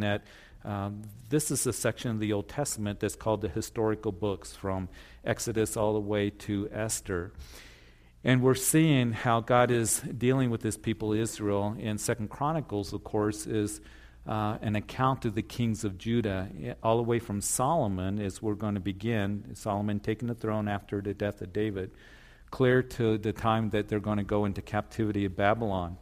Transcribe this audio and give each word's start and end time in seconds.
at 0.00 0.22
um, 0.64 1.02
this 1.28 1.50
is 1.50 1.66
a 1.66 1.72
section 1.72 2.12
of 2.12 2.18
the 2.18 2.32
Old 2.32 2.48
Testament 2.48 3.00
that's 3.00 3.14
called 3.14 3.42
the 3.42 3.48
historical 3.48 4.10
books 4.10 4.56
from 4.56 4.88
Exodus 5.22 5.76
all 5.76 5.92
the 5.92 6.00
way 6.00 6.30
to 6.30 6.66
Esther. 6.72 7.30
And 8.24 8.40
we're 8.40 8.54
seeing 8.54 9.12
how 9.12 9.40
God 9.40 9.70
is 9.70 10.00
dealing 10.00 10.48
with 10.48 10.62
his 10.62 10.78
people 10.78 11.12
Israel. 11.12 11.76
In 11.78 11.98
Second 11.98 12.30
Chronicles, 12.30 12.94
of 12.94 13.04
course, 13.04 13.46
is 13.46 13.82
uh, 14.26 14.56
an 14.62 14.76
account 14.76 15.26
of 15.26 15.34
the 15.34 15.42
kings 15.42 15.84
of 15.84 15.98
Judah, 15.98 16.48
all 16.82 16.96
the 16.96 17.02
way 17.02 17.18
from 17.18 17.42
Solomon, 17.42 18.18
as 18.18 18.40
we're 18.40 18.54
going 18.54 18.74
to 18.74 18.80
begin. 18.80 19.54
Solomon 19.54 20.00
taking 20.00 20.28
the 20.28 20.34
throne 20.34 20.68
after 20.68 21.02
the 21.02 21.12
death 21.12 21.42
of 21.42 21.52
David, 21.52 21.90
clear 22.50 22.82
to 22.82 23.18
the 23.18 23.34
time 23.34 23.68
that 23.70 23.88
they're 23.88 24.00
going 24.00 24.18
to 24.18 24.24
go 24.24 24.46
into 24.46 24.62
captivity 24.62 25.26
of 25.26 25.36
Babylon. 25.36 25.98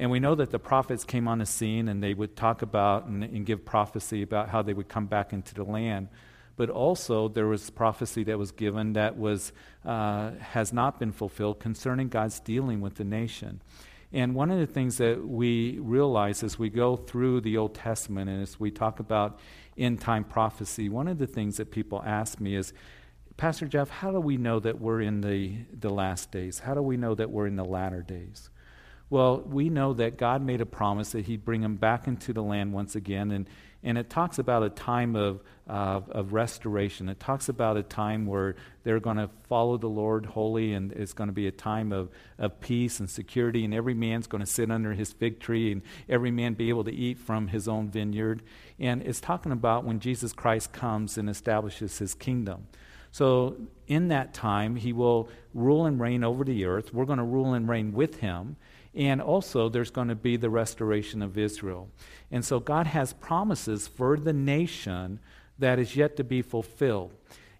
And 0.00 0.10
we 0.10 0.18
know 0.18 0.34
that 0.34 0.50
the 0.50 0.58
prophets 0.58 1.04
came 1.04 1.28
on 1.28 1.40
the 1.40 1.46
scene 1.46 1.86
and 1.86 2.02
they 2.02 2.14
would 2.14 2.34
talk 2.34 2.62
about 2.62 3.04
and, 3.04 3.22
and, 3.22 3.44
give 3.44 3.66
prophecy 3.66 4.22
about 4.22 4.48
how 4.48 4.62
they 4.62 4.72
would 4.72 4.88
come 4.88 5.04
back 5.04 5.34
into 5.34 5.54
the 5.54 5.62
land. 5.62 6.08
But 6.56 6.70
also, 6.70 7.28
there 7.28 7.46
was 7.46 7.68
prophecy 7.68 8.24
that 8.24 8.38
was 8.38 8.50
given 8.50 8.94
that 8.94 9.18
was, 9.18 9.52
uh, 9.84 10.30
has 10.40 10.72
not 10.72 10.98
been 10.98 11.12
fulfilled 11.12 11.60
concerning 11.60 12.08
God's 12.08 12.40
dealing 12.40 12.80
with 12.80 12.94
the 12.94 13.04
nation. 13.04 13.60
And 14.10 14.34
one 14.34 14.50
of 14.50 14.58
the 14.58 14.66
things 14.66 14.96
that 14.96 15.22
we 15.22 15.78
realize 15.78 16.42
as 16.42 16.58
we 16.58 16.70
go 16.70 16.96
through 16.96 17.42
the 17.42 17.58
Old 17.58 17.74
Testament 17.74 18.30
and 18.30 18.42
as 18.42 18.58
we 18.58 18.70
talk 18.70 19.00
about 19.00 19.38
end 19.76 20.00
time 20.00 20.24
prophecy, 20.24 20.88
one 20.88 21.08
of 21.08 21.18
the 21.18 21.26
things 21.26 21.58
that 21.58 21.70
people 21.70 22.02
ask 22.06 22.40
me 22.40 22.54
is, 22.54 22.72
Pastor 23.36 23.66
Jeff, 23.66 23.90
how 23.90 24.12
do 24.12 24.20
we 24.20 24.38
know 24.38 24.60
that 24.60 24.80
we're 24.80 25.02
in 25.02 25.20
the, 25.20 25.58
the 25.78 25.90
last 25.90 26.30
days? 26.30 26.60
How 26.60 26.72
do 26.72 26.80
we 26.80 26.96
know 26.96 27.14
that 27.14 27.30
we're 27.30 27.46
in 27.46 27.56
the 27.56 27.66
latter 27.66 28.00
days? 28.00 28.48
Well, 29.10 29.40
we 29.40 29.68
know 29.68 29.92
that 29.94 30.16
God 30.16 30.40
made 30.40 30.60
a 30.60 30.66
promise 30.66 31.12
that 31.12 31.26
He'd 31.26 31.44
bring 31.44 31.60
them 31.62 31.76
back 31.76 32.06
into 32.06 32.32
the 32.32 32.42
land 32.42 32.72
once 32.72 32.94
again. 32.94 33.32
And, 33.32 33.48
and 33.82 33.98
it 33.98 34.08
talks 34.08 34.38
about 34.38 34.62
a 34.62 34.70
time 34.70 35.16
of, 35.16 35.42
uh, 35.68 36.00
of 36.08 36.32
restoration. 36.32 37.08
It 37.08 37.18
talks 37.18 37.48
about 37.48 37.76
a 37.76 37.82
time 37.82 38.26
where 38.26 38.54
they're 38.84 39.00
going 39.00 39.16
to 39.16 39.28
follow 39.48 39.78
the 39.78 39.88
Lord 39.88 40.26
wholly, 40.26 40.74
and 40.74 40.92
it's 40.92 41.12
going 41.12 41.28
to 41.28 41.34
be 41.34 41.48
a 41.48 41.52
time 41.52 41.90
of, 41.90 42.08
of 42.38 42.60
peace 42.60 43.00
and 43.00 43.10
security, 43.10 43.64
and 43.64 43.74
every 43.74 43.94
man's 43.94 44.28
going 44.28 44.44
to 44.44 44.50
sit 44.50 44.70
under 44.70 44.92
his 44.92 45.12
fig 45.12 45.40
tree, 45.40 45.72
and 45.72 45.82
every 46.08 46.30
man 46.30 46.54
be 46.54 46.68
able 46.68 46.84
to 46.84 46.92
eat 46.92 47.18
from 47.18 47.48
his 47.48 47.66
own 47.66 47.90
vineyard. 47.90 48.42
And 48.78 49.02
it's 49.02 49.20
talking 49.20 49.50
about 49.50 49.84
when 49.84 49.98
Jesus 49.98 50.32
Christ 50.32 50.72
comes 50.72 51.18
and 51.18 51.28
establishes 51.28 51.98
His 51.98 52.14
kingdom. 52.14 52.66
So, 53.12 53.56
in 53.86 54.08
that 54.08 54.32
time, 54.32 54.76
He 54.76 54.92
will 54.92 55.28
rule 55.52 55.84
and 55.84 56.00
reign 56.00 56.24
over 56.24 56.44
the 56.44 56.64
earth. 56.64 56.94
We're 56.94 57.04
going 57.04 57.18
to 57.18 57.24
rule 57.24 57.54
and 57.54 57.68
reign 57.68 57.92
with 57.92 58.20
Him. 58.20 58.56
And 58.94 59.22
also, 59.22 59.68
there's 59.68 59.90
going 59.90 60.08
to 60.08 60.16
be 60.16 60.36
the 60.36 60.50
restoration 60.50 61.22
of 61.22 61.38
Israel. 61.38 61.88
And 62.30 62.44
so, 62.44 62.58
God 62.58 62.88
has 62.88 63.12
promises 63.12 63.86
for 63.86 64.16
the 64.16 64.32
nation 64.32 65.20
that 65.58 65.78
is 65.78 65.94
yet 65.94 66.16
to 66.16 66.24
be 66.24 66.42
fulfilled. 66.42 67.12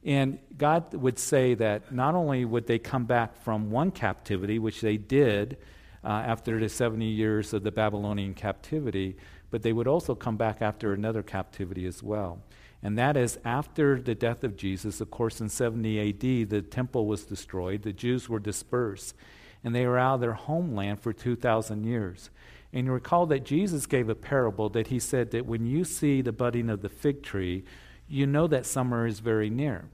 And 0.03 0.39
God 0.57 0.95
would 0.95 1.19
say 1.19 1.55
that 1.55 1.93
not 1.93 2.15
only 2.15 2.45
would 2.45 2.67
they 2.67 2.79
come 2.79 3.05
back 3.05 3.37
from 3.43 3.71
one 3.71 3.91
captivity, 3.91 4.59
which 4.59 4.81
they 4.81 4.97
did 4.97 5.59
uh, 6.03 6.09
after 6.09 6.59
the 6.59 6.69
70 6.69 7.05
years 7.05 7.53
of 7.53 7.63
the 7.63 7.71
Babylonian 7.71 8.35
captivity, 8.35 9.17
but 9.51 9.63
they 9.63 9.73
would 9.73 9.87
also 9.87 10.15
come 10.15 10.37
back 10.37 10.63
after 10.63 10.93
another 10.93 11.23
captivity 11.23 11.87
as 11.87 12.03
well. 12.03 12.41
And 12.83 12.97
that 12.97 13.17
is 13.17 13.39
after 13.45 14.01
the 14.01 14.15
death 14.15 14.43
of 14.43 14.57
Jesus, 14.57 15.03
of 15.03 15.11
course, 15.11 15.41
in 15.41 15.51
70 15.51 16.09
AD, 16.09 16.49
the 16.49 16.63
temple 16.63 17.07
was 17.07 17.25
destroyed, 17.25 17.83
the 17.83 17.93
Jews 17.93 18.29
were 18.29 18.39
dispersed 18.39 19.15
and 19.63 19.75
they 19.75 19.87
were 19.87 19.99
out 19.99 20.15
of 20.15 20.21
their 20.21 20.33
homeland 20.33 21.01
for 21.01 21.13
2,000 21.13 21.85
years. 21.85 22.31
And 22.73 22.87
you 22.87 22.93
recall 22.93 23.27
that 23.27 23.45
Jesus 23.45 23.87
gave 23.87 24.09
a 24.09 24.15
parable 24.15 24.69
that 24.71 24.89
he 24.89 24.99
said 24.99 25.33
that 25.33 25.47
when 25.47 25.67
you 25.67 25.85
see 25.85 26.23
the 26.23 26.33
budding 26.33 26.71
of 26.71 26.83
the 26.83 26.89
fig 26.89 27.23
tree, 27.23 27.65
you 28.09 28.27
know 28.27 28.47
that 28.47 28.67
summer 28.67 29.07
is 29.07 29.21
very 29.21 29.51
near. 29.51 29.87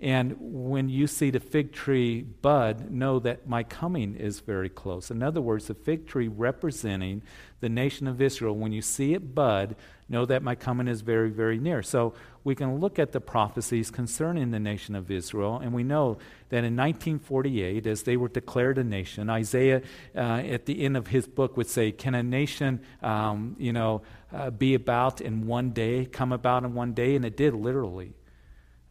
And 0.00 0.36
when 0.38 0.88
you 0.88 1.06
see 1.06 1.30
the 1.30 1.40
fig 1.40 1.72
tree 1.72 2.22
bud, 2.22 2.90
know 2.90 3.18
that 3.20 3.48
my 3.48 3.62
coming 3.62 4.16
is 4.16 4.40
very 4.40 4.68
close. 4.68 5.10
In 5.10 5.22
other 5.22 5.40
words, 5.40 5.66
the 5.66 5.74
fig 5.74 6.06
tree 6.06 6.28
representing 6.28 7.22
the 7.60 7.68
nation 7.68 8.06
of 8.06 8.20
Israel, 8.20 8.56
when 8.56 8.72
you 8.72 8.82
see 8.82 9.14
it 9.14 9.34
bud, 9.34 9.76
know 10.08 10.26
that 10.26 10.42
my 10.42 10.54
coming 10.54 10.88
is 10.88 11.00
very, 11.00 11.30
very 11.30 11.58
near. 11.58 11.82
So 11.82 12.14
we 12.42 12.54
can 12.54 12.78
look 12.78 12.98
at 12.98 13.12
the 13.12 13.20
prophecies 13.20 13.90
concerning 13.90 14.50
the 14.50 14.60
nation 14.60 14.94
of 14.94 15.10
Israel, 15.10 15.58
and 15.62 15.72
we 15.72 15.82
know 15.82 16.18
that 16.50 16.58
in 16.58 16.76
1948, 16.76 17.86
as 17.86 18.02
they 18.02 18.16
were 18.16 18.28
declared 18.28 18.76
a 18.78 18.84
nation, 18.84 19.30
Isaiah, 19.30 19.82
uh, 20.14 20.18
at 20.18 20.66
the 20.66 20.84
end 20.84 20.96
of 20.96 21.06
his 21.06 21.26
book, 21.26 21.56
would 21.56 21.68
say, 21.68 21.90
Can 21.90 22.14
a 22.14 22.22
nation, 22.22 22.80
um, 23.02 23.56
you 23.58 23.72
know, 23.72 24.02
uh, 24.32 24.50
be 24.50 24.74
about 24.74 25.20
in 25.20 25.46
one 25.46 25.70
day, 25.70 26.04
come 26.04 26.32
about 26.32 26.64
in 26.64 26.74
one 26.74 26.92
day? 26.92 27.16
And 27.16 27.24
it 27.24 27.36
did 27.36 27.54
literally. 27.54 28.12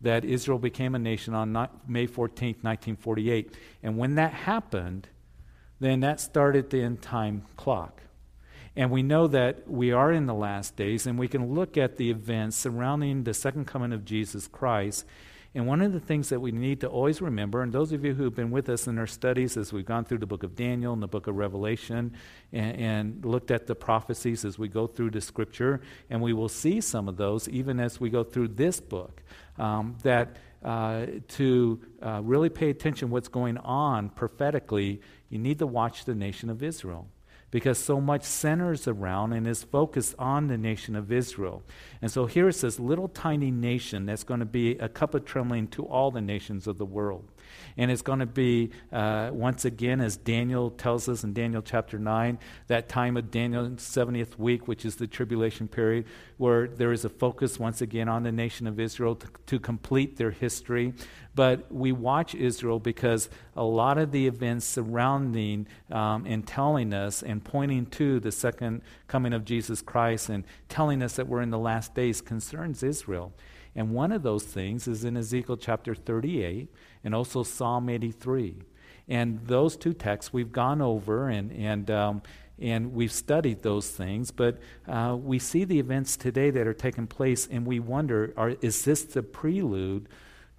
That 0.02 0.26
Israel 0.26 0.60
became 0.60 0.96
a 0.96 1.00
nation 1.00 1.34
on 1.34 1.70
May 1.88 2.08
14, 2.08 2.56
1948. 2.62 3.56
And 3.84 3.98
when 3.98 4.16
that 4.16 4.34
happened, 4.34 5.08
then 5.80 6.02
that 6.02 6.20
started 6.20 6.70
the 6.70 6.82
end 6.82 7.02
time 7.02 7.44
clock. 7.56 8.02
And 8.76 8.90
we 8.90 9.04
know 9.04 9.28
that 9.28 9.70
we 9.70 9.92
are 9.92 10.12
in 10.12 10.26
the 10.26 10.34
last 10.34 10.76
days, 10.76 11.06
and 11.06 11.20
we 11.20 11.28
can 11.28 11.54
look 11.54 11.78
at 11.78 11.98
the 11.98 12.10
events 12.10 12.58
surrounding 12.58 13.24
the 13.24 13.34
second 13.34 13.66
coming 13.66 13.94
of 13.94 14.04
Jesus 14.04 14.48
Christ. 14.48 15.06
And 15.56 15.68
one 15.68 15.82
of 15.82 15.94
the 15.94 16.00
things 16.00 16.30
that 16.30 16.40
we 16.40 16.52
need 16.52 16.82
to 16.82 16.88
always 16.88 17.22
remember, 17.22 17.62
and 17.62 17.72
those 17.72 17.92
of 17.92 18.04
you 18.04 18.16
who 18.16 18.24
have 18.24 18.34
been 18.34 18.50
with 18.50 18.70
us 18.70 18.88
in 18.88 18.98
our 18.98 19.06
studies 19.06 19.56
as 19.56 19.72
we've 19.72 19.86
gone 19.86 20.04
through 20.04 20.18
the 20.18 20.26
book 20.26 20.42
of 20.42 20.56
Daniel 20.56 20.94
and 20.94 21.04
the 21.04 21.08
book 21.08 21.28
of 21.28 21.36
Revelation 21.36 22.14
and, 22.52 22.76
and 22.80 23.26
looked 23.26 23.52
at 23.52 23.68
the 23.68 23.76
prophecies 23.76 24.44
as 24.46 24.58
we 24.58 24.68
go 24.68 24.88
through 24.88 25.12
the 25.12 25.22
scripture, 25.22 25.82
and 26.10 26.20
we 26.20 26.34
will 26.34 26.50
see 26.50 26.82
some 26.82 27.08
of 27.08 27.18
those 27.18 27.48
even 27.50 27.80
as 27.80 28.00
we 28.00 28.10
go 28.10 28.24
through 28.24 28.48
this 28.48 28.80
book, 28.80 29.22
um, 29.60 29.96
that 30.02 30.38
uh, 30.64 31.06
to 31.28 31.80
uh, 32.02 32.22
really 32.24 32.50
pay 32.50 32.72
attention 32.72 33.12
what's 33.12 33.28
going 33.28 33.58
on 33.58 34.10
prophetically, 34.10 35.02
you 35.30 35.38
need 35.38 35.60
to 35.60 35.68
watch 35.68 36.06
the 36.06 36.16
nation 36.16 36.50
of 36.50 36.64
Israel 36.64 37.08
because 37.54 37.78
so 37.78 38.02
much 38.02 38.24
centers 38.24 38.88
around 38.88 39.32
and 39.32 39.46
is 39.46 39.62
focused 39.62 40.16
on 40.18 40.48
the 40.48 40.58
nation 40.58 40.96
of 40.96 41.12
Israel. 41.12 41.62
And 42.02 42.10
so 42.10 42.26
here 42.26 42.50
it's 42.50 42.62
this 42.62 42.80
little 42.80 43.08
tiny 43.08 43.52
nation 43.52 44.08
that's 44.08 44.24
going 44.24 44.40
to 44.40 44.46
be 44.48 44.72
a 44.80 44.90
cup 44.90 45.14
of 45.14 45.24
trembling 45.24 45.68
to 45.68 45.86
all 45.86 46.10
the 46.10 46.20
nations 46.20 46.66
of 46.66 46.80
the 46.80 46.86
world. 46.86 47.26
And 47.78 47.92
it's 47.92 48.02
going 48.02 48.20
to 48.20 48.26
be, 48.26 48.72
uh, 48.92 49.30
once 49.32 49.66
again, 49.66 50.02
as 50.02 50.18
Daniel 50.18 50.70
tells 50.72 51.10
us 51.10 51.24
in 51.24 51.34
Daniel 51.34 51.62
chapter 51.62 51.98
9, 51.98 52.40
that 52.68 52.90
time 52.90 53.18
of 53.18 53.32
Daniel's 53.32 53.82
70th 53.82 54.38
week, 54.38 54.68
which 54.68 54.86
is 54.86 54.96
the 54.96 55.08
tribulation 55.08 55.68
period, 55.68 56.06
where 56.38 56.68
there 56.68 56.92
is 56.92 57.06
a 57.06 57.10
focus 57.10 57.60
once 57.60 57.82
again 57.82 58.10
on 58.10 58.24
the 58.24 58.32
nation 58.32 58.68
of 58.68 58.80
Israel 58.80 59.16
to, 59.16 59.28
to 59.46 59.60
complete 59.60 60.18
their 60.18 60.32
history. 60.32 60.94
But 61.36 61.72
we 61.72 61.92
watch 61.92 62.36
Israel 62.36 62.80
because 62.80 63.30
a 63.56 63.64
lot 63.64 63.98
of 63.98 64.12
the 64.12 64.28
events 64.28 64.66
surrounding 64.66 65.68
um, 65.92 66.26
and 66.28 66.46
telling 66.46 66.94
us 66.94 67.24
and 67.24 67.44
pointing 67.44 67.88
to 67.88 68.20
the 68.20 68.32
second 68.32 68.82
coming 69.08 69.34
of 69.34 69.46
Jesus 69.46 69.82
Christ 69.82 70.30
and 70.30 70.44
telling 70.70 71.02
us 71.02 71.16
that 71.16 71.28
we're 71.28 71.42
in 71.42 71.50
the 71.50 71.58
last 71.58 71.96
days 71.96 72.22
concerns 72.22 72.84
Israel. 72.84 73.34
And 73.76 73.92
one 73.92 74.12
of 74.12 74.22
those 74.22 74.44
things 74.44 74.88
is 74.88 75.04
in 75.04 75.18
Ezekiel 75.18 75.58
chapter 75.58 75.96
38 75.96 76.70
and 77.04 77.14
also 77.14 77.44
Psalm 77.44 77.90
83. 77.90 78.56
And 79.08 79.46
those 79.46 79.76
two 79.76 79.94
texts 79.94 80.32
we've 80.32 80.52
gone 80.52 80.82
over 80.82 81.28
and, 81.28 81.52
and, 81.52 81.92
um, 81.92 82.22
and 82.60 82.94
we've 82.94 83.12
studied 83.12 83.62
those 83.62 83.90
things, 83.90 84.32
but 84.32 84.60
uh, 84.88 85.18
we 85.20 85.40
see 85.40 85.66
the 85.66 85.80
events 85.80 86.16
today 86.16 86.50
that 86.52 86.68
are 86.68 86.74
taking 86.74 87.08
place 87.08 87.48
and 87.52 87.66
we 87.66 87.80
wonder 87.80 88.34
are, 88.38 88.52
is 88.62 88.86
this 88.86 89.04
the 89.04 89.24
prelude 89.24 90.08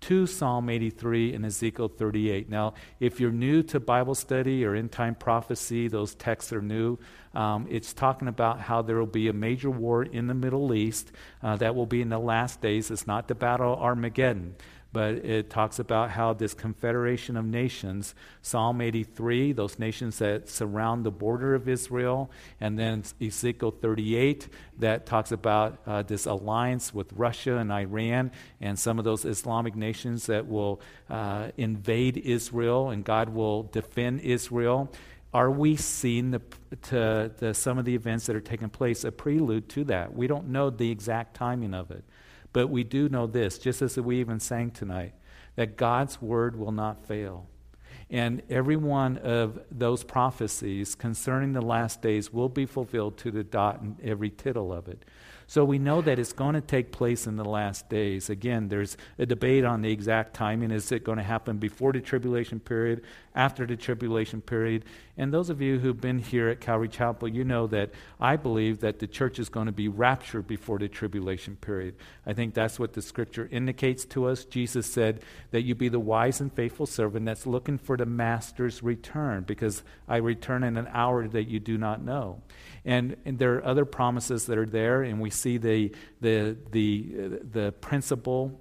to 0.05 0.27
Psalm 0.27 0.69
83 0.69 1.33
and 1.33 1.47
Ezekiel 1.47 1.89
38. 1.89 2.51
Now, 2.51 2.75
if 3.01 3.21
you're 3.21 3.33
new 3.33 3.63
to 3.63 3.81
Bible 3.81 4.15
study 4.15 4.63
or 4.63 4.75
end 4.75 4.93
time 4.93 5.15
prophecy, 5.15 5.89
those 5.89 6.15
texts 6.15 6.53
are 6.53 6.61
new. 6.61 6.99
Um, 7.35 7.67
it's 7.71 7.95
talking 7.95 8.29
about 8.29 8.61
how 8.61 8.83
there 8.83 8.99
will 8.99 9.07
be 9.07 9.29
a 9.29 9.33
major 9.33 9.71
war 9.71 10.03
in 10.03 10.27
the 10.27 10.35
Middle 10.35 10.75
East 10.75 11.11
uh, 11.43 11.57
that 11.57 11.75
will 11.75 11.87
be 11.87 12.03
in 12.03 12.11
the 12.11 12.19
last 12.19 12.61
days. 12.61 12.91
It's 12.91 13.07
not 13.07 13.29
the 13.29 13.35
battle 13.35 13.73
of 13.73 13.79
Armageddon 13.81 14.57
but 14.95 15.15
it 15.25 15.51
talks 15.51 15.81
about 15.81 16.11
how 16.11 16.33
this 16.33 16.55
confederation 16.55 17.37
of 17.37 17.45
nations, 17.45 18.15
Psalm 18.43 18.81
83, 18.81 19.51
those 19.51 19.77
nations 19.77 20.19
that 20.21 20.49
surround 20.49 21.05
the 21.05 21.11
border 21.11 21.53
of 21.57 21.69
Israel, 21.69 22.31
and 22.61 22.79
then 22.79 23.03
Ezekiel 23.21 23.73
38, 23.73 24.49
that 24.79 25.05
talks 25.05 25.33
about 25.33 25.79
uh, 25.85 26.03
this 26.03 26.27
alliance 26.27 26.95
with 26.95 27.13
Russia 27.13 27.57
and 27.57 27.73
Iran 27.73 28.31
and 28.61 28.79
some 28.79 29.01
of 29.01 29.05
those 29.05 29.25
Islamic 29.25 29.75
nations 29.75 30.27
that 30.27 30.47
will 30.47 30.81
uh, 31.11 31.49
invade 31.57 32.17
Israel 32.19 32.91
and 32.91 33.05
God 33.05 33.31
will 33.31 33.65
defend 33.65 34.21
Israel. 34.21 34.93
Are 35.33 35.51
we 35.51 35.75
seeing 35.75 36.31
the, 36.31 36.43
to, 36.83 37.33
the, 37.39 37.53
some 37.53 37.79
of 37.79 37.85
the 37.85 37.97
events 37.97 38.27
that 38.27 38.37
are 38.37 38.41
taking 38.41 38.69
place 38.69 39.03
a 39.03 39.11
prelude 39.11 39.69
to 39.71 39.83
that? 39.87 40.15
We 40.15 40.29
don't 40.29 40.51
know 40.51 40.71
the 40.71 40.89
exact 40.89 41.35
timing 41.35 41.75
of 41.75 41.91
it. 41.91 42.05
But 42.55 42.69
we 42.69 42.85
do 42.85 43.11
know 43.11 43.27
this, 43.27 43.59
just 43.59 43.83
as 43.83 43.99
we 43.99 44.21
even 44.21 44.41
sang 44.41 44.71
tonight, 44.71 45.13
that 45.57 45.77
God's 45.77 46.23
word 46.23 46.57
will 46.57 46.73
not 46.73 47.05
fail. 47.05 47.49
And 48.09 48.43
every 48.49 48.77
one 48.77 49.19
of 49.19 49.59
those 49.71 50.05
prophecies 50.05 50.95
concerning 50.95 51.53
the 51.53 51.61
last 51.61 52.01
days 52.01 52.33
will 52.33 52.49
be 52.49 52.65
fulfilled 52.65 53.19
to 53.19 53.33
the 53.33 53.43
dot 53.43 53.81
and 53.81 54.01
every 54.01 54.31
tittle 54.31 54.73
of 54.73 54.89
it. 54.89 55.05
So 55.47 55.65
we 55.65 55.79
know 55.79 56.01
that 56.03 56.19
it's 56.19 56.33
going 56.33 56.55
to 56.55 56.61
take 56.61 56.93
place 56.93 57.27
in 57.27 57.37
the 57.37 57.45
last 57.45 57.89
days. 57.89 58.31
Again, 58.31 58.69
there's 58.69 58.97
a 59.19 59.27
debate 59.27 59.65
on 59.65 59.83
the 59.83 59.91
exact 59.91 60.35
timing. 60.35 60.71
Is 60.71 60.91
it 60.91 61.05
going 61.05 61.19
to 61.19 61.25
happen 61.25 61.59
before 61.59 61.93
the 61.93 62.01
tribulation 62.01 62.61
period, 62.61 63.03
after 63.35 63.67
the 63.67 63.77
tribulation 63.77 64.41
period? 64.41 64.85
And 65.17 65.33
those 65.33 65.51
of 65.51 65.61
you 65.61 65.79
who've 65.79 66.01
been 66.01 66.19
here 66.19 66.49
at 66.49 66.61
Calvary 66.61 66.89
Chapel, 66.89 67.29
you 67.29 67.45
know 67.45 67.67
that 67.69 67.91
I 68.21 68.37
believe 68.37 68.81
that 68.81 68.99
the 68.99 69.07
church 69.07 69.39
is 69.39 69.49
going 69.49 69.67
to 69.67 69.73
be 69.73 69.87
raptured 69.89 70.47
before 70.47 70.79
the 70.79 70.89
tribulation 70.89 71.57
period. 71.57 71.95
I 72.27 72.33
think 72.33 72.55
that's 72.55 72.79
what 72.79 72.95
the 72.95 73.03
scripture 73.03 73.49
indicates 73.53 74.05
to 74.07 74.27
us. 74.27 74.45
Jesus 74.45 74.87
said 74.87 75.21
that 75.51 75.63
you 75.63 75.75
be 75.75 75.89
the 75.89 76.01
wise 76.01 76.41
and 76.41 76.53
faithful 76.53 76.87
servant 76.87 77.27
that's 77.27 77.47
looking 77.47 77.79
for 77.79 77.97
the 77.97 78.07
master's 78.07 78.83
return 78.83 79.45
because 79.45 79.83
I 80.09 80.17
return 80.17 80.65
in 80.65 80.77
an 80.77 80.89
hour 80.93 81.29
that 81.29 81.49
you 81.49 81.61
do 81.61 81.79
not 81.79 82.03
know. 82.03 82.43
And, 82.85 83.17
and 83.25 83.39
there 83.39 83.55
are 83.57 83.65
other 83.65 83.85
promises 83.85 84.47
that 84.47 84.59
are 84.59 84.67
there, 84.67 85.03
and 85.03 85.21
we 85.21 85.31
see 85.31 85.57
the, 85.57 85.95
the, 86.21 86.57
the, 86.71 87.41
the 87.51 87.73
principle 87.81 88.61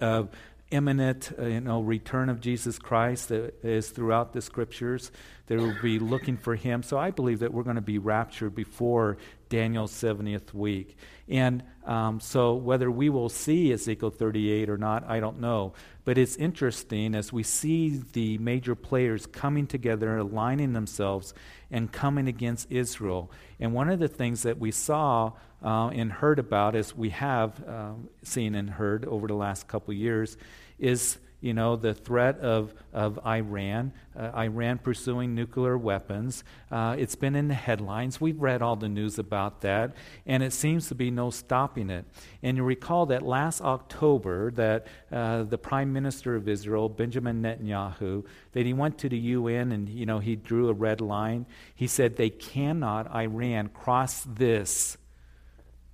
of 0.00 0.28
imminent 0.70 1.32
uh, 1.38 1.44
you 1.46 1.60
know, 1.60 1.80
return 1.80 2.28
of 2.28 2.40
Jesus 2.40 2.78
Christ 2.78 3.28
that 3.28 3.54
is 3.62 3.90
throughout 3.90 4.32
the 4.32 4.40
scriptures. 4.40 5.12
They 5.46 5.56
will 5.56 5.76
be 5.82 5.98
looking 5.98 6.36
for 6.36 6.56
him. 6.56 6.82
So 6.82 6.98
I 6.98 7.10
believe 7.10 7.40
that 7.40 7.52
we're 7.52 7.62
going 7.62 7.76
to 7.76 7.82
be 7.82 7.98
raptured 7.98 8.54
before 8.54 9.18
Daniel's 9.52 9.92
70th 9.92 10.54
week. 10.54 10.96
And 11.28 11.62
um, 11.84 12.20
so 12.20 12.54
whether 12.54 12.90
we 12.90 13.10
will 13.10 13.28
see 13.28 13.70
Ezekiel 13.70 14.08
38 14.08 14.70
or 14.70 14.78
not, 14.78 15.04
I 15.06 15.20
don't 15.20 15.40
know. 15.40 15.74
But 16.06 16.16
it's 16.16 16.36
interesting 16.36 17.14
as 17.14 17.34
we 17.34 17.42
see 17.42 18.00
the 18.14 18.38
major 18.38 18.74
players 18.74 19.26
coming 19.26 19.66
together, 19.66 20.16
aligning 20.16 20.72
themselves, 20.72 21.34
and 21.70 21.92
coming 21.92 22.28
against 22.28 22.72
Israel. 22.72 23.30
And 23.60 23.74
one 23.74 23.90
of 23.90 23.98
the 23.98 24.08
things 24.08 24.42
that 24.44 24.58
we 24.58 24.70
saw 24.70 25.32
uh, 25.62 25.88
and 25.88 26.10
heard 26.10 26.38
about, 26.38 26.74
as 26.74 26.96
we 26.96 27.10
have 27.10 27.62
uh, 27.68 27.92
seen 28.22 28.54
and 28.54 28.70
heard 28.70 29.04
over 29.04 29.26
the 29.26 29.34
last 29.34 29.68
couple 29.68 29.92
years, 29.92 30.38
is 30.78 31.18
you 31.42 31.52
know, 31.52 31.74
the 31.74 31.92
threat 31.92 32.38
of, 32.38 32.72
of 32.92 33.18
Iran, 33.26 33.92
uh, 34.16 34.30
Iran 34.34 34.78
pursuing 34.78 35.34
nuclear 35.34 35.76
weapons. 35.76 36.44
Uh, 36.70 36.94
it's 36.96 37.16
been 37.16 37.34
in 37.34 37.48
the 37.48 37.54
headlines. 37.54 38.20
We've 38.20 38.40
read 38.40 38.62
all 38.62 38.76
the 38.76 38.88
news 38.88 39.18
about 39.18 39.60
that, 39.62 39.92
and 40.24 40.44
it 40.44 40.52
seems 40.52 40.86
to 40.88 40.94
be 40.94 41.10
no 41.10 41.30
stopping 41.30 41.90
it. 41.90 42.04
And 42.44 42.56
you 42.56 42.62
recall 42.62 43.06
that 43.06 43.22
last 43.22 43.60
October, 43.60 44.52
that 44.52 44.86
uh, 45.10 45.42
the 45.42 45.58
Prime 45.58 45.92
Minister 45.92 46.36
of 46.36 46.48
Israel, 46.48 46.88
Benjamin 46.88 47.42
Netanyahu, 47.42 48.24
that 48.52 48.64
he 48.64 48.72
went 48.72 48.98
to 48.98 49.08
the 49.08 49.18
UN 49.18 49.72
and, 49.72 49.88
you 49.88 50.06
know, 50.06 50.20
he 50.20 50.36
drew 50.36 50.68
a 50.68 50.72
red 50.72 51.00
line. 51.00 51.46
He 51.74 51.88
said 51.88 52.16
they 52.16 52.30
cannot, 52.30 53.12
Iran, 53.12 53.68
cross 53.68 54.22
this 54.22 54.96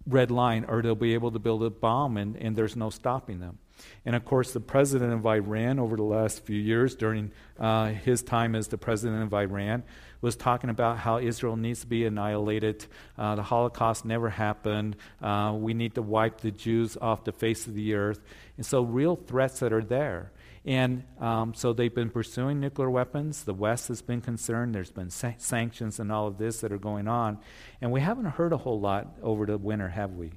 red 0.06 0.30
line 0.30 0.66
or 0.66 0.82
they'll 0.82 0.94
be 0.94 1.14
able 1.14 1.30
to 1.30 1.38
build 1.38 1.62
a 1.62 1.70
bomb, 1.70 2.18
and, 2.18 2.36
and 2.36 2.54
there's 2.54 2.76
no 2.76 2.90
stopping 2.90 3.40
them. 3.40 3.58
And 4.04 4.16
of 4.16 4.24
course, 4.24 4.52
the 4.52 4.60
president 4.60 5.12
of 5.12 5.26
Iran 5.26 5.78
over 5.78 5.96
the 5.96 6.02
last 6.02 6.44
few 6.44 6.58
years, 6.58 6.94
during 6.94 7.30
uh, 7.58 7.88
his 7.88 8.22
time 8.22 8.54
as 8.54 8.68
the 8.68 8.78
president 8.78 9.22
of 9.22 9.34
Iran, 9.34 9.82
was 10.20 10.34
talking 10.34 10.70
about 10.70 10.98
how 10.98 11.18
Israel 11.18 11.56
needs 11.56 11.80
to 11.80 11.86
be 11.86 12.04
annihilated. 12.04 12.86
Uh, 13.16 13.36
the 13.36 13.42
Holocaust 13.42 14.04
never 14.04 14.30
happened. 14.30 14.96
Uh, 15.22 15.54
we 15.56 15.74
need 15.74 15.94
to 15.94 16.02
wipe 16.02 16.40
the 16.40 16.50
Jews 16.50 16.96
off 17.00 17.24
the 17.24 17.32
face 17.32 17.66
of 17.66 17.74
the 17.74 17.94
earth. 17.94 18.20
And 18.56 18.66
so, 18.66 18.82
real 18.82 19.16
threats 19.16 19.60
that 19.60 19.72
are 19.72 19.84
there. 19.84 20.32
And 20.68 21.04
um, 21.18 21.54
so 21.54 21.72
they've 21.72 21.94
been 21.94 22.10
pursuing 22.10 22.60
nuclear 22.60 22.90
weapons. 22.90 23.44
The 23.44 23.54
West 23.54 23.88
has 23.88 24.02
been 24.02 24.20
concerned. 24.20 24.74
There's 24.74 24.90
been 24.90 25.08
sa- 25.08 25.32
sanctions 25.38 25.98
and 25.98 26.12
all 26.12 26.26
of 26.26 26.36
this 26.36 26.60
that 26.60 26.72
are 26.72 26.78
going 26.78 27.08
on. 27.08 27.38
And 27.80 27.90
we 27.90 28.02
haven't 28.02 28.26
heard 28.26 28.52
a 28.52 28.58
whole 28.58 28.78
lot 28.78 29.16
over 29.22 29.46
the 29.46 29.56
winter, 29.56 29.88
have 29.88 30.12
we? 30.12 30.32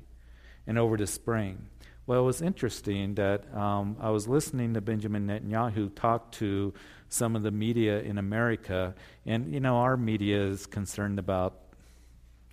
And 0.65 0.77
over 0.77 0.95
the 0.95 1.05
spring. 1.05 1.67
Well, 2.07 2.19
it 2.19 2.24
was 2.24 2.42
interesting 2.42 3.15
that 3.15 3.53
um, 3.56 3.95
I 4.00 4.09
was 4.09 4.27
listening 4.27 4.74
to 4.74 4.81
Benjamin 4.81 5.27
Netanyahu 5.27 5.94
talk 5.94 6.31
to 6.33 6.74
some 7.09 7.36
of 7.36 7.44
the 7.44 7.51
media 7.51 8.00
in 8.00 8.18
America, 8.18 8.95
and 9.25 9.53
you 9.53 9.59
know 9.59 9.77
our 9.77 9.98
media 9.98 10.42
is 10.42 10.65
concerned 10.65 11.19
about, 11.19 11.59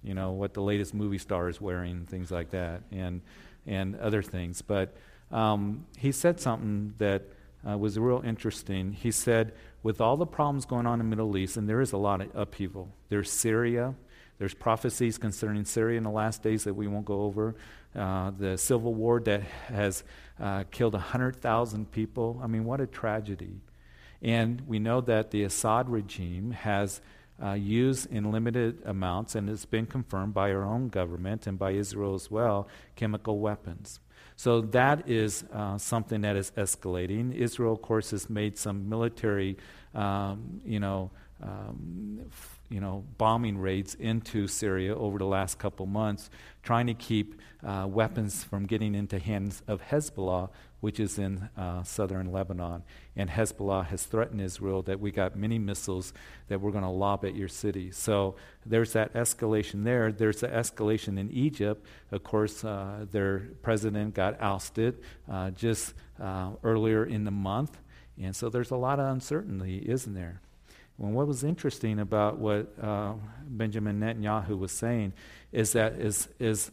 you 0.03 0.13
know, 0.13 0.33
what 0.33 0.53
the 0.53 0.61
latest 0.61 0.93
movie 0.93 1.19
star 1.19 1.49
is 1.49 1.61
wearing, 1.61 2.05
things 2.05 2.31
like 2.31 2.51
that, 2.51 2.83
and 2.93 3.23
and 3.67 3.97
other 3.97 4.23
things. 4.23 4.61
But 4.61 4.95
um, 5.31 5.87
he 5.97 6.13
said 6.13 6.41
something 6.41 6.95
that 6.99 7.23
uh, 7.67 7.79
was 7.79 7.99
real 7.99 8.23
interesting. 8.25 8.93
He 8.93 9.11
said, 9.11 9.55
with 9.83 10.01
all 10.01 10.17
the 10.19 10.27
problems 10.27 10.67
going 10.67 10.87
on 10.87 11.01
in 11.01 11.07
the 11.09 11.17
Middle 11.17 11.37
East, 11.39 11.57
and 11.57 11.69
there 11.69 11.81
is 11.81 11.93
a 11.93 11.99
lot 11.99 12.21
of 12.21 12.29
upheaval. 12.35 12.89
There's 13.09 13.31
Syria. 13.31 13.95
There's 14.39 14.55
prophecies 14.55 15.19
concerning 15.19 15.65
Syria 15.65 15.99
in 15.99 16.05
the 16.05 16.11
last 16.11 16.43
days 16.43 16.65
that 16.65 16.75
we 16.75 16.87
won't 16.87 17.05
go 17.05 17.23
over. 17.23 17.57
Uh, 17.95 18.31
the 18.39 18.57
civil 18.57 18.95
war 18.95 19.21
that 19.21 19.43
has 19.43 20.05
uh, 20.41 20.65
killed 20.71 20.93
100,000 20.93 21.91
people. 21.91 22.41
I 22.43 22.47
mean, 22.47 22.65
what 22.65 22.81
a 22.81 22.87
tragedy. 22.87 23.61
And 24.23 24.63
we 24.67 24.79
know 24.79 25.01
that 25.03 25.31
the 25.31 25.43
Assad 25.43 25.89
regime 25.89 26.53
has 26.53 27.01
uh, 27.43 27.53
used 27.53 28.11
in 28.13 28.31
limited 28.31 28.83
amounts, 28.85 29.35
and 29.35 29.49
it's 29.49 29.65
been 29.65 29.87
confirmed 29.87 30.35
by 30.35 30.53
our 30.53 30.65
own 30.65 30.89
government 30.89 31.47
and 31.47 31.59
by 31.59 31.73
Israel 31.73 32.15
as 32.15 32.31
well, 32.31 32.69
chemical 32.97 33.39
weapons. 33.39 34.01
So 34.37 34.61
that 34.61 35.09
is 35.09 35.45
uh, 35.53 35.79
something 35.79 36.21
that 36.21 36.37
is 36.37 36.53
escalating. 36.57 37.35
Israel, 37.35 37.73
of 37.73 37.83
course, 37.83 38.11
has 38.13 38.31
made 38.31 38.57
some 38.57 38.89
military, 38.89 39.57
um, 39.95 40.61
you 40.65 40.79
know, 40.79 41.11
um, 41.43 42.21
you 42.69 42.81
know, 42.81 43.05
bombing 43.17 43.59
raids 43.59 43.95
into 43.95 44.47
Syria 44.47 44.95
over 44.95 45.19
the 45.19 45.25
last 45.25 45.59
couple 45.59 45.87
months, 45.87 46.29
trying 46.63 46.87
to 46.87 46.95
keep 46.95 47.41
uh, 47.67 47.87
weapons 47.89 48.45
from 48.45 48.67
getting 48.67 48.95
into 48.95 49.19
hands 49.19 49.63
of 49.67 49.81
Hezbollah, 49.83 50.51
which 50.81 51.01
is 51.01 51.19
in 51.19 51.49
uh, 51.57 51.83
southern 51.83 52.31
Lebanon. 52.31 52.83
And 53.17 53.31
Hezbollah 53.31 53.87
has 53.87 54.05
threatened 54.05 54.41
Israel 54.41 54.83
that 54.83 55.01
we 55.01 55.11
got 55.11 55.35
many 55.35 55.59
missiles 55.59 56.13
that 56.49 56.61
we're 56.61 56.71
going 56.71 56.85
to 56.85 56.91
lob 56.91 57.25
at 57.25 57.35
your 57.35 57.49
city. 57.49 57.91
So 57.91 58.37
there's 58.65 58.93
that 58.93 59.15
escalation 59.15 59.85
there. 59.85 60.13
There's 60.13 60.41
the 60.41 60.49
escalation 60.49 61.19
in 61.19 61.31
Egypt. 61.31 61.85
Of 62.13 62.23
course, 62.23 62.65
uh, 62.65 63.07
their 63.11 63.49
president 63.63 64.15
got 64.15 64.41
ousted 64.41 65.03
uh, 65.29 65.51
just 65.51 65.95
uh, 66.21 66.51
earlier 66.63 67.05
in 67.05 67.25
the 67.25 67.31
month. 67.31 67.79
And 68.21 68.37
so 68.37 68.49
there's 68.49 68.71
a 68.71 68.77
lot 68.77 69.01
of 69.01 69.07
uncertainty, 69.07 69.79
isn't 69.87 70.15
there? 70.15 70.43
Well, 70.99 71.13
what 71.13 71.29
was 71.29 71.45
interesting 71.45 72.01
about 72.01 72.39
what 72.39 72.75
uh, 72.83 73.15
Benjamin 73.47 74.01
Netanyahu 74.01 74.59
was 74.59 74.73
saying 74.73 75.13
is 75.53 75.73
that 75.73 75.93
is 75.93 76.29
is 76.41 76.73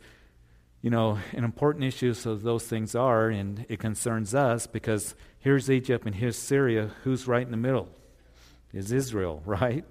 you 0.82 0.90
know 0.90 1.20
an 1.34 1.44
important 1.44 1.84
issue. 1.84 2.16
So 2.16 2.36
those 2.36 2.66
things 2.66 2.96
are, 2.96 3.30
and 3.30 3.68
it 3.70 3.80
concerns 3.80 4.34
us 4.34 4.66
because 4.66 5.14
here's 5.40 5.70
Egypt 5.70 6.08
and 6.08 6.16
here's 6.16 6.38
Syria. 6.38 6.90
Who's 7.04 7.28
right 7.28 7.46
in 7.46 7.52
the 7.52 7.58
middle? 7.58 7.88
Is 8.74 8.92
Israel, 8.92 9.44
right? 9.46 9.86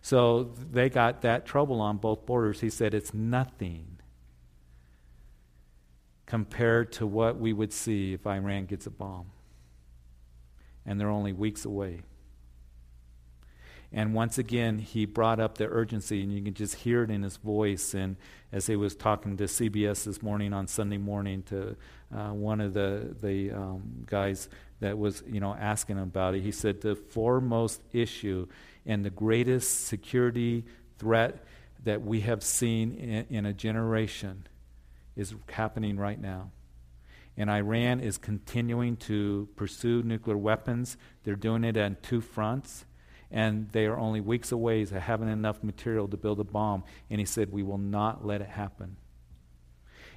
So 0.00 0.44
they 0.72 0.88
got 0.88 1.20
that 1.20 1.44
trouble 1.44 1.82
on 1.82 1.98
both 1.98 2.24
borders. 2.24 2.60
He 2.60 2.70
said 2.70 2.94
it's 2.94 3.12
nothing 3.12 3.98
compared 6.24 6.90
to 6.92 7.06
what 7.06 7.38
we 7.38 7.52
would 7.52 7.72
see 7.72 8.14
if 8.14 8.26
Iran 8.26 8.64
gets 8.64 8.86
a 8.86 8.90
bomb, 8.90 9.26
and 10.86 10.98
they're 10.98 11.10
only 11.10 11.34
weeks 11.34 11.66
away. 11.66 12.00
And 13.96 14.12
once 14.12 14.38
again, 14.38 14.80
he 14.80 15.06
brought 15.06 15.38
up 15.38 15.56
the 15.56 15.68
urgency, 15.68 16.20
and 16.20 16.32
you 16.32 16.42
can 16.42 16.52
just 16.52 16.74
hear 16.74 17.04
it 17.04 17.12
in 17.12 17.22
his 17.22 17.36
voice. 17.36 17.94
And 17.94 18.16
as 18.50 18.66
he 18.66 18.74
was 18.74 18.96
talking 18.96 19.36
to 19.36 19.44
CBS 19.44 20.02
this 20.02 20.20
morning 20.20 20.52
on 20.52 20.66
Sunday 20.66 20.98
morning 20.98 21.44
to 21.44 21.76
uh, 22.12 22.30
one 22.30 22.60
of 22.60 22.74
the, 22.74 23.14
the 23.22 23.52
um, 23.52 24.04
guys 24.04 24.48
that 24.80 24.98
was 24.98 25.22
you 25.28 25.38
know, 25.38 25.54
asking 25.54 26.00
about 26.00 26.34
it, 26.34 26.42
he 26.42 26.50
said, 26.50 26.80
The 26.80 26.96
foremost 26.96 27.82
issue 27.92 28.48
and 28.84 29.04
the 29.04 29.10
greatest 29.10 29.86
security 29.86 30.64
threat 30.98 31.44
that 31.84 32.02
we 32.02 32.22
have 32.22 32.42
seen 32.42 32.94
in, 32.94 33.26
in 33.30 33.46
a 33.46 33.52
generation 33.52 34.48
is 35.14 35.36
happening 35.50 35.98
right 35.98 36.20
now. 36.20 36.50
And 37.36 37.48
Iran 37.48 38.00
is 38.00 38.18
continuing 38.18 38.96
to 38.96 39.48
pursue 39.54 40.02
nuclear 40.02 40.36
weapons. 40.36 40.96
They're 41.22 41.36
doing 41.36 41.62
it 41.62 41.76
on 41.76 41.96
two 42.02 42.20
fronts 42.20 42.86
and 43.30 43.68
they 43.72 43.86
are 43.86 43.98
only 43.98 44.20
weeks 44.20 44.52
away 44.52 44.84
to 44.84 45.00
having 45.00 45.28
enough 45.28 45.62
material 45.62 46.08
to 46.08 46.16
build 46.16 46.40
a 46.40 46.44
bomb. 46.44 46.84
And 47.10 47.20
he 47.20 47.26
said, 47.26 47.52
We 47.52 47.62
will 47.62 47.78
not 47.78 48.26
let 48.26 48.40
it 48.40 48.48
happen. 48.48 48.96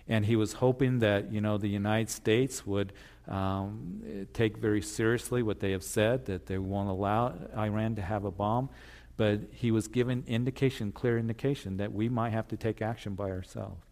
And 0.07 0.25
he 0.25 0.35
was 0.35 0.53
hoping 0.53 0.99
that, 0.99 1.31
you 1.31 1.41
know, 1.41 1.57
the 1.57 1.67
United 1.67 2.09
States 2.09 2.65
would 2.65 2.93
um, 3.27 4.27
take 4.33 4.57
very 4.57 4.81
seriously 4.81 5.43
what 5.43 5.59
they 5.59 5.71
have 5.71 5.83
said, 5.83 6.25
that 6.25 6.45
they 6.45 6.57
won't 6.57 6.89
allow 6.89 7.33
Iran 7.57 7.95
to 7.95 8.01
have 8.01 8.23
a 8.23 8.31
bomb. 8.31 8.69
But 9.17 9.41
he 9.51 9.71
was 9.71 9.87
given 9.87 10.23
indication, 10.27 10.91
clear 10.91 11.17
indication, 11.17 11.77
that 11.77 11.91
we 11.91 12.07
might 12.07 12.29
have 12.29 12.47
to 12.49 12.57
take 12.57 12.81
action 12.81 13.15
by 13.15 13.31
ourselves. 13.31 13.83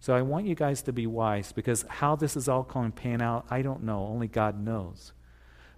So 0.00 0.14
I 0.14 0.22
want 0.22 0.46
you 0.46 0.54
guys 0.54 0.82
to 0.82 0.94
be 0.94 1.06
wise 1.06 1.52
because 1.52 1.84
how 1.86 2.16
this 2.16 2.34
is 2.34 2.48
all 2.48 2.62
going 2.62 2.90
to 2.90 3.00
pan 3.00 3.20
out, 3.20 3.46
I 3.50 3.60
don't 3.60 3.84
know. 3.84 4.06
Only 4.06 4.28
God 4.28 4.58
knows. 4.58 5.12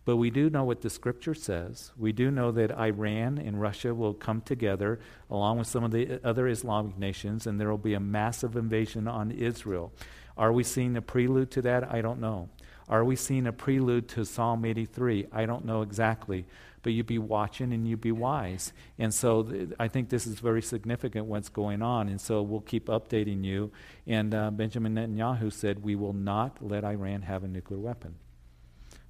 But 0.04 0.16
we 0.16 0.30
do 0.30 0.50
know 0.50 0.64
what 0.64 0.80
the 0.80 0.90
scripture 0.90 1.34
says. 1.34 1.92
We 1.96 2.12
do 2.12 2.30
know 2.30 2.50
that 2.52 2.72
Iran 2.72 3.38
and 3.38 3.60
Russia 3.60 3.94
will 3.94 4.14
come 4.14 4.40
together 4.40 4.98
along 5.30 5.58
with 5.58 5.68
some 5.68 5.84
of 5.84 5.92
the 5.92 6.20
other 6.24 6.48
Islamic 6.48 6.98
nations, 6.98 7.46
and 7.46 7.60
there 7.60 7.70
will 7.70 7.78
be 7.78 7.94
a 7.94 8.00
massive 8.00 8.56
invasion 8.56 9.06
on 9.06 9.30
Israel. 9.30 9.92
Are 10.36 10.52
we 10.52 10.64
seeing 10.64 10.96
a 10.96 11.02
prelude 11.02 11.50
to 11.52 11.62
that? 11.62 11.92
I 11.92 12.00
don't 12.00 12.20
know. 12.20 12.48
Are 12.88 13.04
we 13.04 13.16
seeing 13.16 13.46
a 13.46 13.52
prelude 13.52 14.08
to 14.10 14.24
Psalm 14.24 14.64
83? 14.64 15.28
I 15.32 15.46
don't 15.46 15.64
know 15.64 15.82
exactly. 15.82 16.46
But 16.82 16.92
you 16.94 17.04
be 17.04 17.18
watching 17.18 17.72
and 17.72 17.86
you 17.86 17.96
be 17.96 18.10
wise. 18.10 18.72
And 18.98 19.14
so 19.14 19.44
th- 19.44 19.70
I 19.78 19.86
think 19.86 20.08
this 20.08 20.26
is 20.26 20.40
very 20.40 20.62
significant 20.62 21.26
what's 21.26 21.48
going 21.48 21.80
on. 21.80 22.08
And 22.08 22.20
so 22.20 22.42
we'll 22.42 22.60
keep 22.60 22.86
updating 22.88 23.44
you. 23.44 23.70
And 24.06 24.34
uh, 24.34 24.50
Benjamin 24.50 24.96
Netanyahu 24.96 25.52
said, 25.52 25.84
We 25.84 25.94
will 25.94 26.12
not 26.12 26.58
let 26.60 26.84
Iran 26.84 27.22
have 27.22 27.44
a 27.44 27.48
nuclear 27.48 27.78
weapon. 27.78 28.16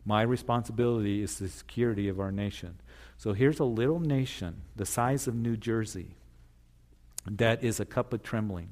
My 0.04 0.22
responsibility 0.22 1.22
is 1.22 1.38
the 1.38 1.48
security 1.48 2.08
of 2.08 2.18
our 2.18 2.32
nation. 2.32 2.80
So 3.16 3.32
here's 3.32 3.60
a 3.60 3.64
little 3.64 4.00
nation 4.00 4.62
the 4.74 4.86
size 4.86 5.28
of 5.28 5.34
New 5.34 5.56
Jersey 5.56 6.16
that 7.30 7.62
is 7.62 7.78
a 7.78 7.84
cup 7.84 8.12
of 8.12 8.22
trembling 8.22 8.70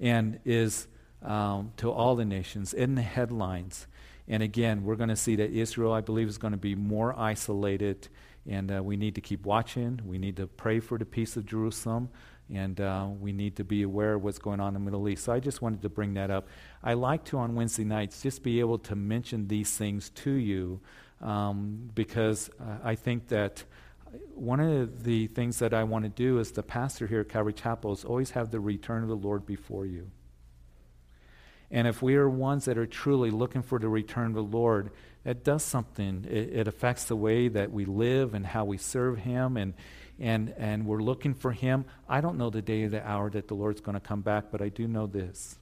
and 0.00 0.40
is 0.44 0.88
um, 1.22 1.72
to 1.76 1.90
all 1.90 2.16
the 2.16 2.24
nations 2.24 2.74
in 2.74 2.96
the 2.96 3.02
headlines. 3.02 3.86
And 4.28 4.42
again, 4.42 4.84
we're 4.84 4.96
going 4.96 5.08
to 5.08 5.16
see 5.16 5.36
that 5.36 5.50
Israel, 5.50 5.92
I 5.92 6.00
believe, 6.00 6.28
is 6.28 6.38
going 6.38 6.52
to 6.52 6.58
be 6.58 6.74
more 6.74 7.18
isolated, 7.18 8.08
and 8.48 8.70
uh, 8.70 8.82
we 8.82 8.96
need 8.96 9.14
to 9.16 9.20
keep 9.20 9.44
watching. 9.44 10.00
We 10.04 10.18
need 10.18 10.36
to 10.36 10.46
pray 10.46 10.80
for 10.80 10.98
the 10.98 11.04
peace 11.04 11.36
of 11.36 11.44
Jerusalem, 11.44 12.08
and 12.52 12.80
uh, 12.80 13.08
we 13.20 13.32
need 13.32 13.56
to 13.56 13.64
be 13.64 13.82
aware 13.82 14.14
of 14.14 14.22
what's 14.22 14.38
going 14.38 14.60
on 14.60 14.68
in 14.68 14.74
the 14.74 14.80
Middle 14.80 15.08
East. 15.08 15.24
So 15.24 15.32
I 15.32 15.40
just 15.40 15.60
wanted 15.60 15.82
to 15.82 15.88
bring 15.88 16.14
that 16.14 16.30
up. 16.30 16.48
I 16.82 16.94
like 16.94 17.24
to, 17.26 17.38
on 17.38 17.54
Wednesday 17.54 17.84
nights, 17.84 18.22
just 18.22 18.42
be 18.42 18.60
able 18.60 18.78
to 18.78 18.94
mention 18.94 19.48
these 19.48 19.76
things 19.76 20.10
to 20.10 20.30
you 20.30 20.80
um, 21.20 21.90
because 21.94 22.50
uh, 22.60 22.78
I 22.84 22.94
think 22.94 23.28
that 23.28 23.64
one 24.34 24.60
of 24.60 25.04
the 25.04 25.26
things 25.28 25.58
that 25.58 25.72
I 25.72 25.84
want 25.84 26.04
to 26.04 26.08
do 26.08 26.38
as 26.38 26.52
the 26.52 26.62
pastor 26.62 27.06
here 27.06 27.20
at 27.20 27.28
Calvary 27.28 27.54
Chapel 27.54 27.92
is 27.92 28.04
always 28.04 28.30
have 28.32 28.50
the 28.50 28.60
return 28.60 29.02
of 29.02 29.08
the 29.08 29.16
Lord 29.16 29.46
before 29.46 29.86
you. 29.86 30.10
And 31.72 31.88
if 31.88 32.02
we 32.02 32.16
are 32.16 32.28
ones 32.28 32.66
that 32.66 32.76
are 32.76 32.86
truly 32.86 33.30
looking 33.30 33.62
for 33.62 33.78
the 33.78 33.88
return 33.88 34.26
of 34.26 34.34
the 34.34 34.42
Lord, 34.42 34.90
that 35.24 35.42
does 35.42 35.62
something. 35.62 36.26
It, 36.28 36.50
it, 36.52 36.68
affects 36.68 37.04
the 37.04 37.16
way 37.16 37.48
that 37.48 37.72
we 37.72 37.86
live 37.86 38.34
and 38.34 38.44
how 38.44 38.66
we 38.66 38.76
serve 38.76 39.18
Him, 39.18 39.56
and, 39.56 39.72
and, 40.20 40.52
and 40.58 40.84
we're 40.84 41.00
looking 41.00 41.32
for 41.32 41.50
Him. 41.50 41.86
I 42.06 42.20
don't 42.20 42.36
know 42.36 42.50
the 42.50 42.60
day 42.60 42.82
or 42.82 42.90
the 42.90 43.06
hour 43.06 43.30
that 43.30 43.48
the 43.48 43.54
Lord's 43.54 43.80
going 43.80 43.94
to 43.94 44.00
come 44.00 44.20
back, 44.20 44.46
but 44.52 44.60
I 44.60 44.68
do 44.68 44.86
know 44.86 45.06
this 45.06 45.56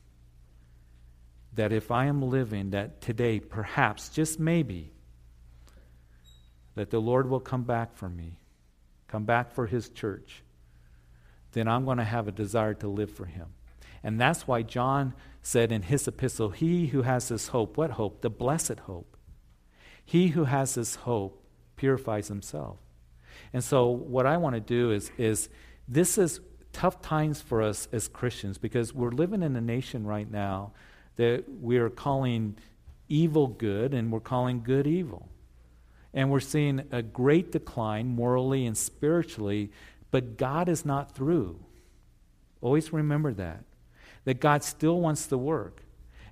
that 1.55 1.73
if 1.73 1.90
I 1.90 2.07
am 2.07 2.23
living, 2.23 2.71
that 2.71 3.00
today, 3.00 3.40
perhaps, 3.40 4.09
just 4.09 4.38
maybe, 4.38 4.93
that 6.76 6.90
the 6.90 7.00
Lord 7.00 7.29
will 7.29 7.40
come 7.40 7.64
back 7.64 7.97
for 7.97 8.09
me, 8.09 8.38
come 9.09 9.25
back 9.25 9.52
for 9.52 9.67
His 9.67 9.88
church, 9.88 10.43
then 11.52 11.67
I'm 11.67 11.85
going 11.85 11.99
to 11.99 12.05
have 12.05 12.29
a 12.29 12.33
desire 12.33 12.75
to 12.75 12.88
live 12.88 13.11
for 13.11 13.25
Him. 13.25 13.47
And 14.05 14.21
that's 14.21 14.47
why 14.47 14.62
John 14.62 15.12
said 15.43 15.73
in 15.73 15.83
his 15.83 16.07
epistle, 16.07 16.51
He 16.51 16.89
who 16.89 17.03
has 17.03 17.29
this 17.29 17.49
hope, 17.49 17.77
what 17.77 17.93
hope? 17.93 18.21
The 18.21 18.31
blessed 18.31 18.81
hope. 18.81 19.17
He 20.05 20.29
who 20.29 20.45
has 20.45 20.75
this 20.75 20.97
hope 20.97 21.43
purifies 21.77 22.29
himself. 22.29 22.79
And 23.53 23.65
so, 23.65 23.89
what 23.89 24.27
I 24.27 24.37
want 24.37 24.55
to 24.55 24.61
do 24.61 24.91
is, 24.91 25.11
is 25.17 25.49
this 25.89 26.19
is 26.19 26.41
tough 26.73 27.01
times 27.01 27.41
for 27.41 27.63
us 27.63 27.89
as 27.93 28.07
Christians 28.09 28.59
because 28.59 28.95
we're 28.95 29.11
living 29.11 29.43
in 29.43 29.57
a 29.57 29.61
nation 29.61 30.07
right 30.07 30.31
now 30.31 30.73
that 31.17 31.45
we 31.61 31.79
are 31.79 31.91
calling 31.91 32.57
evil 33.09 33.49
good 33.49 33.93
and 33.93 34.13
we're 34.13 34.21
calling 34.21 34.63
good 34.63 34.87
evil. 34.87 35.29
And 36.13 36.31
we're 36.31 36.41
seeing 36.41 36.83
a 36.91 37.03
great 37.03 37.53
decline 37.53 38.09
morally 38.09 38.67
and 38.67 38.77
spiritually, 38.77 39.71
but 40.11 40.37
God 40.37 40.69
is 40.69 40.85
not 40.85 41.15
through. 41.15 41.61
Always 42.61 42.93
remember 42.93 43.33
that 43.35 43.65
that 44.25 44.41
God 44.41 44.62
still 44.62 45.00
wants 45.00 45.27
to 45.29 45.39
work. 45.39 45.83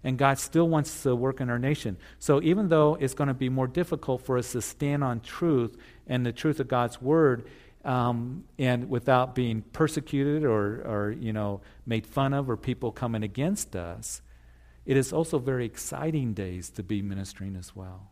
And 0.05 0.17
God 0.17 0.39
still 0.39 0.69
wants 0.69 1.03
to 1.03 1.17
work 1.17 1.41
in 1.41 1.51
our 1.51 1.59
nation. 1.59 1.97
So 2.19 2.41
even 2.43 2.69
though 2.69 2.97
it's 3.01 3.15
going 3.15 3.29
to 3.29 3.35
be 3.35 3.49
more 3.49 3.67
difficult 3.67 4.25
for 4.25 4.39
us 4.39 4.53
to 4.53 4.63
stand 4.63 5.03
on 5.03 5.21
truth 5.21 5.77
and 6.07 6.25
the 6.25 6.33
truth 6.33 6.61
of 6.61 6.69
God's 6.69 7.03
word, 7.03 7.49
um, 7.85 8.45
and 8.59 8.89
without 8.89 9.35
being 9.35 9.63
persecuted 9.73 10.45
or, 10.45 10.83
or 10.83 11.17
you 11.19 11.33
know 11.33 11.63
made 11.87 12.07
fun 12.07 12.33
of 12.33 12.51
or 12.51 12.57
people 12.57 12.93
coming 12.93 13.23
against 13.23 13.75
us, 13.75 14.21
it 14.85 14.97
is 14.97 15.13
also 15.13 15.39
very 15.39 15.65
exciting 15.65 16.35
days 16.35 16.71
to 16.71 16.83
be 16.83 17.03
ministering 17.03 17.57
as 17.57 17.75
well. 17.75 18.11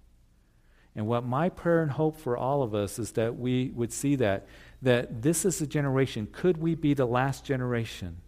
And 0.94 1.06
what 1.06 1.24
my 1.24 1.50
prayer 1.50 1.82
and 1.82 1.90
hope 1.90 2.18
for 2.18 2.36
all 2.36 2.62
of 2.62 2.74
us 2.74 2.98
is 2.98 3.12
that 3.12 3.38
we 3.38 3.70
would 3.74 3.92
see 3.92 4.16
that 4.16 4.46
that 4.82 5.22
this 5.22 5.44
is 5.44 5.60
a 5.60 5.66
generation. 5.66 6.28
Could 6.32 6.56
we 6.56 6.74
be 6.74 6.94
the 6.94 7.06
last 7.06 7.44
generation 7.44 8.18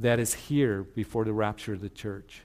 that 0.00 0.18
is 0.18 0.34
here 0.34 0.82
before 0.82 1.24
the 1.24 1.32
rapture 1.32 1.74
of 1.74 1.80
the 1.80 1.88
church. 1.88 2.42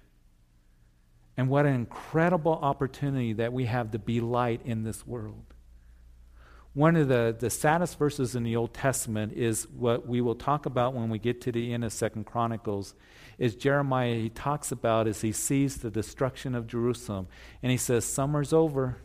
And 1.38 1.50
what 1.50 1.66
an 1.66 1.74
incredible 1.74 2.54
opportunity 2.54 3.34
that 3.34 3.52
we 3.52 3.66
have 3.66 3.92
to 3.92 4.00
be 4.00 4.22
light 4.22 4.62
in 4.64 4.84
this 4.84 5.06
world. 5.06 5.44
One 6.74 6.98
of 6.98 7.08
the, 7.08 7.36
the 7.38 7.50
saddest 7.50 7.98
verses 7.98 8.36
in 8.36 8.44
the 8.44 8.58
Old 8.58 8.74
Testament 8.74 9.34
is 9.34 9.68
what 9.70 10.06
we 10.06 10.20
will 10.20 10.36
talk 10.36 10.66
about 10.66 10.94
when 10.94 11.10
we 11.10 11.20
get 11.20 11.40
to 11.42 11.52
the 11.52 11.74
end 11.74 11.86
of 11.86 11.94
Second 11.94 12.26
Chronicles. 12.26 12.94
Is 13.38 13.56
Jeremiah 13.56 14.16
he 14.16 14.30
talks 14.30 14.72
about 14.72 15.08
as 15.08 15.22
he 15.22 15.32
sees 15.32 15.78
the 15.78 15.90
destruction 15.90 16.54
of 16.56 16.68
Jerusalem, 16.68 17.28
and 17.64 17.72
he 17.72 17.78
says, 17.78 18.04
"Summer's 18.04 18.52
over, 18.52 18.98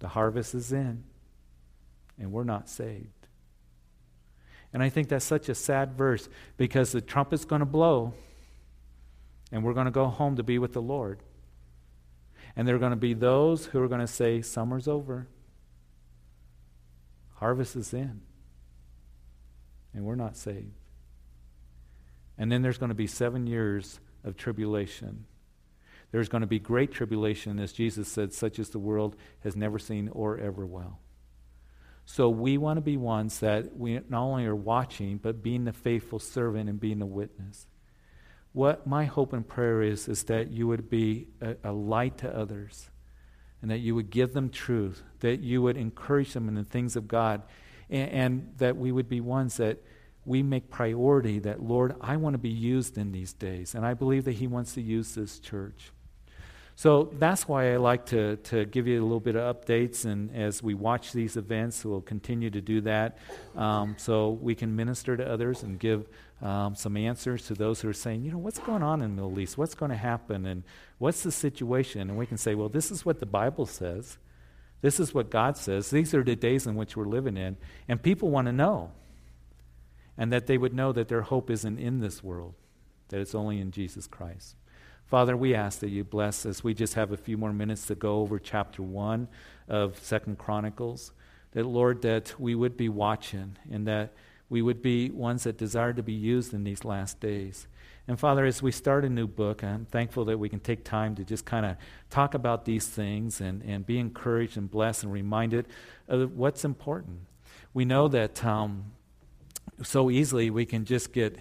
the 0.00 0.08
harvest 0.08 0.54
is 0.54 0.72
in, 0.72 1.04
and 2.18 2.30
we're 2.30 2.44
not 2.44 2.68
saved." 2.68 3.17
And 4.72 4.82
I 4.82 4.88
think 4.88 5.08
that's 5.08 5.24
such 5.24 5.48
a 5.48 5.54
sad 5.54 5.96
verse 5.96 6.28
because 6.56 6.92
the 6.92 7.00
trumpet's 7.00 7.44
going 7.44 7.60
to 7.60 7.66
blow 7.66 8.14
and 9.50 9.64
we're 9.64 9.72
going 9.72 9.86
to 9.86 9.90
go 9.90 10.06
home 10.06 10.36
to 10.36 10.42
be 10.42 10.58
with 10.58 10.72
the 10.72 10.82
Lord. 10.82 11.20
And 12.54 12.66
there 12.66 12.74
are 12.74 12.80
going 12.80 12.90
to 12.90 12.96
be 12.96 13.14
those 13.14 13.66
who 13.66 13.82
are 13.82 13.88
going 13.88 14.00
to 14.00 14.06
say, 14.06 14.42
Summer's 14.42 14.88
over, 14.88 15.26
harvest 17.36 17.76
is 17.76 17.94
in, 17.94 18.20
and 19.94 20.04
we're 20.04 20.16
not 20.16 20.36
saved. 20.36 20.74
And 22.36 22.52
then 22.52 22.62
there's 22.62 22.78
going 22.78 22.90
to 22.90 22.94
be 22.94 23.06
seven 23.06 23.46
years 23.46 24.00
of 24.24 24.36
tribulation. 24.36 25.24
There's 26.10 26.28
going 26.28 26.40
to 26.40 26.46
be 26.46 26.58
great 26.58 26.92
tribulation, 26.92 27.58
as 27.58 27.72
Jesus 27.72 28.08
said, 28.08 28.32
such 28.32 28.58
as 28.58 28.70
the 28.70 28.78
world 28.78 29.16
has 29.40 29.56
never 29.56 29.78
seen 29.78 30.08
or 30.08 30.38
ever 30.38 30.64
will. 30.64 30.98
So 32.10 32.30
we 32.30 32.56
want 32.56 32.78
to 32.78 32.80
be 32.80 32.96
ones 32.96 33.40
that 33.40 33.76
we 33.76 34.00
not 34.08 34.22
only 34.22 34.46
are 34.46 34.56
watching, 34.56 35.18
but 35.18 35.42
being 35.42 35.66
the 35.66 35.74
faithful 35.74 36.18
servant 36.18 36.70
and 36.70 36.80
being 36.80 37.00
the 37.00 37.06
witness. 37.06 37.66
What 38.54 38.86
my 38.86 39.04
hope 39.04 39.34
and 39.34 39.46
prayer 39.46 39.82
is, 39.82 40.08
is 40.08 40.22
that 40.22 40.50
you 40.50 40.66
would 40.66 40.88
be 40.88 41.28
a, 41.42 41.56
a 41.64 41.72
light 41.72 42.16
to 42.18 42.34
others 42.34 42.88
and 43.60 43.70
that 43.70 43.80
you 43.80 43.94
would 43.94 44.08
give 44.08 44.32
them 44.32 44.48
truth, 44.48 45.02
that 45.20 45.40
you 45.40 45.60
would 45.60 45.76
encourage 45.76 46.32
them 46.32 46.48
in 46.48 46.54
the 46.54 46.64
things 46.64 46.96
of 46.96 47.08
God, 47.08 47.42
and, 47.90 48.10
and 48.10 48.54
that 48.56 48.78
we 48.78 48.90
would 48.90 49.10
be 49.10 49.20
ones 49.20 49.58
that 49.58 49.76
we 50.24 50.42
make 50.42 50.70
priority 50.70 51.38
that, 51.40 51.62
Lord, 51.62 51.94
I 52.00 52.16
want 52.16 52.32
to 52.32 52.38
be 52.38 52.48
used 52.48 52.96
in 52.96 53.12
these 53.12 53.34
days. 53.34 53.74
And 53.74 53.84
I 53.84 53.92
believe 53.92 54.24
that 54.24 54.32
He 54.32 54.46
wants 54.46 54.72
to 54.74 54.80
use 54.80 55.14
this 55.14 55.38
church. 55.38 55.92
So 56.78 57.10
that's 57.18 57.48
why 57.48 57.72
I 57.72 57.76
like 57.78 58.06
to, 58.06 58.36
to 58.36 58.64
give 58.64 58.86
you 58.86 59.00
a 59.00 59.02
little 59.02 59.18
bit 59.18 59.34
of 59.34 59.56
updates, 59.56 60.04
and 60.04 60.32
as 60.32 60.62
we 60.62 60.74
watch 60.74 61.10
these 61.10 61.36
events, 61.36 61.84
we'll 61.84 62.00
continue 62.00 62.50
to 62.50 62.60
do 62.60 62.80
that 62.82 63.18
um, 63.56 63.96
so 63.98 64.38
we 64.40 64.54
can 64.54 64.76
minister 64.76 65.16
to 65.16 65.28
others 65.28 65.64
and 65.64 65.80
give 65.80 66.06
um, 66.40 66.76
some 66.76 66.96
answers 66.96 67.44
to 67.48 67.54
those 67.54 67.80
who 67.80 67.88
are 67.88 67.92
saying, 67.92 68.22
you 68.22 68.30
know, 68.30 68.38
what's 68.38 68.60
going 68.60 68.84
on 68.84 69.02
in 69.02 69.16
the 69.16 69.22
Middle 69.22 69.40
East? 69.40 69.58
What's 69.58 69.74
going 69.74 69.90
to 69.90 69.96
happen? 69.96 70.46
And 70.46 70.62
what's 70.98 71.24
the 71.24 71.32
situation? 71.32 72.02
And 72.02 72.16
we 72.16 72.26
can 72.26 72.38
say, 72.38 72.54
well, 72.54 72.68
this 72.68 72.92
is 72.92 73.04
what 73.04 73.18
the 73.18 73.26
Bible 73.26 73.66
says. 73.66 74.16
This 74.80 75.00
is 75.00 75.12
what 75.12 75.30
God 75.30 75.56
says. 75.56 75.90
These 75.90 76.14
are 76.14 76.22
the 76.22 76.36
days 76.36 76.64
in 76.68 76.76
which 76.76 76.96
we're 76.96 77.06
living 77.06 77.36
in. 77.36 77.56
And 77.88 78.00
people 78.00 78.30
want 78.30 78.46
to 78.46 78.52
know. 78.52 78.92
And 80.16 80.32
that 80.32 80.46
they 80.46 80.56
would 80.56 80.74
know 80.74 80.92
that 80.92 81.08
their 81.08 81.22
hope 81.22 81.50
isn't 81.50 81.80
in 81.80 81.98
this 81.98 82.22
world, 82.22 82.54
that 83.08 83.18
it's 83.18 83.34
only 83.34 83.58
in 83.58 83.72
Jesus 83.72 84.06
Christ. 84.06 84.54
Father, 85.08 85.38
we 85.38 85.54
ask 85.54 85.78
that 85.80 85.88
you 85.88 86.04
bless 86.04 86.44
us. 86.44 86.62
We 86.62 86.74
just 86.74 86.92
have 86.92 87.12
a 87.12 87.16
few 87.16 87.38
more 87.38 87.52
minutes 87.52 87.86
to 87.86 87.94
go 87.94 88.20
over 88.20 88.38
chapter 88.38 88.82
1 88.82 89.26
of 89.66 89.98
Second 90.02 90.36
Chronicles. 90.36 91.12
That, 91.52 91.64
Lord, 91.64 92.02
that 92.02 92.38
we 92.38 92.54
would 92.54 92.76
be 92.76 92.90
watching 92.90 93.56
and 93.70 93.88
that 93.88 94.12
we 94.50 94.60
would 94.60 94.82
be 94.82 95.08
ones 95.08 95.44
that 95.44 95.56
desire 95.56 95.94
to 95.94 96.02
be 96.02 96.12
used 96.12 96.52
in 96.52 96.62
these 96.62 96.84
last 96.84 97.20
days. 97.20 97.68
And 98.06 98.20
Father, 98.20 98.44
as 98.44 98.62
we 98.62 98.70
start 98.70 99.06
a 99.06 99.08
new 99.08 99.26
book, 99.26 99.64
I'm 99.64 99.86
thankful 99.86 100.26
that 100.26 100.36
we 100.36 100.50
can 100.50 100.60
take 100.60 100.84
time 100.84 101.14
to 101.14 101.24
just 101.24 101.46
kind 101.46 101.64
of 101.64 101.76
talk 102.10 102.34
about 102.34 102.66
these 102.66 102.86
things 102.86 103.40
and, 103.40 103.62
and 103.62 103.86
be 103.86 103.98
encouraged 103.98 104.58
and 104.58 104.70
blessed 104.70 105.04
and 105.04 105.12
reminded 105.12 105.68
of 106.06 106.36
what's 106.36 106.66
important. 106.66 107.20
We 107.72 107.86
know 107.86 108.08
that 108.08 108.44
um, 108.44 108.92
so 109.82 110.10
easily 110.10 110.50
we 110.50 110.66
can 110.66 110.84
just 110.84 111.14
get 111.14 111.38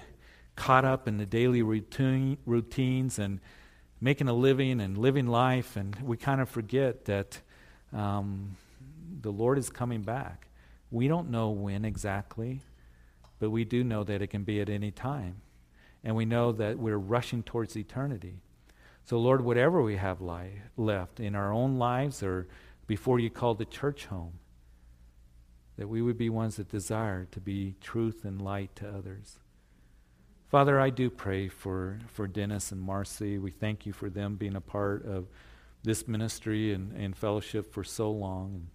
caught 0.55 0.85
up 0.85 1.07
in 1.07 1.17
the 1.17 1.25
daily 1.25 1.61
routine, 1.61 2.37
routines 2.45 3.19
and 3.19 3.39
making 3.99 4.27
a 4.27 4.33
living 4.33 4.79
and 4.79 4.97
living 4.97 5.27
life, 5.27 5.75
and 5.75 5.95
we 6.01 6.17
kind 6.17 6.41
of 6.41 6.49
forget 6.49 7.05
that 7.05 7.41
um, 7.93 8.55
the 9.21 9.31
Lord 9.31 9.57
is 9.57 9.69
coming 9.69 10.01
back. 10.01 10.47
We 10.91 11.07
don't 11.07 11.29
know 11.29 11.49
when 11.49 11.83
exactly, 11.85 12.61
but 13.39 13.49
we 13.49 13.65
do 13.65 13.83
know 13.83 14.03
that 14.03 14.21
it 14.21 14.27
can 14.27 14.43
be 14.43 14.61
at 14.61 14.69
any 14.69 14.91
time. 14.91 15.41
And 16.03 16.15
we 16.15 16.25
know 16.25 16.51
that 16.53 16.77
we're 16.77 16.97
rushing 16.97 17.43
towards 17.43 17.75
eternity. 17.75 18.35
So, 19.03 19.17
Lord, 19.17 19.41
whatever 19.41 19.81
we 19.81 19.95
have 19.95 20.21
li- 20.21 20.61
left 20.75 21.19
in 21.19 21.35
our 21.35 21.51
own 21.51 21.77
lives 21.77 22.21
or 22.21 22.47
before 22.87 23.19
you 23.19 23.29
called 23.29 23.57
the 23.57 23.65
church 23.65 24.05
home, 24.05 24.33
that 25.77 25.87
we 25.87 26.01
would 26.01 26.17
be 26.17 26.29
ones 26.29 26.57
that 26.57 26.69
desire 26.69 27.25
to 27.31 27.39
be 27.39 27.75
truth 27.81 28.25
and 28.25 28.41
light 28.41 28.75
to 28.77 28.87
others. 28.87 29.39
Father, 30.49 30.79
I 30.79 30.91
do 30.91 31.09
pray 31.09 31.49
for, 31.49 31.99
for 32.07 32.25
Dennis 32.25 32.71
and 32.71 32.79
Marcy. 32.79 33.37
We 33.37 33.51
thank 33.51 33.85
you 33.85 33.91
for 33.91 34.09
them 34.09 34.35
being 34.35 34.55
a 34.55 34.61
part 34.61 35.05
of 35.05 35.27
this 35.83 36.07
ministry 36.07 36.73
and, 36.73 36.93
and 36.93 37.17
fellowship 37.17 37.73
for 37.73 37.83
so 37.83 38.09
long. 38.09 38.67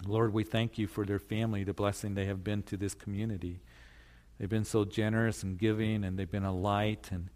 And 0.00 0.12
Lord, 0.12 0.32
we 0.32 0.42
thank 0.42 0.78
you 0.78 0.88
for 0.88 1.06
their 1.06 1.20
family, 1.20 1.62
the 1.62 1.72
blessing 1.72 2.14
they 2.14 2.24
have 2.24 2.42
been 2.42 2.64
to 2.64 2.76
this 2.76 2.94
community. 2.94 3.60
They've 4.38 4.48
been 4.48 4.64
so 4.64 4.84
generous 4.84 5.44
and 5.44 5.56
giving, 5.56 6.02
and 6.02 6.18
they've 6.18 6.28
been 6.28 6.42
a 6.42 6.54
light. 6.54 7.10
And, 7.12 7.30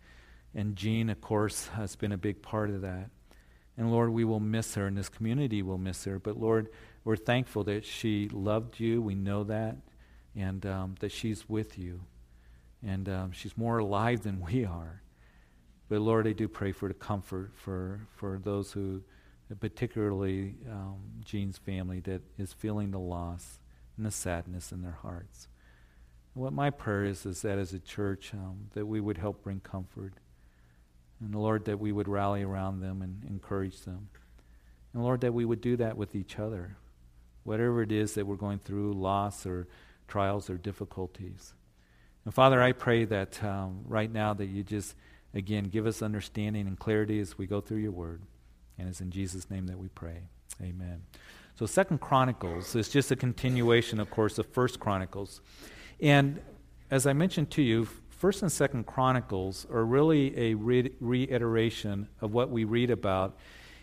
and 0.52 0.74
Jean, 0.74 1.08
of 1.08 1.20
course, 1.20 1.68
has 1.68 1.94
been 1.94 2.10
a 2.10 2.18
big 2.18 2.42
part 2.42 2.70
of 2.70 2.80
that. 2.80 3.10
And 3.78 3.92
Lord, 3.92 4.10
we 4.10 4.24
will 4.24 4.40
miss 4.40 4.74
her, 4.74 4.88
and 4.88 4.98
this 4.98 5.08
community 5.08 5.62
will 5.62 5.78
miss 5.78 6.02
her. 6.04 6.18
But 6.18 6.36
Lord, 6.36 6.68
we're 7.04 7.14
thankful 7.14 7.62
that 7.64 7.84
she 7.84 8.28
loved 8.28 8.80
you. 8.80 9.00
We 9.00 9.14
know 9.14 9.44
that. 9.44 9.76
And 10.34 10.66
um, 10.66 10.96
that 10.98 11.12
she's 11.12 11.48
with 11.48 11.78
you 11.78 12.00
and 12.86 13.08
um, 13.08 13.32
she's 13.32 13.56
more 13.56 13.78
alive 13.78 14.22
than 14.22 14.40
we 14.40 14.64
are. 14.64 15.02
But 15.88 16.00
Lord, 16.00 16.26
I 16.26 16.32
do 16.32 16.48
pray 16.48 16.72
for 16.72 16.88
the 16.88 16.94
comfort 16.94 17.52
for, 17.54 18.00
for 18.14 18.38
those 18.42 18.72
who, 18.72 19.02
particularly 19.60 20.54
um, 20.70 20.96
Jean's 21.24 21.58
family, 21.58 22.00
that 22.00 22.22
is 22.38 22.52
feeling 22.52 22.90
the 22.90 22.98
loss 22.98 23.58
and 23.96 24.06
the 24.06 24.10
sadness 24.10 24.72
in 24.72 24.82
their 24.82 24.98
hearts. 25.02 25.48
And 26.34 26.42
what 26.42 26.52
my 26.52 26.70
prayer 26.70 27.04
is 27.04 27.26
is 27.26 27.42
that 27.42 27.58
as 27.58 27.72
a 27.72 27.78
church, 27.78 28.32
um, 28.34 28.68
that 28.74 28.86
we 28.86 29.00
would 29.00 29.18
help 29.18 29.42
bring 29.42 29.60
comfort. 29.60 30.14
And 31.20 31.34
Lord, 31.34 31.64
that 31.64 31.80
we 31.80 31.92
would 31.92 32.08
rally 32.08 32.42
around 32.42 32.80
them 32.80 33.02
and 33.02 33.24
encourage 33.24 33.80
them. 33.82 34.08
And 34.92 35.02
Lord, 35.02 35.22
that 35.22 35.34
we 35.34 35.44
would 35.44 35.60
do 35.60 35.76
that 35.76 35.96
with 35.96 36.14
each 36.14 36.38
other. 36.38 36.76
Whatever 37.44 37.82
it 37.82 37.92
is 37.92 38.14
that 38.14 38.26
we're 38.26 38.36
going 38.36 38.58
through, 38.58 38.92
loss 38.92 39.46
or 39.46 39.66
trials 40.08 40.50
or 40.50 40.56
difficulties. 40.56 41.54
And 42.26 42.34
Father, 42.34 42.60
I 42.60 42.72
pray 42.72 43.04
that 43.04 43.42
um, 43.44 43.82
right 43.86 44.12
now 44.12 44.34
that 44.34 44.46
you 44.46 44.64
just, 44.64 44.96
again, 45.32 45.64
give 45.64 45.86
us 45.86 46.02
understanding 46.02 46.66
and 46.66 46.76
clarity 46.76 47.20
as 47.20 47.38
we 47.38 47.46
go 47.46 47.60
through 47.60 47.78
your 47.78 47.92
word. 47.92 48.20
And 48.76 48.88
it's 48.88 49.00
in 49.00 49.12
Jesus' 49.12 49.48
name 49.48 49.68
that 49.68 49.78
we 49.78 49.86
pray. 49.86 50.22
Amen. 50.60 51.02
So 51.54 51.66
Second 51.66 52.00
Chronicles 52.00 52.74
is 52.74 52.88
just 52.88 53.12
a 53.12 53.16
continuation, 53.16 54.00
of 54.00 54.10
course, 54.10 54.38
of 54.38 54.46
First 54.48 54.80
Chronicles. 54.80 55.40
And 56.00 56.40
as 56.90 57.06
I 57.06 57.12
mentioned 57.12 57.50
to 57.52 57.62
you, 57.62 57.86
First 58.10 58.42
and 58.42 58.50
Second 58.50 58.86
Chronicles 58.86 59.64
are 59.70 59.84
really 59.84 60.36
a 60.36 60.54
re- 60.54 60.90
reiteration 60.98 62.08
of 62.20 62.34
what 62.34 62.50
we 62.50 62.64
read 62.64 62.90
about 62.90 63.38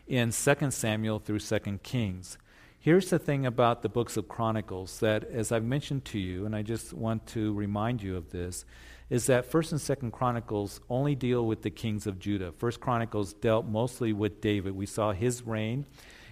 in 0.06 0.34
Second 0.34 0.72
Samuel 0.72 1.18
through 1.18 1.40
Second 1.40 1.82
Kings. 1.82 2.38
Here's 2.84 3.10
the 3.10 3.18
thing 3.18 3.46
about 3.46 3.82
the 3.82 3.88
books 3.88 4.18
of 4.18 4.28
Chronicles 4.28 5.00
that, 5.00 5.24
as 5.24 5.54
I've 5.54 5.64
mentioned 5.64 6.04
to 6.04 6.20
you, 6.20 6.46
and 6.46 6.54
I 6.54 6.64
just 6.64 6.92
want 6.92 7.26
to 7.28 7.54
remind 7.54 8.04
you 8.04 8.18
of 8.18 8.32
this, 8.32 8.66
is 9.10 9.28
that 9.28 9.46
First 9.46 9.72
and 9.72 9.80
Second 9.80 10.12
Chronicles 10.12 10.82
only 10.90 11.16
deal 11.16 11.46
with 11.46 11.62
the 11.62 11.70
kings 11.70 12.08
of 12.08 12.20
Judah. 12.20 12.52
First 12.52 12.82
Chronicles 12.82 13.32
dealt 13.36 13.66
mostly 13.66 14.12
with 14.12 14.42
David. 14.42 14.76
We 14.76 14.86
saw 14.86 15.14
his 15.14 15.44
reign, 15.44 15.86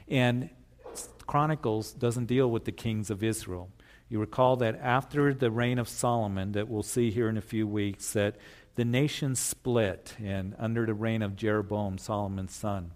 and 0.09 0.49
Chronicles 1.25 1.93
doesn't 1.93 2.25
deal 2.25 2.51
with 2.51 2.65
the 2.65 2.73
kings 2.73 3.09
of 3.09 3.23
Israel. 3.23 3.69
You 4.09 4.19
recall 4.19 4.57
that 4.57 4.77
after 4.81 5.33
the 5.33 5.51
reign 5.51 5.79
of 5.79 5.87
Solomon, 5.87 6.51
that 6.51 6.67
we'll 6.67 6.83
see 6.83 7.11
here 7.11 7.29
in 7.29 7.37
a 7.37 7.41
few 7.41 7.65
weeks, 7.65 8.11
that 8.11 8.35
the 8.75 8.83
nation 8.83 9.35
split, 9.35 10.17
and 10.21 10.53
under 10.59 10.85
the 10.85 10.95
reign 10.95 11.21
of 11.21 11.37
Jeroboam, 11.37 11.97
Solomon's 11.97 12.53
son. 12.53 12.91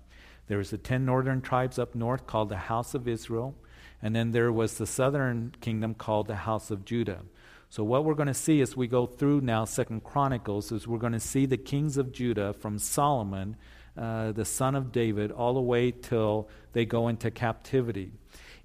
There 0.47 0.57
was 0.57 0.69
the 0.69 0.77
ten 0.77 1.05
northern 1.05 1.41
tribes 1.41 1.79
up 1.79 1.95
north 1.95 2.27
called 2.27 2.49
the 2.49 2.57
house 2.57 2.93
of 2.93 3.07
Israel, 3.07 3.55
and 4.01 4.15
then 4.15 4.31
there 4.31 4.51
was 4.51 4.77
the 4.77 4.85
southern 4.85 5.53
kingdom 5.61 5.93
called 5.93 6.27
the 6.27 6.35
house 6.35 6.69
of 6.71 6.85
Judah. 6.85 7.21
So 7.69 7.83
what 7.83 8.05
we're 8.05 8.13
going 8.13 8.27
to 8.27 8.33
see 8.33 8.61
as 8.61 8.77
we 8.77 8.87
go 8.87 9.05
through 9.05 9.41
now 9.41 9.65
Second 9.65 10.03
Chronicles 10.03 10.71
is 10.71 10.87
we're 10.87 10.99
going 10.99 11.13
to 11.13 11.19
see 11.19 11.45
the 11.45 11.57
kings 11.57 11.97
of 11.97 12.13
Judah 12.13 12.53
from 12.53 12.79
Solomon, 12.79 13.57
uh, 13.97 14.31
the 14.31 14.45
son 14.45 14.75
of 14.75 14.91
David, 14.91 15.31
all 15.31 15.55
the 15.55 15.61
way 15.61 15.91
till 15.91 16.47
they 16.73 16.85
go 16.85 17.07
into 17.07 17.31
captivity. 17.31 18.11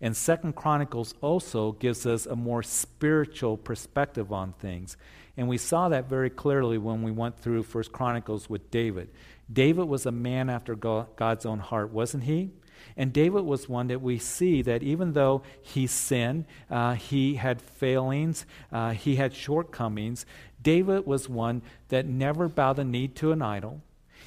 And 0.00 0.16
Second 0.16 0.54
Chronicles 0.54 1.14
also 1.20 1.72
gives 1.72 2.06
us 2.06 2.26
a 2.26 2.36
more 2.36 2.62
spiritual 2.62 3.56
perspective 3.56 4.32
on 4.32 4.52
things. 4.52 4.96
And 5.36 5.48
we 5.48 5.58
saw 5.58 5.88
that 5.88 6.08
very 6.08 6.30
clearly 6.30 6.78
when 6.78 7.02
we 7.02 7.10
went 7.10 7.38
through 7.38 7.62
First 7.64 7.92
Chronicles 7.92 8.48
with 8.48 8.70
David. 8.70 9.10
David 9.52 9.84
was 9.84 10.06
a 10.06 10.12
man 10.12 10.48
after 10.48 10.74
God's 10.74 11.46
own 11.46 11.58
heart, 11.58 11.90
wasn't 11.90 12.24
he? 12.24 12.50
And 12.96 13.12
David 13.12 13.44
was 13.44 13.68
one 13.68 13.88
that 13.88 14.02
we 14.02 14.18
see 14.18 14.62
that 14.62 14.82
even 14.82 15.12
though 15.12 15.42
he 15.60 15.86
sinned, 15.86 16.44
uh, 16.70 16.94
he 16.94 17.34
had 17.34 17.60
failings, 17.60 18.46
uh, 18.72 18.90
he 18.90 19.16
had 19.16 19.34
shortcomings, 19.34 20.26
David 20.62 21.06
was 21.06 21.28
one 21.28 21.62
that 21.88 22.06
never 22.06 22.48
bowed 22.48 22.76
the 22.76 22.84
knee 22.84 23.08
to 23.08 23.32
an 23.32 23.42
idol. 23.42 23.82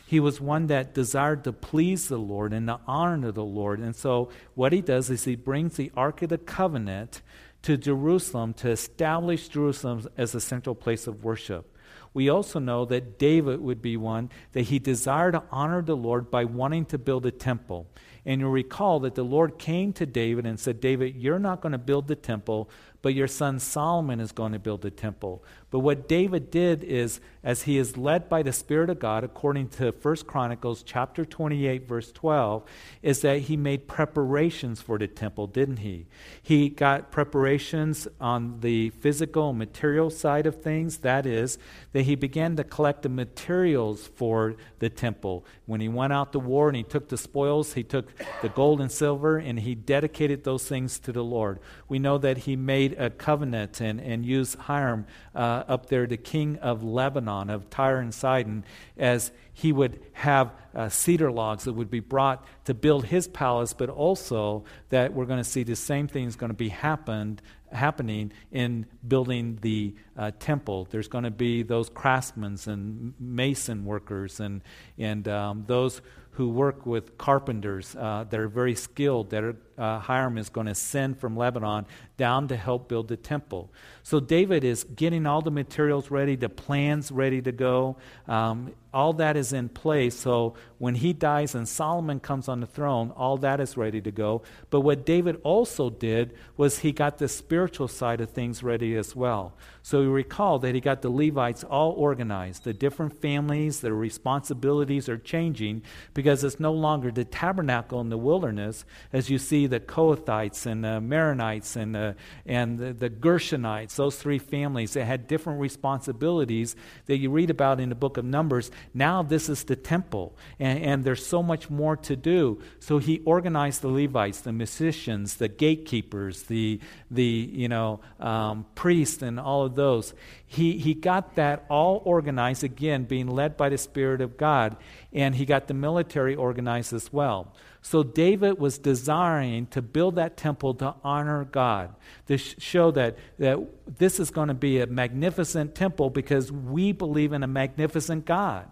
He 0.06 0.20
was 0.20 0.42
one 0.42 0.68
that 0.68 0.94
desired 0.94 1.44
to 1.44 1.54
please 1.54 2.08
the 2.08 2.18
Lord 2.18 2.54
and 2.54 2.68
to 2.68 2.80
honor 2.88 3.32
the 3.32 3.44
Lord. 3.44 3.80
And 3.80 3.96
so, 3.96 4.30
what 4.54 4.74
he 4.74 4.82
does 4.82 5.10
is 5.10 5.24
he 5.24 5.36
brings 5.36 5.76
the 5.76 5.92
Ark 5.96 6.22
of 6.22 6.30
the 6.30 6.38
Covenant 6.38 7.22
to 7.64 7.78
Jerusalem 7.78 8.54
to 8.56 8.70
establish 8.70 9.48
Jerusalem 9.48 10.08
as 10.18 10.36
a 10.36 10.42
central 10.42 10.76
place 10.76 11.08
of 11.08 11.24
worship 11.24 11.73
we 12.14 12.30
also 12.30 12.60
know 12.60 12.86
that 12.86 13.18
David 13.18 13.60
would 13.62 13.82
be 13.82 13.98
one 13.98 14.30
that 14.52 14.64
he 14.64 14.80
desired 14.80 15.32
to 15.32 15.44
honor 15.52 15.82
the 15.82 15.96
Lord 15.96 16.30
by 16.30 16.46
wanting 16.46 16.86
to 16.86 16.98
build 16.98 17.26
a 17.26 17.32
temple. 17.32 17.88
And 18.26 18.40
you'll 18.40 18.52
recall 18.52 19.00
that 19.02 19.16
the 19.16 19.24
Lord 19.24 19.58
came 19.58 19.92
to 19.94 20.06
David 20.06 20.46
and 20.46 20.60
said, 20.60 20.80
David, 20.80 21.16
you're 21.16 21.40
not 21.40 21.62
going 21.62 21.74
to 21.74 21.78
build 21.78 22.08
the 22.08 22.16
temple, 22.16 22.70
but 23.04 23.14
your 23.14 23.28
son 23.28 23.60
Solomon 23.60 24.22
is 24.22 24.32
going 24.32 24.54
to 24.54 24.60
build 24.60 24.82
the 24.82 24.90
temple. 24.90 25.44
But 25.70 25.80
what 25.80 26.08
David 26.08 26.50
did 26.50 26.84
is, 26.86 27.20
as 27.44 27.64
he 27.64 27.78
is 27.78 27.98
led 27.98 28.30
by 28.30 28.44
the 28.44 28.54
Spirit 28.54 28.90
of 28.90 29.00
God, 29.00 29.24
according 29.26 29.70
to 29.70 29.92
1 29.92 30.16
Chronicles 30.26 30.84
chapter 30.84 31.26
28, 31.26 31.86
verse 31.86 32.12
12, 32.14 32.64
is 33.02 33.22
that 33.22 33.40
he 33.40 33.58
made 33.58 33.90
preparations 33.90 34.82
for 34.82 34.98
the 34.98 35.08
temple, 35.08 35.48
didn't 35.48 35.78
he? 35.78 36.06
He 36.42 36.70
got 36.70 37.12
preparations 37.12 38.08
on 38.22 38.62
the 38.62 38.92
physical 38.92 39.50
and 39.50 39.60
material 39.60 40.10
side 40.10 40.46
of 40.46 40.62
things. 40.62 41.00
That 41.00 41.26
is, 41.26 41.58
that 41.92 42.04
he 42.04 42.16
began 42.16 42.56
to 42.56 42.64
collect 42.64 43.02
the 43.02 43.10
materials 43.10 44.08
for 44.08 44.56
the 44.80 44.90
temple. 44.90 45.44
When 45.66 45.82
he 45.82 45.90
went 45.90 46.14
out 46.14 46.32
to 46.34 46.40
war 46.40 46.70
and 46.70 46.78
he 46.78 46.84
took 46.84 47.10
the 47.10 47.18
spoils, 47.18 47.74
he 47.74 47.84
took 47.84 48.14
the 48.42 48.50
gold 48.50 48.80
and 48.80 48.92
silver 48.92 49.38
and 49.40 49.60
he 49.60 49.76
dedicated 49.76 50.46
those 50.46 50.66
things 50.68 51.00
to 51.00 51.12
the 51.12 51.24
Lord. 51.24 51.60
We 51.90 52.00
know 52.00 52.18
that 52.20 52.38
he 52.40 52.56
made 52.56 52.93
a 52.94 53.10
covenant 53.10 53.82
and, 53.82 54.00
and 54.00 54.26
used 54.26 54.56
Hiram. 54.56 55.06
Uh, 55.36 55.64
up 55.68 55.88
there, 55.88 56.06
the 56.06 56.18
king 56.18 56.58
of 56.58 56.84
Lebanon, 56.84 57.50
of 57.50 57.70
Tyre 57.70 58.00
and 58.00 58.14
Sidon, 58.14 58.64
as 58.98 59.32
he 59.54 59.72
would 59.72 60.00
have 60.14 60.52
uh, 60.76 60.90
cedar 60.90 61.32
logs 61.32 61.66
that 61.66 61.74
would 61.74 61.90
be 61.90 62.00
brought 62.00 62.46
to 62.66 62.74
build 62.74 63.06
his 63.06 63.28
palace, 63.28 63.74
but 63.74 63.90
also 63.90 64.64
that 64.90 65.14
we're 65.14 65.26
going 65.26 65.40
to 65.40 65.50
see 65.50 65.64
the 65.64 65.76
same 65.76 66.08
thing 66.08 66.26
is 66.26 66.36
going 66.36 66.50
to 66.50 66.56
be 66.56 66.70
happened, 66.70 67.42
happening 67.72 68.32
in 68.52 68.86
building 69.08 69.60
the 69.62 69.96
uh, 70.18 70.32
temple. 70.40 70.88
There's 70.90 71.08
going 71.08 71.26
to 71.26 71.32
be 71.32 71.64
those 71.64 71.90
craftsmen 71.90 72.58
and 72.66 73.14
mason 73.20 73.86
workers 73.86 74.40
and, 74.40 74.62
and 74.98 75.28
um, 75.28 75.64
those 75.68 76.02
who 76.32 76.50
work 76.50 76.86
with 76.88 77.18
carpenters 77.18 77.96
uh, 77.96 78.26
that 78.30 78.40
are 78.40 78.48
very 78.48 78.74
skilled, 78.74 79.30
that 79.30 79.44
are, 79.44 79.56
uh, 79.78 80.00
Hiram 80.00 80.38
is 80.38 80.50
going 80.50 80.68
to 80.68 80.76
send 80.76 81.20
from 81.20 81.36
Lebanon 81.36 81.86
down 82.18 82.48
to 82.48 82.56
help 82.56 82.88
build 82.88 83.08
the 83.08 83.18
temple. 83.18 83.72
So 84.04 84.20
David 84.20 84.64
is 84.64 84.84
getting 84.84 85.26
all 85.26 85.42
the 85.42 85.52
materials 85.52 86.12
ready, 86.12 86.36
the 86.36 86.50
plans 86.50 87.12
ready 87.12 87.42
to 87.42 87.52
go. 87.52 87.98
Um, 88.28 88.74
all 88.94 89.14
that 89.14 89.36
is 89.36 89.54
in 89.54 89.70
place. 89.70 90.16
So 90.16 90.54
when 90.78 90.96
he 90.96 91.14
dies 91.14 91.56
and 91.56 91.68
Solomon 91.68 92.20
comes 92.20 92.48
on 92.48 92.60
the 92.60 92.68
throne, 92.68 93.12
all 93.12 93.38
that 93.38 93.60
is 93.60 93.76
ready 93.76 94.00
to 94.02 94.12
go. 94.12 94.44
But 94.70 94.82
what 94.82 95.06
David 95.06 95.42
also 95.44 95.90
did 95.90 96.36
was 96.58 96.80
he 96.80 96.92
got 96.92 97.18
the 97.18 97.28
spiritual 97.28 97.88
side 97.88 98.22
of 98.22 98.30
things 98.30 98.62
ready 98.62 98.96
as 98.96 99.16
well. 99.16 99.56
So 99.82 100.02
you 100.02 100.12
recall 100.12 100.60
that 100.60 100.76
he 100.76 100.82
got 100.82 101.02
the 101.02 101.10
Levites 101.10 101.64
all 101.64 101.92
organized. 101.94 102.64
The 102.64 102.74
different 102.74 103.20
families, 103.20 103.82
their 103.82 103.96
responsibilities 103.96 105.10
are 105.10 105.18
changing 105.18 105.82
because 106.14 106.44
it's 106.44 106.60
no 106.60 106.72
longer 106.72 107.12
the 107.12 107.26
tabernacle 107.26 108.00
in 108.00 108.10
the 108.10 108.18
wilderness, 108.18 108.86
as 109.12 109.30
you 109.30 109.40
see 109.40 109.63
the 109.68 109.80
Kohathites 109.80 110.66
and 110.66 110.84
the 110.84 111.00
Merarites 111.00 111.76
and, 111.76 111.96
the, 111.96 112.16
and 112.46 112.78
the, 112.78 112.94
the 112.94 113.10
Gershonites, 113.10 113.96
those 113.96 114.16
three 114.18 114.40
families 114.40 114.94
that 114.94 115.06
had 115.06 115.28
different 115.28 115.60
responsibilities 115.60 116.76
that 117.06 117.18
you 117.18 117.30
read 117.30 117.50
about 117.50 117.80
in 117.80 117.90
the 117.90 117.96
book 117.96 118.18
of 118.18 118.26
Numbers. 118.26 118.72
Now 118.94 119.24
this 119.24 119.50
is 119.50 119.64
the 119.64 119.76
temple, 119.76 120.36
and, 120.60 120.84
and 120.84 121.04
there's 121.04 121.26
so 121.26 121.44
much 121.44 121.70
more 121.70 121.96
to 121.98 122.16
do. 122.16 122.62
So 122.80 122.98
he 122.98 123.22
organized 123.26 123.82
the 123.82 123.90
Levites, 123.90 124.42
the 124.42 124.52
musicians, 124.52 125.38
the 125.38 125.48
gatekeepers, 125.48 126.44
the, 126.44 126.80
the 127.10 127.24
you 127.24 127.68
know, 127.68 128.00
um, 128.20 128.66
priests, 128.76 129.22
and 129.22 129.40
all 129.40 129.66
of 129.66 129.76
those. 129.76 130.14
He, 130.46 130.78
he 130.78 130.94
got 130.94 131.36
that 131.36 131.66
all 131.70 132.02
organized, 132.06 132.64
again, 132.64 133.06
being 133.06 133.28
led 133.28 133.58
by 133.58 133.70
the 133.70 133.78
Spirit 133.78 134.22
of 134.22 134.38
God, 134.38 134.78
and 135.12 135.36
he 135.36 135.46
got 135.46 135.68
the 135.68 135.74
military 135.74 136.36
organized 136.36 136.94
as 136.94 137.12
well. 137.12 137.54
So 137.86 138.02
David 138.02 138.60
was 138.60 138.78
desiring 138.78 139.68
to 139.68 139.82
build 139.82 140.16
that 140.16 140.38
temple 140.38 140.74
to 140.76 140.96
honor 141.04 141.44
God, 141.44 141.94
to 142.28 142.38
show 142.38 142.92
that, 142.92 143.18
that 143.40 143.60
this 144.00 144.22
is 144.22 144.32
going 144.32 144.48
to 144.48 144.54
be 144.54 144.80
a 144.80 144.88
magnificent 144.88 145.76
temple 145.76 146.10
because 146.10 146.50
we 146.50 146.94
believe 146.94 147.34
in 147.34 147.44
a 147.44 147.48
magnificent 147.48 148.24
God. 148.24 148.70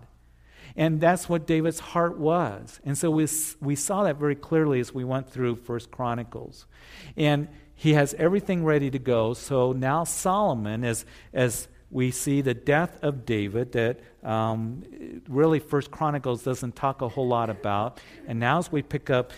And 0.77 1.01
that's 1.01 1.27
what 1.27 1.45
David's 1.45 1.79
heart 1.79 2.17
was. 2.17 2.79
And 2.85 2.97
so 2.97 3.11
we, 3.11 3.27
we 3.59 3.75
saw 3.75 4.03
that 4.03 4.15
very 4.15 4.35
clearly 4.35 4.79
as 4.79 4.93
we 4.93 5.03
went 5.03 5.29
through 5.29 5.57
First 5.57 5.91
Chronicles. 5.91 6.65
And 7.17 7.49
he 7.75 7.93
has 7.95 8.13
everything 8.13 8.63
ready 8.63 8.89
to 8.91 8.99
go. 8.99 9.33
So 9.33 9.73
now 9.73 10.05
Solomon, 10.05 10.85
as, 10.85 11.05
as 11.33 11.67
we 11.91 12.09
see 12.09 12.39
the 12.39 12.53
death 12.53 12.97
of 13.01 13.25
David 13.25 13.73
that 13.73 13.99
um, 14.23 14.83
really 15.27 15.59
First 15.59 15.91
Chronicles 15.91 16.41
doesn't 16.41 16.75
talk 16.75 17.01
a 17.01 17.09
whole 17.09 17.27
lot 17.27 17.49
about. 17.49 17.99
And 18.25 18.39
now 18.39 18.59
as 18.59 18.71
we 18.71 18.81
pick 18.81 19.09
up 19.09 19.33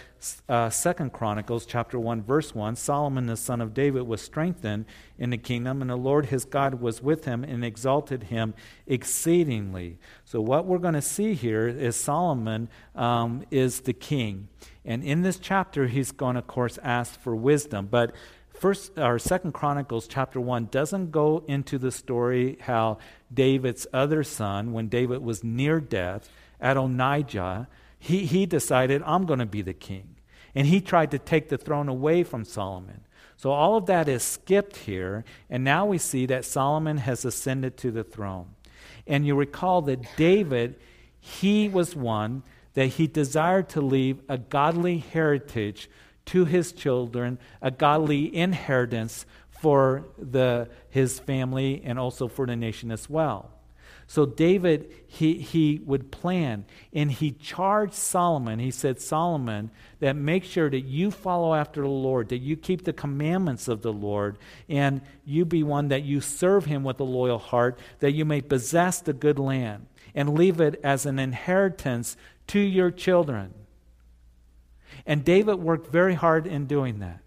uh, 0.48 0.70
Second 0.70 1.14
Chronicles 1.14 1.66
chapter 1.66 2.00
1 2.00 2.22
verse 2.22 2.54
1, 2.54 2.76
Solomon 2.76 3.26
the 3.26 3.36
son 3.36 3.60
of 3.60 3.74
David 3.74 4.04
was 4.04 4.22
strengthened 4.22 4.86
in 5.18 5.32
the 5.32 5.38
kingdom 5.38 5.82
and 5.82 5.90
the 5.90 5.96
Lord 5.96 6.28
his 6.28 6.46
God 6.46 6.76
was 6.76 7.02
with 7.02 7.26
him 7.26 7.44
and 7.44 7.66
exalted 7.66 8.26
him 8.26 8.54
exceedingly. 8.86 9.98
So 10.24 10.40
what 10.40 10.66
we're 10.66 10.78
going 10.78 10.94
to 10.94 11.02
see 11.02 11.34
here 11.34 11.68
is 11.68 11.96
Solomon 11.96 12.70
um, 12.94 13.46
is 13.50 13.82
the 13.82 13.94
king. 13.94 14.48
And 14.86 15.04
in 15.04 15.24
this 15.24 15.40
chapter 15.40 15.88
he's 15.88 16.12
going 16.12 16.36
to 16.36 16.40
of 16.40 16.48
course 16.48 16.78
ask 16.84 17.20
for 17.20 17.36
wisdom, 17.36 17.88
but 17.90 18.14
first 18.54 18.98
or 18.98 19.20
second 19.20 19.52
chronicles 19.54 20.08
chapter 20.08 20.40
1 20.40 20.68
doesn't 20.72 21.12
go 21.12 21.44
into 21.48 21.78
the 21.78 21.92
story 21.92 22.58
how 22.62 22.98
david's 23.34 23.88
other 23.92 24.24
son 24.24 24.72
when 24.72 24.88
david 24.88 25.22
was 25.22 25.44
near 25.44 25.80
death 25.80 26.30
adonijah 26.62 27.68
he, 28.04 28.26
he 28.26 28.46
decided 28.46 29.02
i'm 29.06 29.26
going 29.26 29.40
to 29.40 29.46
be 29.46 29.62
the 29.62 29.74
king. 29.74 30.16
And 30.56 30.68
he 30.68 30.82
tried 30.82 31.12
to 31.12 31.20
take 31.20 31.50
the 31.50 31.58
throne 31.58 31.88
away 31.88 32.24
from 32.24 32.44
solomon. 32.44 33.02
So 33.38 33.52
all 33.52 33.76
of 33.76 33.88
that 33.88 34.08
is 34.10 34.24
skipped 34.24 34.76
here 34.78 35.24
and 35.50 35.64
now 35.64 35.86
we 35.86 35.98
see 35.98 36.26
that 36.26 36.46
solomon 36.46 36.98
has 36.98 37.24
ascended 37.24 37.78
to 37.78 37.92
the 37.92 38.04
throne. 38.04 38.48
And 39.08 39.26
you 39.26 39.36
recall 39.36 39.82
that 39.84 40.06
david 40.18 40.76
he 41.20 41.70
was 41.70 41.96
one 41.96 42.44
that 42.74 42.88
he 42.88 43.08
desired 43.08 43.70
to 43.70 43.82
leave 43.82 44.20
a 44.28 44.38
godly 44.38 44.98
heritage 44.98 45.90
to 46.26 46.46
his 46.46 46.72
children 46.72 47.38
a 47.62 47.72
godly 47.72 48.36
inheritance 48.36 49.26
for 49.50 50.06
the, 50.18 50.70
his 50.90 51.20
family 51.20 51.82
and 51.86 51.98
also 51.98 52.28
for 52.28 52.46
the 52.46 52.56
nation 52.56 52.92
as 52.92 53.10
well. 53.10 53.50
So 54.08 54.26
David, 54.26 54.92
he, 55.08 55.36
he 55.36 55.82
would 55.86 56.12
plan 56.12 56.66
and 56.94 57.12
he 57.12 57.32
charged 57.32 57.94
Solomon. 57.94 58.60
He 58.60 58.72
said, 58.72 59.02
Solomon, 59.02 59.72
that 60.02 60.16
make 60.16 60.44
sure 60.44 60.70
that 60.70 60.82
you 60.82 61.10
follow 61.10 61.54
after 61.56 61.82
the 61.82 61.88
Lord, 61.88 62.30
that 62.30 62.40
you 62.40 62.58
keep 62.58 62.84
the 62.84 62.94
commandments 62.94 63.68
of 63.68 63.82
the 63.82 63.94
Lord, 63.94 64.38
and 64.68 65.02
you 65.26 65.46
be 65.46 65.64
one 65.64 65.88
that 65.88 66.04
you 66.04 66.20
serve 66.22 66.66
him 66.66 66.84
with 66.84 67.00
a 67.00 67.06
loyal 67.06 67.40
heart, 67.40 67.80
that 68.00 68.12
you 68.12 68.26
may 68.26 68.42
possess 68.42 69.00
the 69.00 69.14
good 69.14 69.40
land 69.40 69.88
and 70.14 70.38
leave 70.38 70.60
it 70.60 70.80
as 70.84 71.06
an 71.06 71.18
inheritance 71.18 72.18
to 72.48 72.60
your 72.60 72.92
children. 72.92 73.54
And 75.06 75.24
David 75.24 75.56
worked 75.56 75.88
very 75.88 76.16
hard 76.16 76.48
in 76.48 76.66
doing 76.66 77.00
that. 77.00 77.20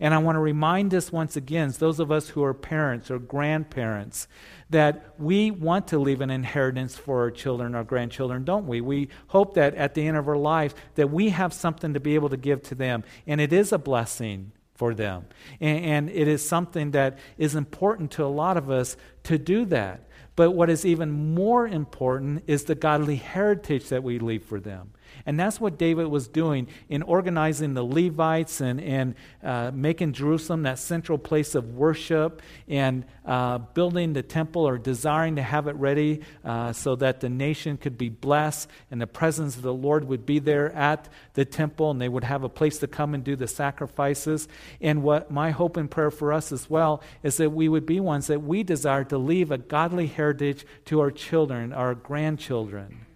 And 0.00 0.12
I 0.12 0.18
want 0.18 0.36
to 0.36 0.40
remind 0.40 0.92
us 0.94 1.12
once 1.12 1.36
again, 1.36 1.72
those 1.78 2.00
of 2.00 2.10
us 2.10 2.30
who 2.30 2.42
are 2.42 2.54
parents 2.54 3.10
or 3.10 3.18
grandparents, 3.18 4.26
that 4.70 5.14
we 5.18 5.50
want 5.50 5.88
to 5.88 5.98
leave 5.98 6.20
an 6.20 6.30
inheritance 6.30 6.96
for 6.96 7.20
our 7.20 7.30
children, 7.30 7.74
our 7.74 7.84
grandchildren, 7.84 8.44
don't 8.44 8.66
we? 8.66 8.80
We 8.80 9.08
hope 9.28 9.54
that 9.54 9.74
at 9.74 9.94
the 9.94 10.06
end 10.06 10.16
of 10.16 10.28
our 10.28 10.36
life 10.36 10.74
that 10.96 11.10
we 11.10 11.30
have 11.30 11.52
something 11.52 11.94
to 11.94 12.00
be 12.00 12.14
able 12.14 12.30
to 12.30 12.36
give 12.36 12.62
to 12.64 12.74
them. 12.74 13.04
And 13.26 13.40
it 13.40 13.52
is 13.52 13.72
a 13.72 13.78
blessing 13.78 14.52
for 14.74 14.94
them. 14.94 15.26
And, 15.60 15.84
and 15.84 16.10
it 16.10 16.26
is 16.26 16.46
something 16.46 16.90
that 16.92 17.18
is 17.38 17.54
important 17.54 18.10
to 18.12 18.24
a 18.24 18.26
lot 18.26 18.56
of 18.56 18.70
us 18.70 18.96
to 19.24 19.38
do 19.38 19.64
that. 19.66 20.08
But 20.36 20.50
what 20.50 20.68
is 20.68 20.84
even 20.84 21.34
more 21.34 21.68
important 21.68 22.42
is 22.48 22.64
the 22.64 22.74
godly 22.74 23.16
heritage 23.16 23.88
that 23.90 24.02
we 24.02 24.18
leave 24.18 24.42
for 24.42 24.58
them. 24.58 24.90
And 25.26 25.40
that's 25.40 25.58
what 25.58 25.78
David 25.78 26.08
was 26.08 26.28
doing 26.28 26.68
in 26.88 27.02
organizing 27.02 27.72
the 27.72 27.82
Levites 27.82 28.60
and, 28.60 28.80
and 28.80 29.14
uh, 29.42 29.70
making 29.72 30.12
Jerusalem 30.12 30.64
that 30.64 30.78
central 30.78 31.16
place 31.16 31.54
of 31.54 31.74
worship 31.74 32.42
and 32.68 33.04
uh, 33.24 33.58
building 33.58 34.12
the 34.12 34.22
temple 34.22 34.68
or 34.68 34.76
desiring 34.76 35.36
to 35.36 35.42
have 35.42 35.66
it 35.66 35.76
ready 35.76 36.20
uh, 36.44 36.74
so 36.74 36.94
that 36.96 37.20
the 37.20 37.30
nation 37.30 37.78
could 37.78 37.96
be 37.96 38.10
blessed 38.10 38.68
and 38.90 39.00
the 39.00 39.06
presence 39.06 39.56
of 39.56 39.62
the 39.62 39.72
Lord 39.72 40.04
would 40.04 40.26
be 40.26 40.40
there 40.40 40.70
at 40.72 41.08
the 41.32 41.46
temple 41.46 41.90
and 41.90 42.00
they 42.00 42.08
would 42.08 42.24
have 42.24 42.44
a 42.44 42.48
place 42.48 42.78
to 42.78 42.86
come 42.86 43.14
and 43.14 43.24
do 43.24 43.34
the 43.34 43.48
sacrifices. 43.48 44.46
And 44.80 45.02
what 45.02 45.30
my 45.30 45.52
hope 45.52 45.78
and 45.78 45.90
prayer 45.90 46.10
for 46.10 46.34
us 46.34 46.52
as 46.52 46.68
well 46.68 47.02
is 47.22 47.38
that 47.38 47.50
we 47.50 47.68
would 47.68 47.86
be 47.86 47.98
ones 47.98 48.26
that 48.26 48.42
we 48.42 48.62
desire 48.62 49.04
to 49.04 49.16
leave 49.16 49.50
a 49.50 49.58
godly 49.58 50.06
heritage 50.06 50.66
to 50.84 51.00
our 51.00 51.10
children, 51.10 51.72
our 51.72 51.94
grandchildren. 51.94 53.06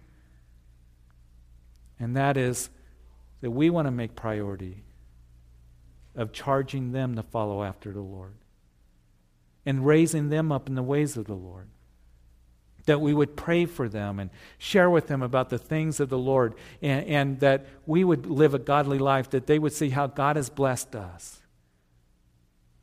And 1.99 2.15
that 2.15 2.37
is 2.37 2.69
that 3.41 3.51
we 3.51 3.69
want 3.69 3.87
to 3.87 3.91
make 3.91 4.15
priority 4.15 4.83
of 6.15 6.31
charging 6.31 6.91
them 6.91 7.15
to 7.15 7.23
follow 7.23 7.63
after 7.63 7.91
the 7.91 8.01
Lord 8.01 8.35
and 9.65 9.85
raising 9.85 10.29
them 10.29 10.51
up 10.51 10.67
in 10.67 10.75
the 10.75 10.83
ways 10.83 11.17
of 11.17 11.25
the 11.25 11.35
Lord. 11.35 11.67
That 12.85 13.01
we 13.01 13.13
would 13.13 13.35
pray 13.35 13.65
for 13.65 13.87
them 13.87 14.19
and 14.19 14.29
share 14.57 14.89
with 14.89 15.07
them 15.07 15.21
about 15.21 15.49
the 15.49 15.59
things 15.59 15.99
of 15.99 16.09
the 16.09 16.17
Lord, 16.17 16.55
and, 16.81 17.05
and, 17.05 17.39
that 17.41 17.67
we 17.85 18.03
would 18.03 18.25
live 18.25 18.53
a 18.53 18.59
godly 18.59 18.97
life, 18.97 19.29
that 19.29 19.45
they 19.45 19.59
would 19.59 19.73
see 19.73 19.89
how 19.89 20.07
God 20.07 20.37
has 20.37 20.49
blessed 20.49 20.95
us. 20.95 21.41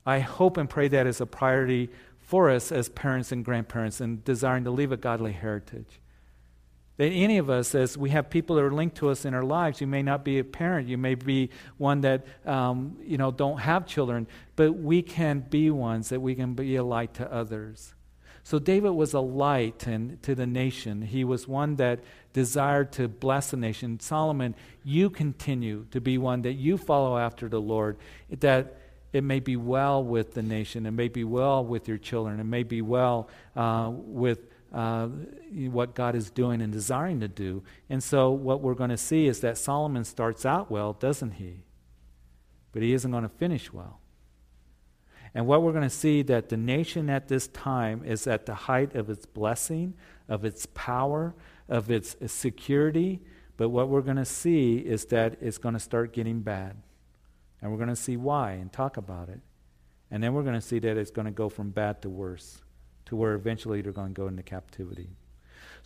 I 0.05 0.21
hope 0.21 0.57
and 0.57 0.71
pray 0.71 0.87
that 0.89 1.09
is 1.09 1.21
a 1.21 1.27
priority 1.27 1.91
for 2.19 2.51
us 2.51 2.71
as 2.71 2.89
parents 2.89 3.33
and 3.33 3.45
grandparents 3.45 4.01
and 4.01 4.25
desiring 4.25 4.65
to 4.65 4.71
leave 4.71 4.93
a 4.93 4.97
godly 4.97 5.33
heritage. 5.33 6.01
That 6.97 7.09
any 7.09 7.39
of 7.39 7.51
us, 7.51 7.75
as 7.75 7.99
we 7.99 8.11
have 8.11 8.31
people 8.31 8.57
that 8.57 8.63
are 8.63 8.73
linked 8.73 8.97
to 8.97 9.11
us 9.11 9.25
in 9.25 9.35
our 9.35 9.45
lives, 9.45 9.81
you 9.81 9.87
may 9.87 10.03
not 10.03 10.25
be 10.25 10.39
a 10.39 10.45
parent, 10.45 10.89
you 10.89 10.97
may 10.97 11.15
be 11.15 11.51
one 11.77 12.01
that 12.03 12.27
um, 12.47 12.97
you 13.03 13.19
know 13.19 13.31
don't 13.31 13.59
have 13.59 13.87
children, 13.87 14.27
but 14.57 14.73
we 14.73 15.03
can 15.03 15.41
be 15.41 15.71
ones 15.71 16.09
that 16.09 16.21
we 16.21 16.35
can 16.35 16.55
be 16.55 16.77
a 16.77 16.85
light 16.85 17.15
to 17.15 17.31
others. 17.33 17.95
So 18.47 18.61
David 18.61 18.91
was 18.91 19.13
a 19.13 19.19
light 19.19 19.89
and, 19.89 20.23
to 20.23 20.37
the 20.37 20.47
nation. 20.47 21.03
He 21.03 21.25
was 21.25 21.49
one 21.49 21.75
that 21.77 21.99
desired 22.33 22.93
to 22.93 23.09
bless 23.09 23.51
the 23.51 23.57
nation. 23.57 23.99
Solomon, 23.99 24.55
you 24.85 25.11
continue 25.11 25.87
to 25.91 26.01
be 26.01 26.17
one 26.17 26.43
that 26.43 26.53
you 26.53 26.79
follow 26.79 27.19
after 27.19 27.49
the 27.49 27.61
Lord, 27.61 27.99
that 28.31 28.77
it 29.13 29.25
may 29.25 29.41
be 29.41 29.57
well 29.57 30.05
with 30.05 30.35
the 30.35 30.43
nation, 30.43 30.87
it 30.87 30.93
may 30.93 31.09
be 31.09 31.25
well 31.25 31.65
with 31.65 31.89
your 31.89 31.99
children, 31.99 32.39
it 32.39 32.45
may 32.45 32.63
be 32.63 32.83
well 32.83 33.29
uh, 33.57 33.91
with 33.93 34.39
uh, 34.77 35.09
what 35.71 35.95
God 35.95 36.15
is 36.15 36.31
doing 36.31 36.61
and 36.61 36.71
desiring 36.71 37.21
to 37.21 37.29
do. 37.29 37.63
And 37.89 38.03
so, 38.03 38.31
what 38.31 38.61
we're 38.61 38.75
going 38.75 38.91
to 38.91 38.99
see 38.99 39.27
is 39.27 39.41
that 39.41 39.57
Solomon 39.57 40.05
starts 40.05 40.45
out 40.45 40.71
well, 40.71 40.93
doesn't 40.93 41.33
he? 41.33 41.63
But 42.73 42.83
he 42.83 42.93
isn't 42.93 43.11
going 43.11 43.23
to 43.23 43.31
finish 43.31 43.73
well. 43.73 44.01
And 45.35 45.47
what 45.47 45.63
we're 45.63 45.73
going 45.73 45.83
to 45.83 45.89
see 45.89 46.21
that 46.25 46.51
the 46.51 46.59
nation 46.59 47.09
at 47.09 47.27
this 47.29 47.49
time 47.49 48.05
is 48.05 48.27
at 48.27 48.45
the 48.45 48.55
height 48.55 48.95
of 48.95 49.09
its 49.09 49.25
blessing, 49.25 49.95
of 50.29 50.45
its 50.45 50.67
power, 50.75 51.35
of 51.71 51.91
its 51.91 52.15
security. 52.27 53.23
But 53.57 53.71
what 53.71 53.89
we're 53.89 54.03
going 54.03 54.17
to 54.17 54.27
see 54.27 54.77
is 54.77 55.07
that 55.07 55.39
it's 55.41 55.57
going 55.57 55.75
to 55.75 55.81
start 55.81 56.13
getting 56.13 56.41
bad. 56.41 56.77
And 57.63 57.71
we're 57.71 57.79
going 57.79 57.89
to 57.89 57.97
see 57.97 58.19
why 58.19 58.53
and 58.53 58.71
talk 58.71 58.99
about 58.99 59.31
it. 59.31 59.41
And 60.11 60.23
then 60.23 60.35
we're 60.35 60.43
going 60.43 60.55
to 60.55 60.61
see 60.61 60.79
that 60.81 60.99
it's 60.99 61.11
going 61.11 61.25
to 61.25 61.31
go 61.31 61.49
from 61.49 61.71
bad 61.71 62.03
to 62.03 62.11
worse 62.11 62.61
to 63.07 63.17
where 63.17 63.35
eventually 63.35 63.81
they're 63.81 63.93
going 63.93 64.15
to 64.15 64.21
go 64.21 64.29
into 64.29 64.43
captivity. 64.43 65.09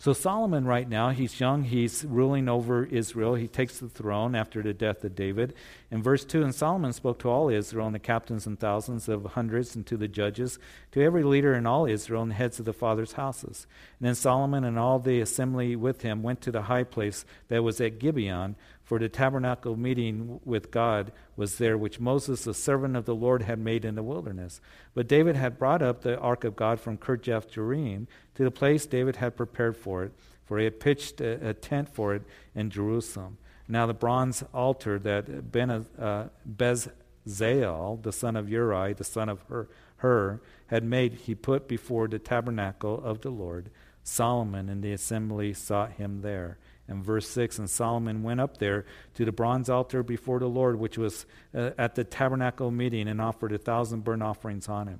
So 0.01 0.13
Solomon 0.13 0.65
right 0.65 0.89
now, 0.89 1.11
he's 1.11 1.39
young, 1.39 1.63
he's 1.63 2.03
ruling 2.03 2.49
over 2.49 2.85
Israel. 2.85 3.35
He 3.35 3.47
takes 3.47 3.77
the 3.77 3.87
throne 3.87 4.33
after 4.33 4.63
the 4.63 4.73
death 4.73 5.03
of 5.03 5.13
David. 5.13 5.53
In 5.91 6.01
verse 6.01 6.25
2, 6.25 6.41
and 6.41 6.55
Solomon 6.55 6.91
spoke 6.91 7.19
to 7.19 7.29
all 7.29 7.49
Israel, 7.49 7.85
and 7.85 7.93
the 7.93 7.99
captains 7.99 8.47
and 8.47 8.59
thousands 8.59 9.07
of 9.07 9.23
hundreds, 9.23 9.75
and 9.75 9.85
to 9.85 9.97
the 9.97 10.07
judges, 10.07 10.57
to 10.93 11.03
every 11.03 11.21
leader 11.21 11.53
in 11.53 11.67
all 11.67 11.85
Israel, 11.85 12.23
and 12.23 12.31
the 12.31 12.35
heads 12.35 12.57
of 12.57 12.65
the 12.65 12.73
fathers' 12.73 13.13
houses. 13.13 13.67
And 13.99 14.07
then 14.07 14.15
Solomon 14.15 14.63
and 14.63 14.79
all 14.79 14.97
the 14.97 15.21
assembly 15.21 15.75
with 15.75 16.01
him 16.01 16.23
went 16.23 16.41
to 16.41 16.51
the 16.51 16.63
high 16.63 16.83
place 16.83 17.23
that 17.49 17.63
was 17.63 17.79
at 17.79 17.99
Gibeon, 17.99 18.55
for 18.91 18.99
the 18.99 19.07
tabernacle 19.07 19.77
meeting 19.77 20.41
with 20.43 20.69
God 20.69 21.13
was 21.37 21.59
there, 21.59 21.77
which 21.77 22.01
Moses, 22.01 22.43
the 22.43 22.53
servant 22.53 22.97
of 22.97 23.05
the 23.05 23.15
Lord, 23.15 23.43
had 23.43 23.57
made 23.57 23.85
in 23.85 23.95
the 23.95 24.03
wilderness. 24.03 24.59
But 24.93 25.07
David 25.07 25.37
had 25.37 25.57
brought 25.57 25.81
up 25.81 26.01
the 26.01 26.19
ark 26.19 26.43
of 26.43 26.57
God 26.57 26.77
from 26.77 26.97
Kirjath 26.97 27.49
Jearim 27.49 28.07
to 28.35 28.43
the 28.43 28.51
place 28.51 28.85
David 28.85 29.15
had 29.15 29.37
prepared 29.37 29.77
for 29.77 30.03
it, 30.03 30.11
for 30.43 30.57
he 30.57 30.65
had 30.65 30.81
pitched 30.81 31.21
a, 31.21 31.51
a 31.51 31.53
tent 31.53 31.87
for 31.87 32.13
it 32.13 32.23
in 32.53 32.69
Jerusalem. 32.69 33.37
Now 33.65 33.85
the 33.85 33.93
bronze 33.93 34.43
altar 34.53 34.99
that 34.99 35.53
ben, 35.53 35.69
uh, 35.71 36.27
Bezalel, 36.45 38.03
the 38.03 38.11
son 38.11 38.35
of 38.35 38.49
Uri, 38.49 38.91
the 38.91 39.05
son 39.05 39.29
of 39.29 39.41
Hur, 39.47 39.69
Hur, 39.99 40.41
had 40.67 40.83
made, 40.83 41.13
he 41.13 41.33
put 41.33 41.69
before 41.69 42.09
the 42.09 42.19
tabernacle 42.19 43.01
of 43.01 43.21
the 43.21 43.29
Lord. 43.29 43.69
Solomon 44.03 44.67
and 44.67 44.83
the 44.83 44.91
assembly 44.91 45.53
sought 45.53 45.93
him 45.93 46.23
there. 46.23 46.57
And 46.87 47.03
verse 47.03 47.27
6 47.29 47.59
And 47.59 47.69
Solomon 47.69 48.23
went 48.23 48.41
up 48.41 48.57
there 48.57 48.85
to 49.15 49.25
the 49.25 49.31
bronze 49.31 49.69
altar 49.69 50.03
before 50.03 50.39
the 50.39 50.47
Lord, 50.47 50.79
which 50.79 50.97
was 50.97 51.25
uh, 51.55 51.71
at 51.77 51.95
the 51.95 52.03
tabernacle 52.03 52.71
meeting, 52.71 53.07
and 53.07 53.21
offered 53.21 53.53
a 53.53 53.57
thousand 53.57 54.03
burnt 54.03 54.23
offerings 54.23 54.67
on 54.67 54.87
it. 54.87 54.99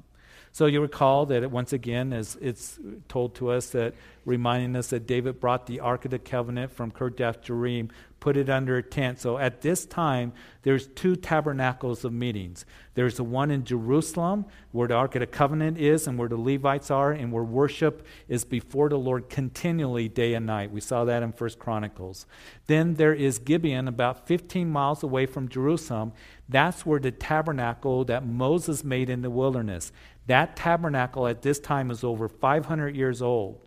So 0.53 0.65
you 0.65 0.81
recall 0.81 1.25
that 1.27 1.43
it, 1.43 1.51
once 1.51 1.71
again, 1.71 2.11
as 2.11 2.37
it's 2.41 2.77
told 3.07 3.35
to 3.35 3.51
us 3.51 3.69
that 3.69 3.93
reminding 4.25 4.75
us 4.75 4.87
that 4.89 5.07
David 5.07 5.39
brought 5.39 5.65
the 5.65 5.79
Ark 5.79 6.03
of 6.03 6.11
the 6.11 6.19
Covenant 6.19 6.73
from 6.73 6.91
Kirjath 6.91 7.41
Jearim, 7.41 7.89
put 8.21 8.37
it 8.37 8.49
under 8.49 8.77
a 8.77 8.83
tent. 8.83 9.19
So 9.19 9.39
at 9.39 9.61
this 9.61 9.83
time, 9.83 10.31
there's 10.61 10.85
two 10.87 11.15
tabernacles 11.15 12.05
of 12.05 12.13
meetings. 12.13 12.65
There's 12.93 13.17
the 13.17 13.23
one 13.23 13.49
in 13.49 13.65
Jerusalem, 13.65 14.45
where 14.71 14.87
the 14.87 14.93
Ark 14.93 15.15
of 15.15 15.21
the 15.21 15.27
Covenant 15.27 15.79
is, 15.79 16.05
and 16.05 16.19
where 16.19 16.29
the 16.29 16.37
Levites 16.37 16.91
are, 16.91 17.11
and 17.11 17.31
where 17.31 17.43
worship 17.43 18.05
is 18.29 18.45
before 18.45 18.89
the 18.89 18.99
Lord 18.99 19.27
continually, 19.27 20.07
day 20.07 20.35
and 20.35 20.45
night. 20.45 20.71
We 20.71 20.81
saw 20.81 21.03
that 21.05 21.23
in 21.23 21.31
First 21.33 21.57
Chronicles. 21.57 22.27
Then 22.67 22.93
there 22.93 23.13
is 23.13 23.39
Gibeon, 23.39 23.87
about 23.87 24.27
15 24.27 24.69
miles 24.69 25.01
away 25.01 25.25
from 25.25 25.49
Jerusalem. 25.49 26.13
That's 26.47 26.85
where 26.85 26.99
the 26.99 27.11
tabernacle 27.11 28.05
that 28.05 28.23
Moses 28.23 28.83
made 28.83 29.09
in 29.09 29.23
the 29.23 29.31
wilderness. 29.31 29.91
That 30.27 30.55
tabernacle 30.55 31.25
at 31.25 31.41
this 31.41 31.59
time 31.59 31.89
is 31.89 32.03
over 32.03 32.29
500 32.29 32.95
years 32.95 33.23
old. 33.23 33.65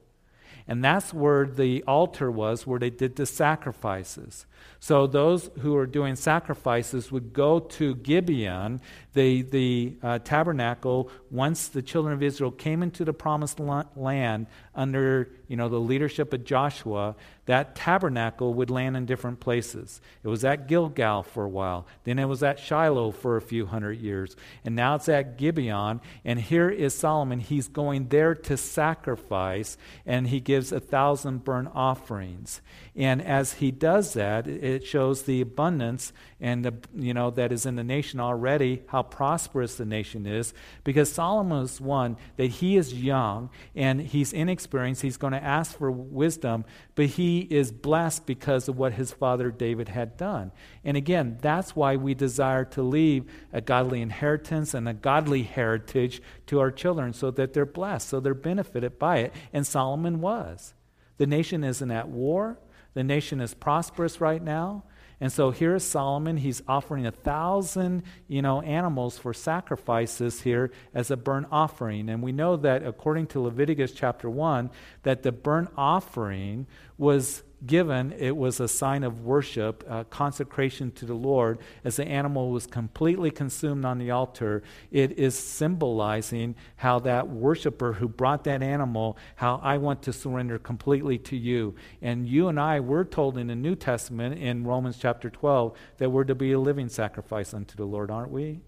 And 0.66 0.83
that's 0.83 1.12
where 1.12 1.46
the 1.46 1.83
altar 1.87 2.31
was, 2.31 2.66
where 2.66 2.79
they 2.79 2.90
did 2.90 3.16
the 3.16 3.27
sacrifices. 3.27 4.46
So 4.81 5.07
those 5.07 5.50
who 5.61 5.72
were 5.72 5.87
doing 5.87 6.16
sacrifices 6.16 7.12
would 7.12 7.33
go 7.33 7.61
to 7.61 7.94
Gibeon, 7.96 8.81
the, 9.12 9.42
the 9.42 9.96
uh, 10.03 10.18
tabernacle, 10.20 11.11
once 11.31 11.68
the 11.68 11.83
children 11.83 12.14
of 12.14 12.22
Israel 12.22 12.50
came 12.50 12.83
into 12.83 13.05
the 13.05 13.12
promised 13.12 13.61
land 13.61 14.46
under 14.74 15.28
you 15.48 15.56
know, 15.56 15.68
the 15.68 15.78
leadership 15.78 16.32
of 16.32 16.44
Joshua, 16.44 17.14
that 17.46 17.76
tabernacle 17.76 18.54
would 18.54 18.70
land 18.70 18.96
in 18.96 19.04
different 19.04 19.40
places. 19.40 20.00
It 20.22 20.28
was 20.28 20.44
at 20.44 20.66
Gilgal 20.66 21.22
for 21.22 21.44
a 21.44 21.48
while. 21.48 21.87
Then 22.04 22.18
it 22.18 22.24
was 22.24 22.42
at 22.42 22.58
Shiloh 22.58 23.10
for 23.10 23.37
a 23.37 23.42
few 23.42 23.66
hundred 23.66 24.00
years. 24.00 24.34
And 24.64 24.74
now 24.74 24.94
it's 24.94 25.08
at 25.08 25.37
Gibeon. 25.37 26.00
And 26.24 26.40
here 26.40 26.70
is 26.70 26.94
Solomon. 26.94 27.40
He's 27.40 27.68
going 27.68 28.08
there 28.08 28.34
to 28.34 28.56
sacrifice, 28.56 29.76
and 30.06 30.28
he 30.28 30.40
gives 30.40 30.72
a 30.72 30.80
thousand 30.80 31.44
burnt 31.44 31.68
offerings. 31.74 32.60
And 32.96 33.20
as 33.20 33.54
he 33.54 33.70
does 33.70 34.14
that, 34.14 34.46
it 34.46 34.87
shows 34.87 35.22
the 35.22 35.40
abundance 35.40 36.12
and 36.44 36.62
the, 36.62 36.74
you 36.94 37.14
know 37.14 37.30
that 37.30 37.52
is 37.52 37.64
in 37.64 37.76
the 37.76 37.83
nation 37.83 38.20
already, 38.20 38.83
how 38.88 39.02
prosperous 39.02 39.76
the 39.76 39.87
nation 39.87 40.26
is. 40.26 40.52
Because 40.85 41.11
Solomon 41.11 41.64
is 41.64 41.80
one 41.80 42.18
that 42.37 42.48
he 42.48 42.76
is 42.76 42.92
young 42.92 43.48
and 43.74 44.02
he's 44.02 44.35
inexperienced. 44.35 45.00
He's 45.00 45.16
going 45.16 45.33
to 45.33 45.42
ask 45.42 45.78
for 45.78 45.90
wisdom, 45.90 46.66
but 46.96 47.07
he 47.07 47.40
is 47.40 47.72
blessed 47.72 48.26
because 48.26 48.68
of 48.68 48.76
what 48.76 48.92
his 48.92 49.11
father 49.11 49.50
David 49.50 49.88
had 49.88 50.18
done. 50.18 50.52
And 50.85 50.98
again, 50.98 51.38
that's 51.40 51.74
why 51.74 51.96
we 51.96 52.12
desire 52.12 52.66
to 52.66 52.83
leave 52.83 53.24
a 53.50 53.62
godly 53.62 54.02
inheritance 54.02 54.74
and 54.74 54.87
a 54.87 54.92
godly 54.92 55.44
heritage 55.44 56.20
to 56.48 56.61
our 56.61 56.70
children 56.70 57.14
so 57.14 57.30
that 57.30 57.54
they're 57.54 57.64
blessed, 57.64 58.07
so 58.07 58.20
they're 58.20 58.35
benefited 58.35 58.98
by 58.98 59.20
it. 59.20 59.33
And 59.54 59.66
Solomon 59.66 60.20
was. 60.20 60.74
The 61.16 61.26
nation 61.26 61.64
isn't 61.64 61.90
at 61.90 62.09
war. 62.09 62.59
The 62.92 63.02
nation 63.02 63.40
is 63.40 63.54
prosperous 63.54 64.20
right 64.20 64.42
now. 64.42 64.85
And 65.24 65.32
so 65.32 65.52
here 65.52 65.74
is 65.74 65.82
Solomon. 65.82 66.37
He's 66.37 66.60
offering 66.68 67.06
a 67.06 67.10
thousand, 67.10 68.02
you 68.28 68.42
know, 68.42 68.60
animals 68.60 69.16
for 69.16 69.32
sacrifices 69.32 70.42
here 70.42 70.70
as 70.92 71.10
a 71.10 71.16
burnt 71.16 71.46
offering. 71.50 72.10
And 72.10 72.22
we 72.22 72.30
know 72.30 72.56
that 72.56 72.82
according 72.82 73.28
to 73.28 73.40
Leviticus 73.40 73.92
chapter 73.92 74.28
1, 74.28 74.68
that 75.02 75.22
the 75.22 75.32
burnt 75.32 75.70
offering 75.78 76.66
was 76.98 77.42
given, 77.66 78.12
it 78.12 78.37
was 78.37 78.61
a 78.61 78.68
sign 78.68 79.03
of 79.03 79.20
worship, 79.20 79.85
uh, 79.88 80.05
consecration 80.05 80.90
to 80.92 81.07
the 81.07 81.14
Lord. 81.14 81.59
As 81.85 81.96
the 81.96 82.07
animal 82.07 82.50
was 82.50 82.66
completely 82.66 83.31
consumed 83.31 83.85
on 83.85 83.98
the 83.98 84.11
altar, 84.11 84.62
it 84.90 85.18
is 85.18 85.38
symbolizing 85.38 86.55
how 86.77 86.98
that 87.00 87.29
worshiper 87.29 87.94
who 87.94 88.09
brought 88.09 88.44
that 88.44 88.62
animal, 88.62 89.16
how 89.37 89.61
I 89.62 89.79
want 89.79 90.03
to 90.03 90.12
surrender 90.12 90.59
completely 90.59 91.18
to 91.18 91.37
you. 91.37 91.74
And 92.03 92.29
you 92.29 92.48
and 92.48 92.59
I, 92.59 92.81
we're 92.81 93.05
told 93.05 93.38
in 93.38 93.48
the 93.48 93.55
New 93.55 93.77
Testament 93.77 94.38
in 94.38 94.64
Romans 94.64 94.98
chapter 94.98 95.31
12 95.31 95.77
that 95.98 96.11
we're 96.11 96.24
to 96.24 96.35
be 96.35 96.53
a 96.53 96.61
living 96.61 96.88
sacrifice 96.88 97.55
unto 97.55 97.77
the 97.77 97.87
Lord, 97.87 98.11
aren't 98.11 98.31
we? 98.31 98.61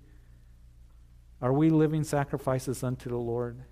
Are 1.42 1.52
we 1.52 1.70
living 1.70 2.04
sacrifices 2.04 2.82
unto 2.82 3.10
the 3.10 3.16
Lord? 3.16 3.62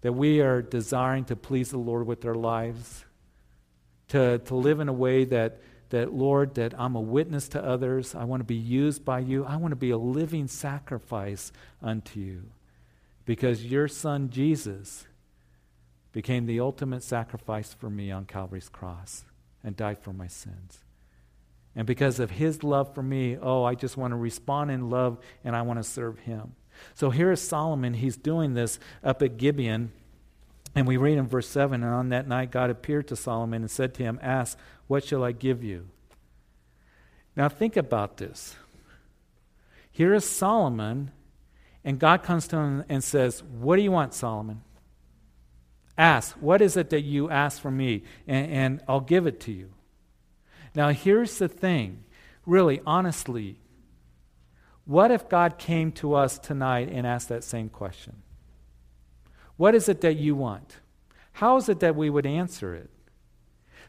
That 0.00 0.12
we 0.12 0.40
are 0.40 0.62
desiring 0.62 1.24
to 1.26 1.36
please 1.36 1.70
the 1.70 1.78
Lord 1.78 2.06
with 2.06 2.24
our 2.24 2.34
lives? 2.34 3.04
To, 4.14 4.38
to 4.38 4.54
live 4.54 4.78
in 4.78 4.88
a 4.88 4.92
way 4.92 5.24
that, 5.24 5.60
that, 5.90 6.14
Lord, 6.14 6.54
that 6.54 6.72
I'm 6.78 6.94
a 6.94 7.00
witness 7.00 7.48
to 7.48 7.64
others. 7.64 8.14
I 8.14 8.22
want 8.22 8.40
to 8.40 8.44
be 8.44 8.54
used 8.54 9.04
by 9.04 9.18
you. 9.18 9.44
I 9.44 9.56
want 9.56 9.72
to 9.72 9.76
be 9.76 9.90
a 9.90 9.98
living 9.98 10.46
sacrifice 10.46 11.50
unto 11.82 12.20
you. 12.20 12.44
Because 13.24 13.64
your 13.64 13.88
son 13.88 14.30
Jesus 14.30 15.06
became 16.12 16.46
the 16.46 16.60
ultimate 16.60 17.02
sacrifice 17.02 17.74
for 17.74 17.90
me 17.90 18.12
on 18.12 18.24
Calvary's 18.24 18.68
cross 18.68 19.24
and 19.64 19.76
died 19.76 19.98
for 19.98 20.12
my 20.12 20.28
sins. 20.28 20.84
And 21.74 21.84
because 21.84 22.20
of 22.20 22.30
his 22.30 22.62
love 22.62 22.94
for 22.94 23.02
me, 23.02 23.36
oh, 23.36 23.64
I 23.64 23.74
just 23.74 23.96
want 23.96 24.12
to 24.12 24.16
respond 24.16 24.70
in 24.70 24.90
love 24.90 25.18
and 25.42 25.56
I 25.56 25.62
want 25.62 25.80
to 25.80 25.82
serve 25.82 26.20
him. 26.20 26.52
So 26.94 27.10
here 27.10 27.32
is 27.32 27.40
Solomon. 27.40 27.94
He's 27.94 28.16
doing 28.16 28.54
this 28.54 28.78
up 29.02 29.22
at 29.22 29.38
Gibeon. 29.38 29.90
And 30.74 30.86
we 30.86 30.96
read 30.96 31.18
in 31.18 31.26
verse 31.26 31.48
7 31.48 31.82
And 31.82 31.92
on 31.92 32.08
that 32.08 32.26
night 32.26 32.50
God 32.50 32.70
appeared 32.70 33.08
to 33.08 33.16
Solomon 33.16 33.62
and 33.62 33.70
said 33.70 33.94
to 33.94 34.02
him, 34.02 34.18
Ask, 34.22 34.58
what 34.86 35.04
shall 35.04 35.24
I 35.24 35.32
give 35.32 35.62
you? 35.62 35.88
Now 37.36 37.48
think 37.48 37.76
about 37.76 38.16
this. 38.16 38.56
Here 39.90 40.14
is 40.14 40.24
Solomon, 40.24 41.12
and 41.84 41.98
God 41.98 42.22
comes 42.22 42.48
to 42.48 42.56
him 42.56 42.84
and 42.88 43.02
says, 43.02 43.42
What 43.42 43.76
do 43.76 43.82
you 43.82 43.92
want, 43.92 44.14
Solomon? 44.14 44.62
Ask, 45.96 46.34
what 46.40 46.60
is 46.60 46.76
it 46.76 46.90
that 46.90 47.02
you 47.02 47.30
ask 47.30 47.62
from 47.62 47.76
me? 47.76 48.02
And, 48.26 48.50
and 48.50 48.82
I'll 48.88 49.00
give 49.00 49.26
it 49.26 49.38
to 49.40 49.52
you. 49.52 49.70
Now, 50.74 50.88
here's 50.88 51.38
the 51.38 51.48
thing 51.48 52.02
really, 52.44 52.80
honestly, 52.84 53.60
what 54.84 55.10
if 55.10 55.28
God 55.28 55.56
came 55.56 55.92
to 55.92 56.14
us 56.14 56.38
tonight 56.38 56.88
and 56.90 57.06
asked 57.06 57.28
that 57.28 57.44
same 57.44 57.68
question? 57.68 58.23
What 59.56 59.74
is 59.74 59.88
it 59.88 60.00
that 60.02 60.16
you 60.16 60.34
want? 60.34 60.78
How 61.32 61.56
is 61.56 61.68
it 61.68 61.80
that 61.80 61.96
we 61.96 62.10
would 62.10 62.26
answer 62.26 62.74
it? 62.74 62.90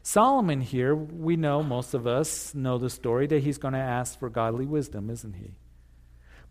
Solomon 0.04 0.62
here, 0.62 0.96
we 0.96 1.36
know, 1.36 1.64
most 1.64 1.94
of 1.96 2.06
us 2.06 2.54
know 2.54 2.78
the 2.78 2.90
story 2.90 3.26
that 3.28 3.42
he's 3.42 3.58
going 3.58 3.74
to 3.74 3.80
ask 3.80 4.20
for 4.20 4.30
godly 4.30 4.66
wisdom, 4.66 5.10
isn't 5.10 5.34
he? 5.34 5.56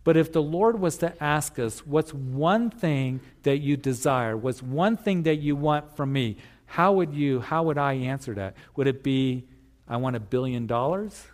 But 0.03 0.17
if 0.17 0.31
the 0.31 0.41
Lord 0.41 0.79
was 0.79 0.97
to 0.97 1.23
ask 1.23 1.57
us, 1.57 1.85
what's 1.85 2.13
one 2.13 2.69
thing 2.69 3.21
that 3.43 3.59
you 3.59 3.77
desire? 3.77 4.35
What's 4.35 4.61
one 4.61 4.97
thing 4.97 5.23
that 5.23 5.37
you 5.37 5.55
want 5.55 5.95
from 5.95 6.11
me? 6.11 6.37
How 6.65 6.93
would 6.93 7.13
you, 7.13 7.39
how 7.39 7.63
would 7.63 7.77
I 7.77 7.93
answer 7.93 8.33
that? 8.35 8.55
Would 8.75 8.87
it 8.87 9.03
be, 9.03 9.45
I 9.87 9.97
want 9.97 10.15
a 10.15 10.19
billion 10.19 10.67
dollars? 10.67 11.25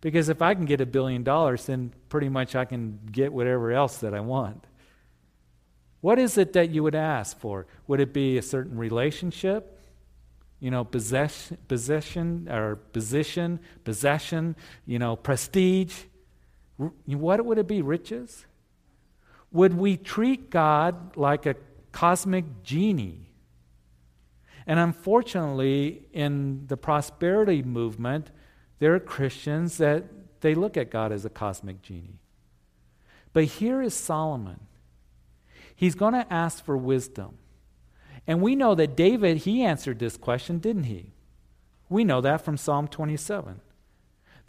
Because 0.00 0.28
if 0.28 0.40
I 0.40 0.54
can 0.54 0.64
get 0.64 0.80
a 0.80 0.86
billion 0.86 1.22
dollars, 1.22 1.66
then 1.66 1.92
pretty 2.08 2.28
much 2.28 2.54
I 2.54 2.64
can 2.64 3.00
get 3.10 3.32
whatever 3.32 3.72
else 3.72 3.98
that 3.98 4.14
I 4.14 4.20
want. 4.20 4.64
What 6.00 6.18
is 6.18 6.38
it 6.38 6.52
that 6.54 6.70
you 6.70 6.82
would 6.82 6.94
ask 6.94 7.38
for? 7.38 7.66
Would 7.86 8.00
it 8.00 8.12
be 8.12 8.38
a 8.38 8.42
certain 8.42 8.78
relationship? 8.78 9.78
You 10.58 10.70
know, 10.70 10.84
possession, 10.84 11.58
possession 11.68 12.48
or 12.50 12.76
position, 12.76 13.60
possession, 13.84 14.56
you 14.86 14.98
know, 14.98 15.16
prestige. 15.16 15.94
What 17.06 17.44
would 17.44 17.58
it 17.58 17.66
be? 17.66 17.82
Riches? 17.82 18.46
Would 19.52 19.74
we 19.74 19.96
treat 19.96 20.50
God 20.50 21.16
like 21.16 21.44
a 21.46 21.56
cosmic 21.92 22.62
genie? 22.62 23.26
And 24.66 24.78
unfortunately, 24.78 26.02
in 26.12 26.66
the 26.66 26.76
prosperity 26.76 27.62
movement, 27.62 28.30
there 28.78 28.94
are 28.94 29.00
Christians 29.00 29.78
that 29.78 30.04
they 30.40 30.54
look 30.54 30.76
at 30.76 30.90
God 30.90 31.12
as 31.12 31.24
a 31.24 31.30
cosmic 31.30 31.82
genie. 31.82 32.20
But 33.32 33.44
here 33.44 33.82
is 33.82 33.94
Solomon. 33.94 34.60
He's 35.80 35.94
going 35.94 36.12
to 36.12 36.30
ask 36.30 36.62
for 36.62 36.76
wisdom. 36.76 37.38
And 38.26 38.42
we 38.42 38.54
know 38.54 38.74
that 38.74 38.98
David, 38.98 39.38
he 39.38 39.62
answered 39.62 39.98
this 39.98 40.18
question, 40.18 40.58
didn't 40.58 40.82
he? 40.82 41.14
We 41.88 42.04
know 42.04 42.20
that 42.20 42.44
from 42.44 42.58
Psalm 42.58 42.86
27. 42.86 43.62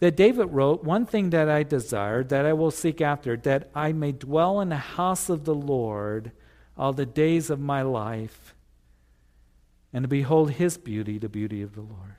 That 0.00 0.14
David 0.14 0.48
wrote, 0.48 0.84
One 0.84 1.06
thing 1.06 1.30
that 1.30 1.48
I 1.48 1.62
desire, 1.62 2.22
that 2.22 2.44
I 2.44 2.52
will 2.52 2.70
seek 2.70 3.00
after, 3.00 3.34
that 3.38 3.70
I 3.74 3.94
may 3.94 4.12
dwell 4.12 4.60
in 4.60 4.68
the 4.68 4.76
house 4.76 5.30
of 5.30 5.46
the 5.46 5.54
Lord 5.54 6.32
all 6.76 6.92
the 6.92 7.06
days 7.06 7.48
of 7.48 7.58
my 7.58 7.80
life, 7.80 8.54
and 9.90 10.02
to 10.02 10.08
behold 10.08 10.50
his 10.50 10.76
beauty, 10.76 11.16
the 11.16 11.30
beauty 11.30 11.62
of 11.62 11.74
the 11.74 11.80
Lord. 11.80 12.16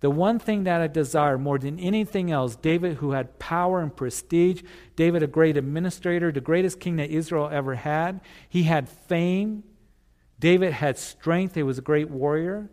The 0.00 0.10
one 0.10 0.38
thing 0.38 0.64
that 0.64 0.80
I 0.80 0.86
desire 0.86 1.38
more 1.38 1.58
than 1.58 1.80
anything 1.80 2.30
else, 2.30 2.54
David, 2.54 2.98
who 2.98 3.12
had 3.12 3.38
power 3.38 3.80
and 3.80 3.94
prestige, 3.94 4.62
David, 4.94 5.22
a 5.22 5.26
great 5.26 5.56
administrator, 5.56 6.30
the 6.30 6.40
greatest 6.40 6.78
king 6.78 6.96
that 6.96 7.10
Israel 7.10 7.48
ever 7.52 7.74
had, 7.74 8.20
he 8.48 8.62
had 8.64 8.88
fame. 8.88 9.64
David 10.38 10.72
had 10.72 10.98
strength. 10.98 11.56
He 11.56 11.64
was 11.64 11.78
a 11.78 11.82
great 11.82 12.10
warrior. 12.10 12.70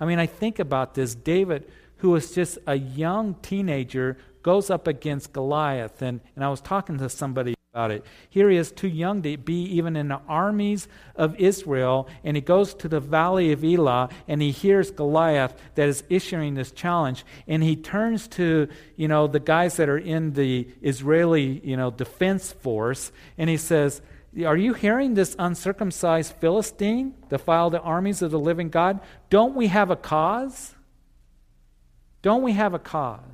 I 0.00 0.06
mean, 0.06 0.18
I 0.18 0.26
think 0.26 0.58
about 0.58 0.94
this. 0.94 1.14
David, 1.14 1.70
who 1.98 2.10
was 2.10 2.34
just 2.34 2.58
a 2.66 2.76
young 2.76 3.34
teenager, 3.42 4.16
goes 4.42 4.70
up 4.70 4.86
against 4.86 5.32
Goliath. 5.34 6.00
And, 6.00 6.20
and 6.34 6.44
I 6.44 6.48
was 6.48 6.62
talking 6.62 6.96
to 6.98 7.10
somebody 7.10 7.54
about 7.74 7.90
it. 7.90 8.04
Here 8.30 8.48
he 8.50 8.56
is 8.56 8.70
too 8.70 8.86
young 8.86 9.22
to 9.22 9.36
be 9.36 9.64
even 9.64 9.96
in 9.96 10.06
the 10.06 10.20
armies 10.28 10.86
of 11.16 11.34
Israel, 11.40 12.08
and 12.22 12.36
he 12.36 12.40
goes 12.40 12.72
to 12.74 12.88
the 12.88 13.00
valley 13.00 13.50
of 13.50 13.64
Elah 13.64 14.10
and 14.28 14.40
he 14.40 14.52
hears 14.52 14.92
Goliath 14.92 15.60
that 15.74 15.88
is 15.88 16.04
issuing 16.08 16.54
this 16.54 16.70
challenge, 16.70 17.26
and 17.48 17.64
he 17.64 17.74
turns 17.74 18.28
to 18.28 18.68
you 18.94 19.08
know 19.08 19.26
the 19.26 19.40
guys 19.40 19.76
that 19.78 19.88
are 19.88 19.98
in 19.98 20.34
the 20.34 20.68
Israeli 20.82 21.60
you 21.64 21.76
know 21.76 21.90
defense 21.90 22.52
force, 22.52 23.10
and 23.36 23.50
he 23.50 23.56
says. 23.56 24.00
Are 24.44 24.56
you 24.56 24.72
hearing 24.74 25.14
this 25.14 25.36
uncircumcised 25.38 26.32
Philistine 26.40 27.14
defile 27.28 27.70
the 27.70 27.80
armies 27.80 28.20
of 28.20 28.32
the 28.32 28.38
living 28.38 28.68
God? 28.68 28.98
Don't 29.30 29.54
we 29.54 29.68
have 29.68 29.92
a 29.92 29.96
cause? 29.96 30.74
Don't 32.20 32.42
we 32.42 32.50
have 32.50 32.74
a 32.74 32.80
cause? 32.80 33.33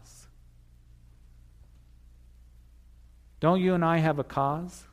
Don't 3.40 3.60
you 3.60 3.74
and 3.74 3.84
I 3.84 3.98
have 3.98 4.18
a 4.18 4.24
cause? 4.24 4.84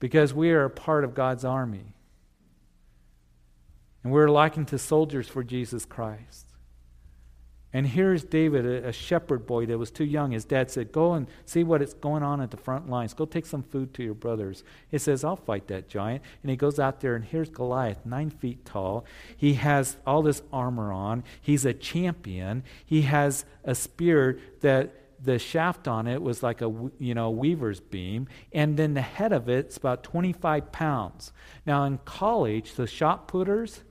Because 0.00 0.34
we 0.34 0.50
are 0.50 0.64
a 0.64 0.70
part 0.70 1.04
of 1.04 1.14
God's 1.14 1.44
army. 1.44 1.94
And 4.02 4.12
we're 4.12 4.28
likened 4.28 4.68
to 4.68 4.78
soldiers 4.78 5.28
for 5.28 5.42
Jesus 5.42 5.84
Christ. 5.84 6.46
And 7.70 7.86
here's 7.86 8.24
David, 8.24 8.64
a, 8.64 8.92
shepherd 8.92 9.46
boy 9.46 9.66
that 9.66 9.76
was 9.76 9.90
too 9.90 10.04
young. 10.04 10.30
His 10.30 10.46
dad 10.46 10.70
said, 10.70 10.90
Go 10.90 11.12
and 11.12 11.26
see 11.44 11.62
what 11.62 11.82
is 11.82 11.92
going 11.92 12.22
on 12.22 12.40
at 12.40 12.50
the 12.50 12.56
front 12.56 12.88
lines. 12.88 13.12
Go 13.12 13.26
take 13.26 13.44
some 13.44 13.62
food 13.62 13.92
to 13.94 14.02
your 14.02 14.14
brothers. 14.14 14.64
He 14.90 14.96
says, 14.96 15.22
I'll 15.22 15.36
fight 15.36 15.68
that 15.68 15.86
giant. 15.86 16.22
And 16.42 16.50
he 16.50 16.56
goes 16.56 16.78
out 16.78 17.00
there, 17.00 17.14
and 17.14 17.24
here's 17.24 17.50
Goliath, 17.50 18.06
nine 18.06 18.30
feet 18.30 18.64
tall. 18.64 19.04
He 19.36 19.54
has 19.54 19.98
all 20.06 20.22
this 20.22 20.40
armor 20.50 20.92
on. 20.92 21.24
He's 21.42 21.66
a 21.66 21.74
champion. 21.74 22.62
He 22.86 23.02
has 23.02 23.44
a 23.64 23.74
spear 23.74 24.40
that 24.62 24.94
the 25.20 25.38
shaft 25.38 25.88
on 25.88 26.06
it 26.06 26.22
was 26.22 26.42
like 26.42 26.62
a 26.62 26.72
you 26.98 27.14
know 27.14 27.30
weaver's 27.30 27.80
beam 27.80 28.28
and 28.52 28.76
then 28.76 28.94
the 28.94 29.02
head 29.02 29.32
of 29.32 29.48
it's 29.48 29.76
about 29.76 30.02
25 30.02 30.70
pounds. 30.72 31.32
Now 31.66 31.84
in 31.84 31.98
college 32.04 32.74
the 32.74 32.86
shot 32.86 33.28
putters 33.28 33.82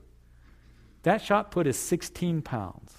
that 1.02 1.22
shot 1.22 1.50
put 1.50 1.66
is 1.66 1.78
16 1.78 2.42
pounds. 2.42 2.96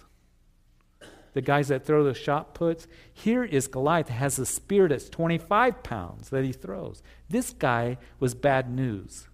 The 1.33 1.41
guys 1.41 1.67
that 1.67 1.85
throw 1.85 2.03
the 2.03 2.13
shot 2.13 2.53
puts 2.53 2.87
here 3.13 3.43
is 3.43 3.67
goliath 3.67 4.09
has 4.09 4.39
a 4.39 4.45
spear 4.45 4.87
that's 4.87 5.09
25 5.09 5.83
pounds 5.83 6.29
that 6.29 6.43
he 6.43 6.51
throws. 6.51 7.03
This 7.29 7.51
guy 7.51 7.97
was 8.19 8.33
bad 8.33 8.69
news. 8.69 9.27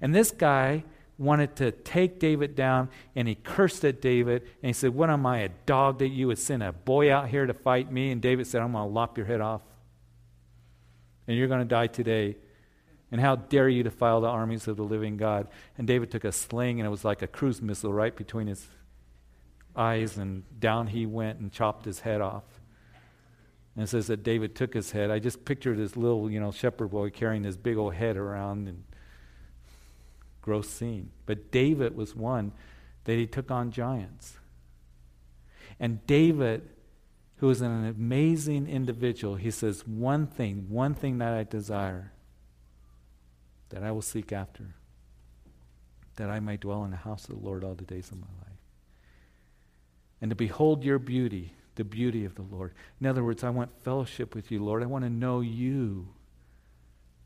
And 0.00 0.14
this 0.14 0.30
guy 0.30 0.84
wanted 1.18 1.56
to 1.56 1.72
take 1.72 2.18
David 2.18 2.54
down, 2.54 2.90
and 3.14 3.26
he 3.26 3.34
cursed 3.34 3.84
at 3.84 4.00
David, 4.00 4.42
and 4.42 4.68
he 4.68 4.72
said, 4.72 4.94
What 4.94 5.10
am 5.10 5.24
I, 5.24 5.38
a 5.38 5.48
dog 5.64 5.98
that 6.00 6.08
you 6.08 6.26
would 6.26 6.38
send 6.38 6.62
a 6.62 6.72
boy 6.72 7.12
out 7.12 7.28
here 7.28 7.46
to 7.46 7.54
fight 7.54 7.90
me? 7.90 8.10
And 8.10 8.20
David 8.20 8.46
said, 8.46 8.60
I'm 8.60 8.72
going 8.72 8.88
to 8.88 8.92
lop 8.92 9.16
your 9.16 9.26
head 9.26 9.40
off, 9.40 9.62
and 11.26 11.36
you're 11.36 11.48
going 11.48 11.60
to 11.60 11.66
die 11.66 11.86
today. 11.86 12.36
And 13.12 13.20
how 13.20 13.36
dare 13.36 13.68
you 13.68 13.84
defile 13.84 14.20
the 14.20 14.26
armies 14.26 14.66
of 14.66 14.76
the 14.76 14.82
living 14.82 15.16
God? 15.16 15.46
And 15.78 15.86
David 15.86 16.10
took 16.10 16.24
a 16.24 16.32
sling, 16.32 16.80
and 16.80 16.86
it 16.86 16.90
was 16.90 17.04
like 17.04 17.22
a 17.22 17.26
cruise 17.26 17.62
missile 17.62 17.92
right 17.92 18.14
between 18.14 18.48
his 18.48 18.66
eyes, 19.74 20.18
and 20.18 20.42
down 20.58 20.88
he 20.88 21.06
went 21.06 21.38
and 21.38 21.52
chopped 21.52 21.84
his 21.84 22.00
head 22.00 22.20
off. 22.20 22.44
And 23.74 23.84
it 23.84 23.88
says 23.88 24.06
that 24.08 24.22
David 24.22 24.54
took 24.54 24.74
his 24.74 24.90
head. 24.90 25.10
I 25.10 25.18
just 25.18 25.44
pictured 25.44 25.78
this 25.78 25.96
little, 25.96 26.30
you 26.30 26.40
know, 26.40 26.50
shepherd 26.50 26.88
boy 26.88 27.10
carrying 27.10 27.42
this 27.42 27.56
big 27.56 27.76
old 27.76 27.94
head 27.94 28.16
around 28.16 28.68
and 28.68 28.82
gross 30.46 30.70
scene. 30.70 31.10
But 31.26 31.50
David 31.50 31.96
was 31.96 32.14
one 32.14 32.52
that 33.04 33.16
he 33.16 33.26
took 33.26 33.50
on 33.50 33.72
giants. 33.72 34.38
And 35.78 36.06
David, 36.06 36.70
who 37.38 37.50
is 37.50 37.60
an 37.60 37.84
amazing 37.84 38.68
individual, 38.68 39.34
he 39.34 39.50
says, 39.50 39.86
One 39.86 40.26
thing, 40.26 40.66
one 40.70 40.94
thing 40.94 41.18
that 41.18 41.34
I 41.34 41.42
desire, 41.42 42.12
that 43.70 43.82
I 43.82 43.90
will 43.90 44.02
seek 44.02 44.32
after, 44.32 44.76
that 46.14 46.30
I 46.30 46.38
may 46.38 46.56
dwell 46.56 46.84
in 46.84 46.92
the 46.92 46.96
house 46.96 47.28
of 47.28 47.34
the 47.34 47.44
Lord 47.44 47.64
all 47.64 47.74
the 47.74 47.84
days 47.84 48.10
of 48.12 48.20
my 48.20 48.28
life. 48.38 48.60
And 50.22 50.30
to 50.30 50.36
behold 50.36 50.84
your 50.84 51.00
beauty, 51.00 51.52
the 51.74 51.84
beauty 51.84 52.24
of 52.24 52.36
the 52.36 52.42
Lord. 52.42 52.72
In 53.00 53.06
other 53.06 53.24
words, 53.24 53.42
I 53.42 53.50
want 53.50 53.82
fellowship 53.82 54.34
with 54.34 54.50
you, 54.52 54.64
Lord. 54.64 54.82
I 54.82 54.86
want 54.86 55.04
to 55.04 55.10
know 55.10 55.40
you. 55.40 56.08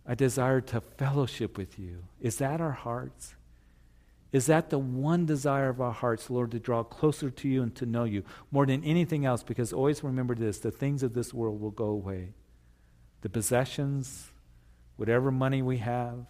I 0.06 0.14
desire 0.14 0.60
to 0.62 0.80
fellowship 0.80 1.56
with 1.56 1.78
you. 1.78 2.04
Is 2.20 2.36
that 2.36 2.60
our 2.60 2.72
hearts? 2.72 3.34
Is 4.32 4.46
that 4.46 4.70
the 4.70 4.78
one 4.78 5.26
desire 5.26 5.68
of 5.68 5.80
our 5.80 5.92
hearts, 5.92 6.30
Lord, 6.30 6.52
to 6.52 6.60
draw 6.60 6.84
closer 6.84 7.30
to 7.30 7.48
you 7.48 7.62
and 7.62 7.74
to 7.76 7.86
know 7.86 8.04
you 8.04 8.22
more 8.50 8.64
than 8.64 8.84
anything 8.84 9.24
else? 9.24 9.42
Because 9.42 9.72
always 9.72 10.04
remember 10.04 10.34
this 10.34 10.58
the 10.58 10.70
things 10.70 11.02
of 11.02 11.14
this 11.14 11.34
world 11.34 11.60
will 11.60 11.72
go 11.72 11.86
away. 11.86 12.34
The 13.22 13.28
possessions, 13.28 14.30
whatever 14.96 15.30
money 15.30 15.62
we 15.62 15.78
have, 15.78 16.26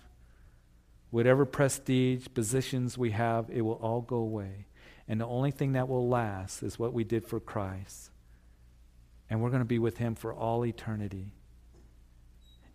whatever 1.10 1.44
prestige, 1.44 2.26
positions 2.34 2.96
we 2.96 3.10
have, 3.10 3.50
it 3.50 3.62
will 3.62 3.74
all 3.74 4.00
go 4.00 4.16
away. 4.16 4.66
And 5.06 5.20
the 5.20 5.26
only 5.26 5.50
thing 5.50 5.72
that 5.72 5.88
will 5.88 6.08
last 6.08 6.62
is 6.62 6.78
what 6.78 6.92
we 6.92 7.04
did 7.04 7.26
for 7.26 7.38
Christ. 7.38 8.10
And 9.28 9.42
we're 9.42 9.50
going 9.50 9.60
to 9.60 9.66
be 9.66 9.78
with 9.78 9.98
Him 9.98 10.14
for 10.14 10.32
all 10.32 10.64
eternity. 10.64 11.32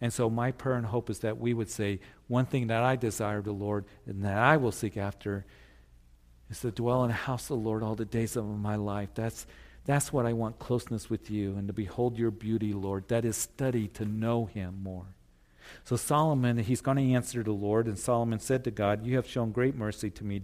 And 0.01 0.12
so, 0.12 0.29
my 0.29 0.51
prayer 0.51 0.75
and 0.75 0.86
hope 0.86 1.10
is 1.10 1.19
that 1.19 1.39
we 1.39 1.53
would 1.53 1.69
say, 1.69 1.99
one 2.27 2.45
thing 2.45 2.67
that 2.67 2.84
I 2.84 2.95
desire 2.95 3.41
the 3.41 3.51
Lord 3.51 3.86
and 4.05 4.23
that 4.23 4.38
I 4.38 4.58
will 4.58 4.71
seek 4.71 4.97
after 4.97 5.45
is 6.49 6.60
to 6.62 6.71
dwell 6.71 7.03
in 7.03 7.10
the 7.10 7.15
house 7.15 7.43
of 7.43 7.58
the 7.60 7.63
Lord 7.63 7.81
all 7.81 7.95
the 7.95 8.05
days 8.05 8.36
of 8.36 8.45
my 8.45 8.75
life. 8.75 9.10
That's, 9.15 9.47
that's 9.86 10.12
what 10.12 10.25
I 10.25 10.34
want 10.34 10.60
closeness 10.60 11.10
with 11.10 11.31
you 11.31 11.55
and 11.55 11.67
to 11.67 11.73
behold 11.73 12.17
your 12.17 12.31
beauty, 12.31 12.73
Lord. 12.73 13.08
That 13.08 13.25
is 13.25 13.38
study 13.38 13.88
to 13.89 14.05
know 14.05 14.45
him 14.45 14.79
more. 14.84 15.05
So, 15.84 15.95
Solomon, 15.95 16.58
he's 16.58 16.81
going 16.81 16.97
to 16.97 17.13
answer 17.13 17.41
the 17.41 17.51
Lord, 17.51 17.88
and 17.88 17.97
Solomon 17.97 18.39
said 18.39 18.63
to 18.65 18.71
God, 18.71 19.05
You 19.05 19.15
have 19.15 19.27
shown 19.27 19.51
great 19.51 19.75
mercy 19.75 20.10
to 20.12 20.23
me, 20.23 20.43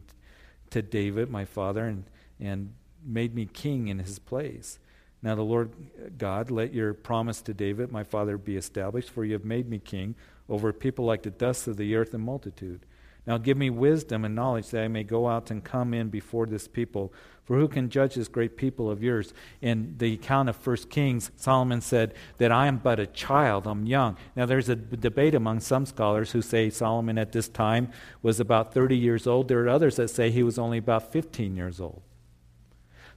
to 0.71 0.81
David, 0.81 1.29
my 1.29 1.45
father, 1.45 1.85
and, 1.85 2.05
and 2.39 2.73
made 3.05 3.35
me 3.35 3.45
king 3.45 3.87
in 3.87 3.99
his 3.99 4.17
place. 4.17 4.79
Now, 5.23 5.35
the 5.35 5.43
Lord 5.43 5.71
God, 6.17 6.49
let 6.49 6.73
your 6.73 6.93
promise 6.93 7.41
to 7.43 7.53
David, 7.53 7.91
my 7.91 8.03
father, 8.03 8.37
be 8.37 8.57
established, 8.57 9.11
for 9.11 9.23
you 9.23 9.33
have 9.33 9.45
made 9.45 9.69
me 9.69 9.77
king 9.77 10.15
over 10.49 10.73
people 10.73 11.05
like 11.05 11.21
the 11.21 11.29
dust 11.29 11.67
of 11.67 11.77
the 11.77 11.95
earth 11.95 12.13
and 12.13 12.23
multitude. 12.23 12.85
Now, 13.27 13.37
give 13.37 13.55
me 13.55 13.69
wisdom 13.69 14.25
and 14.25 14.33
knowledge 14.33 14.69
that 14.69 14.83
I 14.83 14.87
may 14.87 15.03
go 15.03 15.27
out 15.27 15.51
and 15.51 15.63
come 15.63 15.93
in 15.93 16.09
before 16.09 16.47
this 16.47 16.67
people. 16.67 17.13
For 17.43 17.55
who 17.55 17.67
can 17.67 17.89
judge 17.89 18.15
this 18.15 18.27
great 18.27 18.57
people 18.57 18.89
of 18.89 19.03
yours? 19.03 19.31
In 19.61 19.93
the 19.99 20.13
account 20.13 20.49
of 20.49 20.55
First 20.55 20.89
Kings, 20.89 21.29
Solomon 21.35 21.81
said 21.81 22.15
that 22.39 22.51
I 22.51 22.65
am 22.65 22.77
but 22.77 22.99
a 22.99 23.05
child, 23.05 23.67
I'm 23.67 23.85
young. 23.85 24.17
Now, 24.35 24.47
there's 24.47 24.69
a 24.69 24.75
debate 24.75 25.35
among 25.35 25.59
some 25.59 25.85
scholars 25.85 26.31
who 26.31 26.41
say 26.41 26.71
Solomon 26.71 27.19
at 27.19 27.31
this 27.31 27.47
time 27.47 27.91
was 28.23 28.39
about 28.39 28.73
30 28.73 28.97
years 28.97 29.27
old. 29.27 29.49
There 29.49 29.63
are 29.65 29.69
others 29.69 29.97
that 29.97 30.09
say 30.09 30.31
he 30.31 30.41
was 30.43 30.57
only 30.57 30.79
about 30.79 31.11
15 31.11 31.55
years 31.55 31.79
old. 31.79 32.01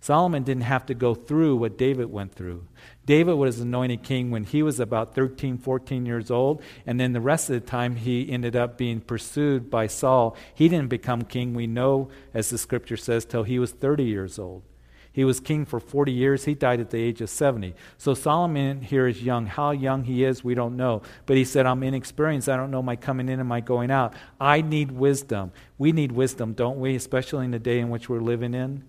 Solomon 0.05 0.43
didn't 0.43 0.65
have 0.65 0.85
to 0.85 0.93
go 0.93 1.15
through 1.15 1.57
what 1.57 1.79
David 1.79 2.13
went 2.13 2.35
through. 2.35 2.67
David 3.07 3.37
was 3.37 3.59
anointed 3.59 4.03
king 4.03 4.31
when 4.31 4.45
he 4.45 4.63
was 4.63 4.79
about 4.79 5.15
13, 5.15 5.57
14 5.57 6.05
years 6.05 6.31
old, 6.31 6.61
and 6.85 7.01
then 7.01 7.15
the 7.15 7.23
rest 7.23 7.49
of 7.49 7.55
the 7.55 7.67
time 7.67 7.97
he 7.97 8.31
ended 8.31 8.55
up 8.55 8.77
being 8.77 9.01
pursued 9.01 9.71
by 9.71 9.87
Saul. 9.87 10.37
He 10.55 10.69
didn't 10.69 10.91
become 10.91 11.23
king, 11.23 11.55
we 11.55 11.67
know, 11.67 12.11
as 12.35 12.51
the 12.51 12.59
scripture 12.59 12.99
says, 12.99 13.25
till 13.25 13.45
he 13.45 13.59
was 13.59 13.73
30 13.73 14.05
years 14.05 14.39
old. 14.39 14.63
He 15.11 15.25
was 15.25 15.41
king 15.41 15.65
for 15.65 15.81
40 15.81 16.13
years. 16.13 16.45
He 16.45 16.53
died 16.53 16.81
at 16.81 16.91
the 16.91 17.01
age 17.01 17.23
of 17.23 17.31
70. 17.31 17.75
So 17.97 18.13
Solomon 18.13 18.83
here 18.83 19.07
is 19.07 19.23
young. 19.23 19.47
How 19.47 19.71
young 19.71 20.05
he 20.05 20.23
is, 20.23 20.45
we 20.45 20.55
don't 20.55 20.77
know. 20.77 21.01
But 21.25 21.39
he 21.39 21.47
said, 21.47 21.65
I'm 21.65 21.83
inexperienced. 21.83 22.51
I 22.51 22.59
don't 22.59 22.71
know 22.71 22.83
my 22.83 22.97
coming 22.97 23.31
in 23.31 23.41
and 23.41 23.49
my 23.49 23.61
going 23.61 23.91
out. 23.91 24.13
I 24.39 24.61
need 24.61 24.93
wisdom. 24.93 25.53
We 25.79 25.93
need 25.93 26.13
wisdom, 26.13 26.53
don't 26.53 26.79
we? 26.79 26.95
Especially 26.95 27.47
in 27.47 27.53
the 27.53 27.59
day 27.59 27.79
in 27.79 27.89
which 27.89 28.11
we're 28.11 28.21
living 28.21 28.53
in. 28.53 28.85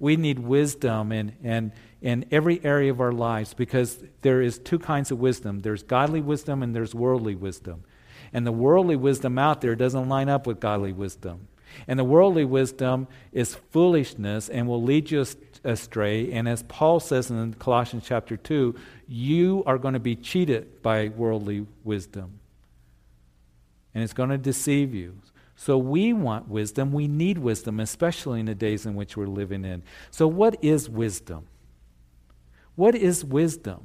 We 0.00 0.16
need 0.16 0.40
wisdom 0.40 1.12
in, 1.12 1.36
in, 1.44 1.72
in 2.02 2.24
every 2.32 2.64
area 2.64 2.90
of 2.90 3.00
our 3.00 3.12
lives 3.12 3.54
because 3.54 4.02
there 4.22 4.42
is 4.42 4.58
two 4.58 4.78
kinds 4.78 5.10
of 5.10 5.20
wisdom 5.20 5.60
there's 5.60 5.82
godly 5.82 6.20
wisdom 6.20 6.62
and 6.62 6.74
there's 6.74 6.94
worldly 6.94 7.36
wisdom. 7.36 7.84
And 8.32 8.46
the 8.46 8.52
worldly 8.52 8.96
wisdom 8.96 9.38
out 9.38 9.60
there 9.60 9.76
doesn't 9.76 10.08
line 10.08 10.28
up 10.28 10.46
with 10.46 10.58
godly 10.58 10.92
wisdom. 10.92 11.48
And 11.86 11.98
the 11.98 12.04
worldly 12.04 12.44
wisdom 12.44 13.06
is 13.32 13.54
foolishness 13.54 14.48
and 14.48 14.66
will 14.66 14.82
lead 14.82 15.10
you 15.10 15.24
astray. 15.64 16.32
And 16.32 16.48
as 16.48 16.62
Paul 16.64 17.00
says 17.00 17.30
in 17.30 17.54
Colossians 17.54 18.04
chapter 18.06 18.36
2, 18.36 18.74
you 19.06 19.62
are 19.66 19.78
going 19.78 19.94
to 19.94 20.00
be 20.00 20.16
cheated 20.16 20.82
by 20.82 21.08
worldly 21.08 21.66
wisdom. 21.84 22.40
And 23.94 24.02
it's 24.02 24.12
going 24.12 24.30
to 24.30 24.38
deceive 24.38 24.94
you. 24.94 25.16
So 25.60 25.76
we 25.76 26.14
want 26.14 26.48
wisdom. 26.48 26.90
We 26.90 27.06
need 27.06 27.36
wisdom, 27.36 27.80
especially 27.80 28.40
in 28.40 28.46
the 28.46 28.54
days 28.54 28.86
in 28.86 28.94
which 28.94 29.14
we're 29.14 29.26
living 29.26 29.66
in. 29.66 29.82
So, 30.10 30.26
what 30.26 30.56
is 30.64 30.88
wisdom? 30.88 31.48
What 32.76 32.94
is 32.94 33.22
wisdom? 33.22 33.84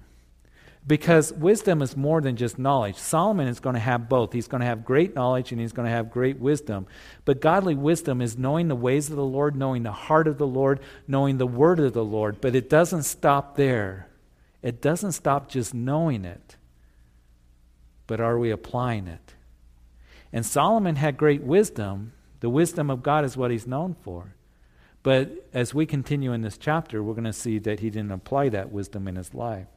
Because 0.88 1.34
wisdom 1.34 1.82
is 1.82 1.97
more 1.97 2.21
than 2.21 2.38
just 2.38 2.57
knowledge. 2.57 2.95
Solomon 2.95 3.49
is 3.49 3.59
going 3.59 3.73
to 3.73 3.82
have 3.82 4.07
both. 4.07 4.32
He's 4.32 4.47
going 4.47 4.61
to 4.61 4.67
have 4.67 4.86
great 4.86 5.15
knowledge 5.15 5.51
and 5.51 5.59
he's 5.59 5.73
going 5.73 5.86
to 5.86 5.91
have 5.91 6.09
great 6.11 6.39
wisdom. 6.39 6.88
But 7.26 7.41
godly 7.41 7.76
wisdom 7.76 8.21
is 8.21 8.38
knowing 8.38 8.69
the 8.69 8.76
ways 8.78 9.09
of 9.09 9.17
the 9.17 9.26
Lord, 9.26 9.57
knowing 9.57 9.84
the 9.84 9.91
heart 9.91 10.30
of 10.30 10.38
the 10.38 10.47
Lord, 10.47 10.80
knowing 11.09 11.39
the 11.39 11.45
word 11.45 11.82
of 11.82 11.91
the 11.91 12.05
Lord. 12.05 12.39
But 12.39 12.55
it 12.55 12.69
doesn't 12.69 13.03
stop 13.03 13.57
there. 13.57 14.07
It 14.61 14.82
doesn't 14.82 15.11
stop 15.11 15.49
just 15.49 15.73
knowing 15.73 16.23
it. 16.23 16.55
But 18.07 18.21
are 18.21 18.39
we 18.39 18.49
applying 18.49 19.07
it? 19.07 19.35
And 20.32 20.45
Solomon 20.45 20.95
had 20.95 21.17
great 21.17 21.43
wisdom. 21.43 22.13
The 22.39 22.49
wisdom 22.49 22.89
of 22.89 23.03
God 23.03 23.26
is 23.26 23.38
what 23.38 23.51
he's 23.51 23.67
known 23.67 23.95
for. 24.01 24.36
But 25.05 25.47
as 25.53 25.73
we 25.73 25.86
continue 25.86 26.34
in 26.34 26.41
this 26.41 26.57
chapter, 26.57 27.03
we're 27.03 27.13
going 27.13 27.26
to 27.26 27.34
see 27.34 27.59
that 27.59 27.80
he 27.80 27.91
didn't 27.91 28.11
apply 28.11 28.49
that 28.49 28.71
wisdom 28.71 29.07
in 29.07 29.15
his 29.15 29.34
life. 29.36 29.67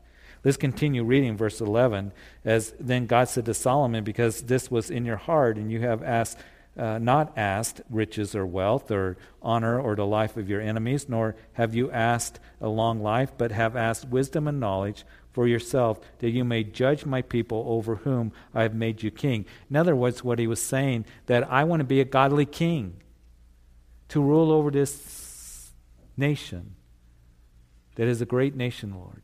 Let's 0.45 0.57
continue 0.57 1.05
reading 1.05 1.37
verse 1.37 1.61
11. 1.61 2.13
As 2.45 2.73
then 2.81 3.07
God 3.07 3.29
said 3.29 3.45
to 3.47 3.55
Solomon, 3.55 4.05
Because 4.05 4.43
this 4.43 4.71
was 4.71 4.91
in 4.91 5.05
your 5.05 5.17
heart, 5.17 5.57
and 5.57 5.71
you 5.71 5.81
have 5.81 6.03
asked, 6.03 6.39
uh, 6.79 6.99
not 6.99 7.37
asked 7.37 7.83
riches 7.91 8.35
or 8.35 8.47
wealth 8.47 8.91
or 8.91 9.19
honor 9.43 9.79
or 9.79 9.97
the 9.97 10.07
life 10.07 10.37
of 10.37 10.49
your 10.49 10.61
enemies, 10.61 11.09
nor 11.09 11.37
have 11.55 11.75
you 11.75 11.91
asked 11.91 12.41
a 12.61 12.69
long 12.69 13.03
life, 13.03 13.33
but 13.37 13.51
have 13.51 13.77
asked 13.77 14.09
wisdom 14.09 14.49
and 14.49 14.61
knowledge 14.61 15.05
for 15.39 15.47
yourself, 15.47 16.01
that 16.19 16.31
you 16.31 16.43
may 16.43 16.65
judge 16.65 17.07
my 17.07 17.23
people 17.23 17.65
over 17.69 17.95
whom 17.95 18.33
I 18.53 18.63
have 18.63 18.75
made 18.75 19.05
you 19.05 19.13
king. 19.13 19.47
In 19.71 19.77
other 19.77 19.95
words, 19.95 20.25
what 20.25 20.41
he 20.41 20.49
was 20.49 20.61
saying, 20.61 21.05
that 21.27 21.49
I 21.49 21.63
want 21.63 21.79
to 21.79 21.85
be 21.85 22.01
a 22.01 22.05
godly 22.05 22.45
king 22.45 22.95
to 24.09 24.21
rule 24.21 24.51
over 24.51 24.73
this 24.73 25.71
nation 26.17 26.75
that 27.95 28.09
is 28.09 28.21
a 28.21 28.27
great 28.27 28.57
nation, 28.57 28.93
Lord. 28.93 29.23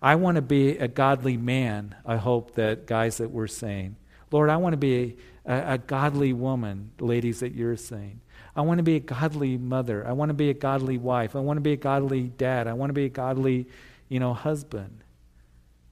I 0.00 0.14
want 0.14 0.36
to 0.36 0.42
be 0.42 0.78
a 0.78 0.86
godly 0.86 1.36
man, 1.36 1.96
I 2.06 2.14
hope 2.14 2.54
that 2.54 2.86
guys 2.86 3.16
that 3.16 3.32
we're 3.32 3.48
saying. 3.48 3.96
Lord, 4.30 4.48
I 4.48 4.58
want 4.58 4.74
to 4.74 4.76
be 4.76 5.16
a, 5.44 5.74
a, 5.74 5.78
godly 5.78 6.32
woman, 6.32 6.92
ladies 7.00 7.40
that 7.40 7.52
you're 7.52 7.76
saying. 7.76 8.20
I 8.54 8.60
want 8.60 8.78
to 8.78 8.84
be 8.84 8.94
a 8.94 9.00
godly 9.00 9.58
mother. 9.58 10.06
I 10.06 10.12
want 10.12 10.30
to 10.30 10.34
be 10.34 10.50
a 10.50 10.54
godly 10.54 10.98
wife. 10.98 11.34
I 11.34 11.40
want 11.40 11.56
to 11.56 11.62
be 11.62 11.72
a 11.72 11.76
godly 11.76 12.28
dad. 12.28 12.68
I 12.68 12.74
want 12.74 12.90
to 12.90 12.94
be 12.94 13.06
a 13.06 13.10
godly, 13.10 13.66
you 14.08 14.20
know, 14.20 14.34
husband. 14.34 15.02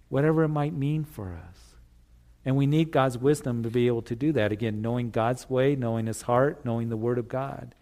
Whatever 0.08 0.44
it 0.44 0.48
might 0.48 0.74
mean 0.74 1.04
for 1.04 1.32
us. 1.32 1.76
And 2.44 2.56
we 2.56 2.66
need 2.66 2.90
God's 2.90 3.16
wisdom 3.16 3.62
to 3.62 3.70
be 3.70 3.86
able 3.86 4.02
to 4.02 4.14
do 4.14 4.32
that. 4.32 4.52
Again, 4.52 4.82
knowing 4.82 5.10
God's 5.10 5.48
way, 5.48 5.74
knowing 5.74 6.06
his 6.06 6.22
heart, 6.22 6.64
knowing 6.64 6.88
the 6.88 6.96
word 6.96 7.18
of 7.18 7.28
God. 7.28 7.74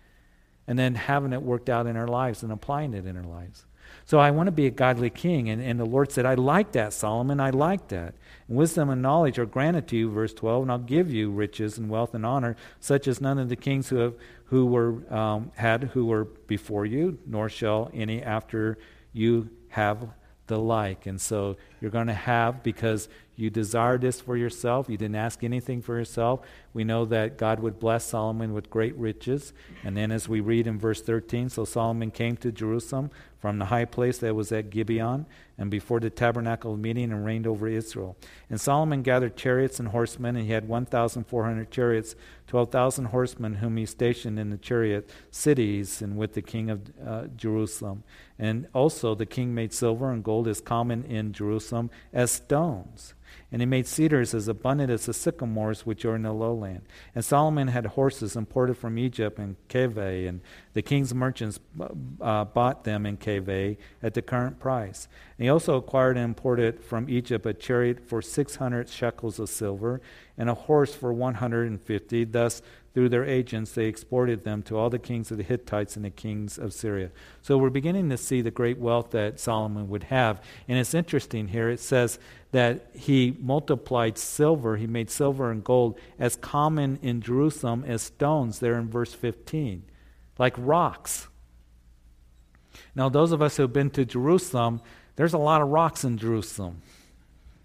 And 0.67 0.79
then 0.79 0.95
having 0.95 1.33
it 1.33 1.43
worked 1.43 1.69
out 1.69 1.87
in 1.87 1.97
our 1.97 2.07
lives 2.07 2.43
and 2.43 2.53
applying 2.53 2.95
it 2.95 3.05
in 3.05 3.17
our 3.17 3.25
lives. 3.25 3.67
So 4.05 4.19
I 4.19 4.31
want 4.31 4.47
to 4.47 4.53
be 4.53 4.67
a 4.67 4.71
godly 4.71 5.11
king. 5.11 5.49
And, 5.51 5.61
and 5.61 5.79
the 5.79 5.85
Lord 5.85 6.13
said, 6.13 6.25
I 6.25 6.35
like 6.35 6.73
that, 6.73 6.93
Solomon. 6.93 7.41
I 7.41 7.51
like 7.51 7.89
that. 7.89 8.15
And 8.49 8.57
wisdom 8.57 8.89
and 8.89 9.03
knowledge 9.03 9.39
are 9.39 9.47
granted 9.47 9.89
to 9.89 9.97
you, 9.97 10.11
verse 10.11 10.33
12, 10.33 10.63
and 10.63 10.73
I'll 10.73 10.79
give 10.79 11.13
you 11.13 11.31
riches 11.31 11.77
and 11.79 11.91
wealth 11.91 12.15
and 12.15 12.25
honor, 12.25 12.57
such 12.79 13.09
as 13.09 13.21
none 13.21 13.39
of 13.39 13.49
the 13.49 13.57
kings 13.57 13.89
who, 13.89 13.97
have, 13.97 14.15
who 14.47 14.67
were, 14.67 15.13
um, 15.13 15.51
had 15.57 15.85
who 15.85 16.07
were 16.07 16.25
before 16.25 16.87
you, 16.87 17.19
nor 17.27 17.49
shall 17.49 17.91
any 17.93 18.23
after 18.23 18.79
you 19.13 19.51
have 19.69 20.09
the 20.53 20.59
like. 20.59 21.07
And 21.07 21.19
so 21.19 21.57
you're 21.81 21.91
going 21.91 22.09
to 22.09 22.13
have, 22.13 22.63
because 22.63 23.09
you 23.37 23.49
desire 23.49 23.97
this 23.97 24.21
for 24.21 24.37
yourself, 24.37 24.91
you 24.91 24.99
didn't 24.99 25.17
ask 25.17 25.43
anything 25.43 25.81
for 25.81 25.97
yourself. 25.97 26.41
We 26.75 26.85
know 26.85 27.07
that 27.07 27.39
God 27.39 27.61
would 27.61 27.81
bless 27.81 28.05
Solomon 28.05 28.53
with 28.53 28.69
great 28.69 28.95
riches. 28.97 29.55
And 29.83 29.97
then 29.97 30.13
as 30.13 30.29
we 30.29 30.41
read 30.41 30.67
in 30.67 30.79
verse 30.79 31.01
13, 31.01 31.49
so 31.49 31.65
Solomon 31.65 32.11
came 32.11 32.37
to 32.37 32.53
Jerusalem 32.53 33.11
from 33.41 33.59
the 33.59 33.65
high 33.67 33.87
place 33.87 34.19
that 34.19 34.37
was 34.37 34.53
at 34.53 34.69
Gibeon 34.69 35.25
and 35.57 35.71
before 35.71 35.99
the 35.99 36.11
tabernacle 36.11 36.75
of 36.75 36.81
meeting 36.81 37.11
and 37.11 37.25
reigned 37.25 37.47
over 37.47 37.67
Israel. 37.67 38.17
And 38.51 38.61
Solomon 38.61 39.01
gathered 39.03 39.37
chariots 39.37 39.81
and 39.81 39.89
horsemen, 39.89 40.37
and 40.37 40.45
he 40.45 40.53
had 40.53 40.69
1,400 40.69 41.71
chariots, 41.71 42.15
12,000 42.53 43.07
horsemen, 43.07 43.55
whom 43.55 43.79
he 43.79 43.87
stationed 43.87 44.39
in 44.39 44.51
the 44.51 44.59
chariot 44.59 45.09
cities 45.31 46.03
and 46.03 46.19
with 46.19 46.35
the 46.35 46.43
king 46.43 46.69
of 46.69 46.83
uh, 47.03 47.25
Jerusalem. 47.35 48.05
And 48.39 48.69
also 48.75 49.15
the 49.15 49.25
king 49.25 49.55
made 49.55 49.73
silver 49.73 50.13
and 50.13 50.23
gold 50.23 50.47
as 50.47 50.61
common 50.61 51.03
in 51.05 51.33
Jerusalem 51.33 51.89
as 52.13 52.31
stones. 52.31 53.15
And 53.51 53.63
he 53.63 53.67
made 53.67 53.87
cedars 53.87 54.35
as 54.35 54.49
abundant 54.49 54.91
as 54.91 55.07
the 55.07 55.15
sycamores 55.15 55.87
which 55.87 56.05
are 56.05 56.15
in 56.15 56.23
the 56.23 56.33
lowland. 56.35 56.83
And 57.15 57.25
Solomon 57.25 57.69
had 57.69 57.87
horses 57.87 58.37
imported 58.37 58.77
from 58.77 58.99
Egypt 58.99 59.39
and 59.39 59.57
Keveh, 59.69 60.29
and 60.29 60.43
the 60.75 60.83
king's 60.83 61.15
merchants 61.15 61.59
uh, 62.21 62.45
bought 62.45 62.85
them 62.85 63.07
in 63.07 63.17
Keveh 63.17 63.79
at 64.03 64.13
the 64.13 64.21
current 64.21 64.59
price. 64.59 65.09
And 65.39 65.45
he 65.45 65.49
also 65.49 65.77
acquired 65.77 66.19
and 66.19 66.25
imported 66.25 66.83
from 66.83 67.09
Egypt 67.09 67.47
a 67.47 67.55
chariot 67.55 68.07
for 68.07 68.21
600 68.21 68.91
shekels 68.91 69.39
of 69.39 69.49
silver, 69.49 70.03
and 70.37 70.49
a 70.49 70.55
horse 70.55 70.95
for 70.95 71.13
150. 71.13 72.25
Thus 72.25 72.63
through 72.95 73.09
their 73.09 73.25
agents, 73.25 73.73
they 73.73 73.87
exported 73.87 74.45
them 74.45 74.63
to 74.65 74.77
all 74.77 74.91
the 74.91 74.99
kings 74.99 75.31
of 75.31 75.39
the 75.39 75.43
Hittites 75.43 75.97
and 75.97 76.05
the 76.05 76.11
kings 76.11 76.59
of 76.59 76.75
Syria. 76.75 77.11
So 77.41 77.57
we're 77.57 77.71
beginning 77.71 78.11
to 78.11 78.19
see 78.19 78.43
the 78.43 78.51
great 78.51 78.79
wealth 78.79 79.11
that 79.13 79.41
Solomon 79.41 79.89
would 79.89 80.05
have. 80.05 80.43
And 80.69 80.79
it's 80.79 80.93
interesting 80.93 81.49
here. 81.49 81.71
It 81.71 81.81
says 81.81 82.19
that 82.51 82.91
he 82.95 83.37
multiplied 83.41 84.19
silver, 84.19 84.77
he 84.77 84.87
made 84.87 85.11
silver 85.11 85.51
and 85.51 85.65
gold 85.65 85.99
as 86.19 86.37
common 86.37 86.99
in 87.01 87.23
Jerusalem 87.23 87.85
as 87.87 88.03
stones, 88.03 88.59
there 88.59 88.79
in 88.79 88.91
verse 88.91 89.15
15, 89.15 89.85
like 90.39 90.55
rocks. 90.59 91.29
Now, 92.95 93.09
those 93.09 93.33
of 93.33 93.41
us 93.41 93.57
who 93.57 93.63
have 93.63 93.73
been 93.73 93.91
to 93.91 94.05
Jerusalem, 94.05 94.83
there's 95.17 95.33
a 95.33 95.39
lot 95.39 95.63
of 95.63 95.69
rocks 95.69 96.05
in 96.05 96.19
Jerusalem. 96.19 96.83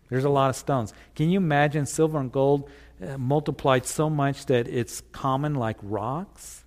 There's 0.09 0.23
a 0.23 0.29
lot 0.29 0.49
of 0.49 0.55
stones. 0.55 0.93
Can 1.15 1.29
you 1.29 1.37
imagine 1.37 1.85
silver 1.85 2.19
and 2.19 2.31
gold 2.31 2.69
uh, 3.01 3.17
multiplied 3.17 3.85
so 3.85 4.09
much 4.09 4.47
that 4.47 4.67
it's 4.67 5.01
common 5.11 5.53
like 5.53 5.77
rocks. 5.83 6.65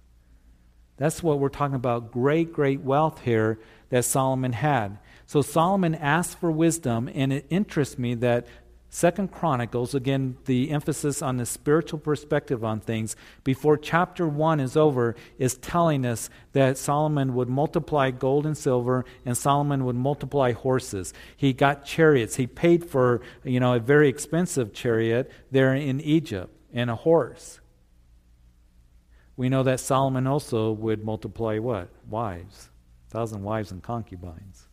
That's 0.96 1.22
what 1.22 1.40
we're 1.40 1.48
talking 1.48 1.74
about 1.74 2.12
great, 2.12 2.52
great 2.52 2.82
wealth 2.82 3.22
here 3.22 3.58
that 3.88 4.04
Solomon 4.04 4.52
had. 4.52 4.98
So 5.26 5.42
Solomon 5.42 5.94
asked 5.94 6.38
for 6.38 6.50
wisdom, 6.50 7.10
and 7.12 7.32
it 7.32 7.46
interests 7.50 7.98
me 7.98 8.14
that 8.16 8.46
Second 8.92 9.30
Chronicles, 9.30 9.94
again, 9.94 10.36
the 10.46 10.72
emphasis 10.72 11.22
on 11.22 11.36
the 11.36 11.46
spiritual 11.46 12.00
perspective 12.00 12.64
on 12.64 12.80
things, 12.80 13.14
before 13.44 13.76
chapter 13.76 14.26
1 14.26 14.58
is 14.58 14.76
over, 14.76 15.14
is 15.38 15.54
telling 15.56 16.04
us 16.04 16.28
that 16.54 16.76
Solomon 16.76 17.36
would 17.36 17.48
multiply 17.48 18.10
gold 18.10 18.46
and 18.46 18.58
silver, 18.58 19.04
and 19.24 19.36
Solomon 19.36 19.84
would 19.84 19.94
multiply 19.94 20.50
horses. 20.50 21.14
He 21.36 21.52
got 21.52 21.84
chariots. 21.84 22.34
He 22.34 22.48
paid 22.48 22.84
for, 22.84 23.20
you 23.44 23.60
know, 23.60 23.74
a 23.74 23.78
very 23.78 24.08
expensive 24.08 24.72
chariot 24.72 25.30
there 25.52 25.72
in 25.72 26.00
Egypt, 26.00 26.52
and 26.72 26.90
a 26.90 26.96
horse. 26.96 27.60
We 29.36 29.48
know 29.48 29.62
that 29.62 29.78
Solomon 29.78 30.26
also 30.26 30.72
would 30.72 31.04
multiply 31.04 31.58
what? 31.58 31.90
Wives. 32.08 32.70
A 33.06 33.10
thousand 33.12 33.44
wives 33.44 33.70
and 33.70 33.84
concubines. 33.84 34.66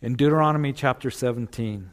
In 0.00 0.14
Deuteronomy 0.14 0.72
chapter 0.72 1.10
17, 1.10 1.90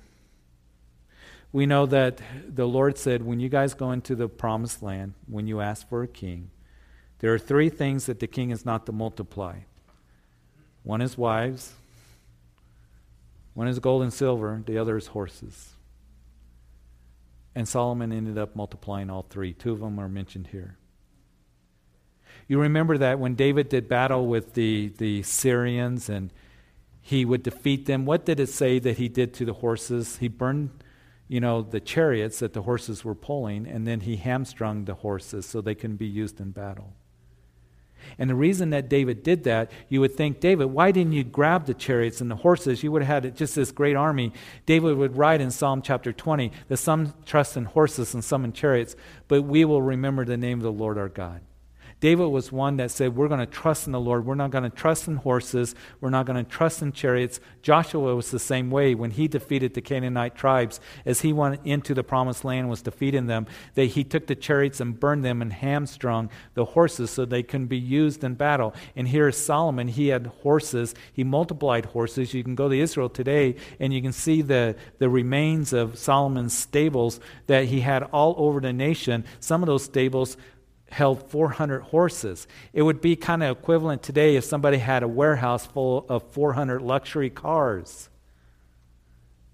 we 1.52 1.66
know 1.66 1.86
that 1.86 2.22
the 2.48 2.68
Lord 2.68 2.98
said, 2.98 3.24
when 3.24 3.40
you 3.40 3.50
guys 3.50 3.74
go 3.74 3.92
into 3.92 4.16
the 4.16 4.28
promised 4.28 4.84
land, 4.84 5.14
when 5.28 5.48
you 5.48 5.62
ask 5.62 5.88
for 5.90 6.04
a 6.04 6.08
king, 6.08 6.52
there 7.20 7.34
are 7.34 7.40
three 7.40 7.70
things 7.70 8.06
that 8.06 8.20
the 8.20 8.28
king 8.28 8.52
is 8.52 8.66
not 8.66 8.86
to 8.86 8.92
multiply 8.92 9.60
one 10.84 11.02
is 11.02 11.18
wives, 11.18 11.74
one 13.54 13.68
is 13.68 13.80
gold 13.80 14.02
and 14.02 14.14
silver, 14.14 14.64
the 14.66 14.78
other 14.78 14.98
is 14.98 15.08
horses. 15.08 15.74
And 17.54 17.68
Solomon 17.68 18.12
ended 18.12 18.38
up 18.38 18.56
multiplying 18.56 19.10
all 19.10 19.24
three. 19.24 19.54
Two 19.54 19.74
of 19.74 19.82
them 19.82 20.00
are 20.00 20.08
mentioned 20.08 20.48
here. 20.48 20.78
You 22.48 22.60
remember 22.62 22.98
that 22.98 23.20
when 23.20 23.36
David 23.36 23.70
did 23.70 23.90
battle 23.90 24.26
with 24.26 24.54
the, 24.54 24.94
the 24.98 25.24
Syrians 25.24 26.10
and 26.10 26.32
he 27.02 27.26
would 27.26 27.44
defeat 27.44 27.86
them, 27.86 28.06
what 28.06 28.26
did 28.26 28.40
it 28.40 28.50
say 28.50 28.80
that 28.80 28.98
he 28.98 29.10
did 29.10 29.34
to 29.36 29.46
the 29.46 29.54
horses? 29.54 30.18
He 30.18 30.28
burned, 30.28 30.70
you 31.30 31.40
know, 31.40 31.62
the 31.62 31.80
chariots 31.80 32.40
that 32.40 32.54
the 32.54 32.64
horses 32.64 33.06
were 33.06 33.16
pulling, 33.16 33.68
and 33.68 33.88
then 33.88 34.02
he 34.02 34.18
hamstrung 34.18 34.84
the 34.86 34.96
horses 34.96 35.46
so 35.46 35.62
they 35.62 35.76
couldn't 35.76 35.98
be 35.98 36.08
used 36.08 36.42
in 36.42 36.50
battle. 36.50 36.94
And 38.18 38.30
the 38.30 38.36
reason 38.36 38.72
that 38.72 38.90
David 38.90 39.22
did 39.24 39.44
that, 39.44 39.72
you 39.88 40.02
would 40.02 40.16
think, 40.16 40.40
David, 40.40 40.66
why 40.66 40.92
didn't 40.92 41.14
you 41.14 41.24
grab 41.24 41.66
the 41.66 41.74
chariots 41.74 42.20
and 42.20 42.32
the 42.32 42.38
horses? 42.38 42.82
You 42.82 42.92
would 42.92 43.04
have 43.04 43.24
had 43.24 43.38
just 43.38 43.56
this 43.56 43.72
great 43.72 43.96
army. 43.96 44.34
David 44.66 44.98
would 44.98 45.18
write 45.18 45.40
in 45.40 45.52
Psalm 45.52 45.82
chapter 45.82 46.12
20 46.12 46.52
that 46.68 46.78
some 46.78 47.14
trust 47.26 47.56
in 47.56 47.66
horses 47.66 48.14
and 48.14 48.24
some 48.24 48.44
in 48.44 48.52
chariots, 48.52 48.96
but 49.28 49.44
we 49.44 49.66
will 49.66 49.82
remember 49.82 50.26
the 50.26 50.38
name 50.38 50.60
of 50.60 50.64
the 50.64 50.72
Lord 50.72 50.98
our 50.98 51.10
God. 51.10 51.42
David 52.00 52.28
was 52.28 52.52
one 52.52 52.78
that 52.78 52.92
said, 52.92 53.16
We're 53.16 53.28
going 53.28 53.42
to 53.42 53.46
trust 53.46 53.86
in 53.86 53.92
the 53.92 54.00
Lord. 54.00 54.26
We're 54.26 54.36
not 54.36 54.52
going 54.52 54.64
to 54.64 54.70
trust 54.70 55.08
in 55.08 55.18
horses. 55.18 55.76
We're 56.00 56.10
not 56.10 56.26
going 56.26 56.44
to 56.44 56.50
trust 56.50 56.82
in 56.82 56.94
chariots. 56.94 57.42
Joshua 57.62 58.16
was 58.16 58.32
the 58.32 58.40
same 58.40 58.72
way 58.72 58.96
when 58.96 59.12
he 59.12 59.28
defeated 59.28 59.74
the 59.74 59.82
Canaanite 59.82 60.36
tribes 60.36 60.80
as 61.06 61.22
he 61.22 61.34
went 61.34 61.60
into 61.66 61.94
the 61.94 62.04
promised 62.04 62.46
land, 62.46 62.70
was 62.70 62.82
defeating 62.82 63.28
them. 63.28 63.48
That 63.74 63.86
he 63.86 64.06
took 64.06 64.28
the 64.28 64.36
chariots 64.36 64.80
and 64.80 64.98
burned 64.98 65.26
them 65.26 65.42
and 65.42 65.52
hamstrung 65.52 66.30
the 66.54 66.66
horses 66.66 67.10
so 67.10 67.26
they 67.26 67.44
couldn't 67.44 67.68
be 67.68 67.78
used 67.78 68.24
in 68.24 68.36
battle. 68.36 68.74
And 68.96 69.08
here 69.08 69.28
is 69.28 69.36
Solomon. 69.36 69.90
He 69.90 70.08
had 70.08 70.28
horses. 70.42 70.96
He 71.12 71.26
multiplied 71.26 71.86
horses. 71.86 72.34
You 72.34 72.44
can 72.46 72.56
go 72.56 72.70
to 72.70 72.80
Israel 72.80 73.10
today 73.10 73.58
and 73.80 73.94
you 73.94 74.02
can 74.02 74.14
see 74.14 74.42
the, 74.42 74.78
the 75.00 75.10
remains 75.10 75.74
of 75.74 75.98
Solomon's 75.98 76.58
stables 76.58 77.20
that 77.48 77.66
he 77.66 77.82
had 77.82 78.04
all 78.04 78.36
over 78.38 78.62
the 78.62 78.72
nation. 78.72 79.26
Some 79.42 79.62
of 79.62 79.68
those 79.68 79.84
stables 79.84 80.38
held 80.92 81.30
400 81.30 81.82
horses. 81.82 82.48
It 82.74 82.82
would 82.82 83.02
be 83.02 83.16
kind 83.16 83.44
of 83.44 83.58
equivalent 83.58 84.04
today 84.04 84.36
if 84.36 84.44
somebody 84.44 84.78
had 84.78 85.04
a 85.04 85.08
warehouse 85.08 85.66
full 85.66 86.06
of 86.10 86.24
400 86.32 86.82
luxury 86.82 87.30
cars. 87.30 88.10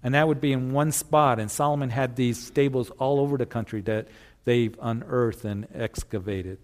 And 0.02 0.14
that 0.14 0.28
would 0.28 0.40
be 0.40 0.52
in 0.52 0.72
one 0.72 0.92
spot. 0.92 1.38
And 1.38 1.50
Solomon 1.50 1.90
had 1.90 2.16
these 2.16 2.44
stables 2.44 2.90
all 2.98 3.20
over 3.20 3.36
the 3.36 3.46
country 3.46 3.80
that 3.82 4.08
they've 4.44 4.76
unearthed 4.80 5.44
and 5.44 5.66
excavated. 5.74 6.58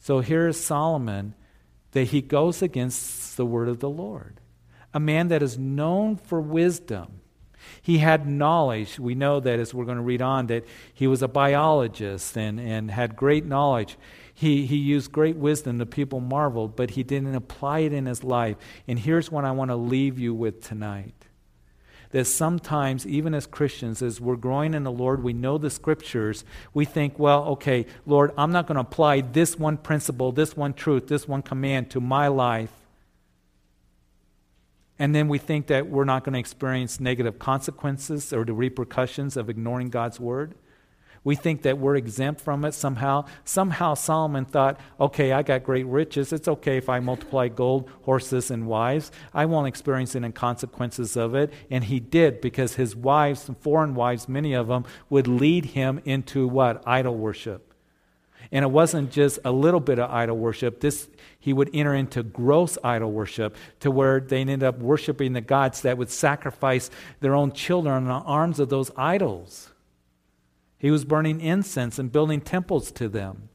So 0.00 0.20
here 0.20 0.48
is 0.48 0.62
Solomon 0.62 1.34
that 1.92 2.04
he 2.04 2.20
goes 2.20 2.62
against 2.62 3.36
the 3.36 3.46
word 3.46 3.68
of 3.68 3.80
the 3.80 3.90
Lord. 3.90 4.40
A 4.92 5.00
man 5.00 5.28
that 5.28 5.42
is 5.42 5.58
known 5.58 6.16
for 6.16 6.40
wisdom 6.40 7.17
he 7.88 7.96
had 7.96 8.28
knowledge. 8.28 8.98
We 8.98 9.14
know 9.14 9.40
that 9.40 9.58
as 9.58 9.72
we're 9.72 9.86
going 9.86 9.96
to 9.96 10.02
read 10.02 10.20
on, 10.20 10.48
that 10.48 10.66
he 10.92 11.06
was 11.06 11.22
a 11.22 11.26
biologist 11.26 12.36
and, 12.36 12.60
and 12.60 12.90
had 12.90 13.16
great 13.16 13.46
knowledge. 13.46 13.96
He, 14.34 14.66
he 14.66 14.76
used 14.76 15.10
great 15.10 15.36
wisdom. 15.36 15.78
The 15.78 15.86
people 15.86 16.20
marveled, 16.20 16.76
but 16.76 16.90
he 16.90 17.02
didn't 17.02 17.34
apply 17.34 17.78
it 17.78 17.94
in 17.94 18.04
his 18.04 18.22
life. 18.22 18.58
And 18.86 18.98
here's 18.98 19.32
what 19.32 19.46
I 19.46 19.52
want 19.52 19.70
to 19.70 19.76
leave 19.76 20.18
you 20.18 20.34
with 20.34 20.62
tonight 20.62 21.14
that 22.10 22.26
sometimes, 22.26 23.06
even 23.06 23.32
as 23.32 23.46
Christians, 23.46 24.02
as 24.02 24.20
we're 24.20 24.36
growing 24.36 24.74
in 24.74 24.84
the 24.84 24.92
Lord, 24.92 25.22
we 25.22 25.32
know 25.32 25.56
the 25.56 25.70
scriptures, 25.70 26.44
we 26.74 26.84
think, 26.84 27.18
well, 27.18 27.44
okay, 27.44 27.86
Lord, 28.04 28.34
I'm 28.36 28.52
not 28.52 28.66
going 28.66 28.76
to 28.76 28.82
apply 28.82 29.22
this 29.22 29.58
one 29.58 29.78
principle, 29.78 30.30
this 30.30 30.54
one 30.54 30.74
truth, 30.74 31.08
this 31.08 31.26
one 31.26 31.40
command 31.40 31.88
to 31.92 32.02
my 32.02 32.28
life. 32.28 32.77
And 34.98 35.14
then 35.14 35.28
we 35.28 35.38
think 35.38 35.68
that 35.68 35.88
we're 35.88 36.04
not 36.04 36.24
going 36.24 36.32
to 36.32 36.38
experience 36.38 36.98
negative 36.98 37.38
consequences 37.38 38.32
or 38.32 38.44
the 38.44 38.52
repercussions 38.52 39.36
of 39.36 39.48
ignoring 39.48 39.90
God's 39.90 40.18
word. 40.18 40.54
We 41.24 41.34
think 41.34 41.62
that 41.62 41.78
we're 41.78 41.96
exempt 41.96 42.40
from 42.40 42.64
it 42.64 42.72
somehow. 42.72 43.26
Somehow 43.44 43.94
Solomon 43.94 44.44
thought, 44.44 44.80
okay, 44.98 45.32
I 45.32 45.42
got 45.42 45.64
great 45.64 45.86
riches. 45.86 46.32
It's 46.32 46.48
okay 46.48 46.76
if 46.76 46.88
I 46.88 47.00
multiply 47.00 47.48
gold, 47.48 47.90
horses, 48.02 48.50
and 48.50 48.66
wives. 48.66 49.10
I 49.34 49.44
won't 49.46 49.68
experience 49.68 50.16
any 50.16 50.32
consequences 50.32 51.16
of 51.16 51.34
it. 51.34 51.52
And 51.70 51.84
he 51.84 52.00
did 52.00 52.40
because 52.40 52.74
his 52.74 52.96
wives, 52.96 53.50
foreign 53.60 53.94
wives, 53.94 54.28
many 54.28 54.54
of 54.54 54.68
them, 54.68 54.84
would 55.10 55.26
lead 55.26 55.66
him 55.66 56.00
into 56.04 56.46
what? 56.48 56.82
Idol 56.86 57.16
worship. 57.16 57.74
And 58.50 58.64
it 58.64 58.70
wasn't 58.70 59.10
just 59.10 59.38
a 59.44 59.52
little 59.52 59.80
bit 59.80 59.98
of 59.98 60.10
idol 60.10 60.38
worship. 60.38 60.80
This 60.80 61.08
he 61.48 61.54
would 61.54 61.70
enter 61.72 61.94
into 61.94 62.22
gross 62.22 62.76
idol 62.84 63.10
worship 63.10 63.56
to 63.80 63.90
where 63.90 64.20
they 64.20 64.42
ended 64.42 64.62
up 64.62 64.80
worshiping 64.80 65.32
the 65.32 65.40
gods 65.40 65.80
that 65.80 65.96
would 65.96 66.10
sacrifice 66.10 66.90
their 67.20 67.34
own 67.34 67.52
children 67.52 68.02
in 68.02 68.04
the 68.04 68.12
arms 68.12 68.60
of 68.60 68.68
those 68.68 68.90
idols. 68.98 69.70
He 70.76 70.90
was 70.90 71.06
burning 71.06 71.40
incense 71.40 71.98
and 71.98 72.12
building 72.12 72.42
temples 72.42 72.92
to 72.92 73.08
them. 73.08 73.48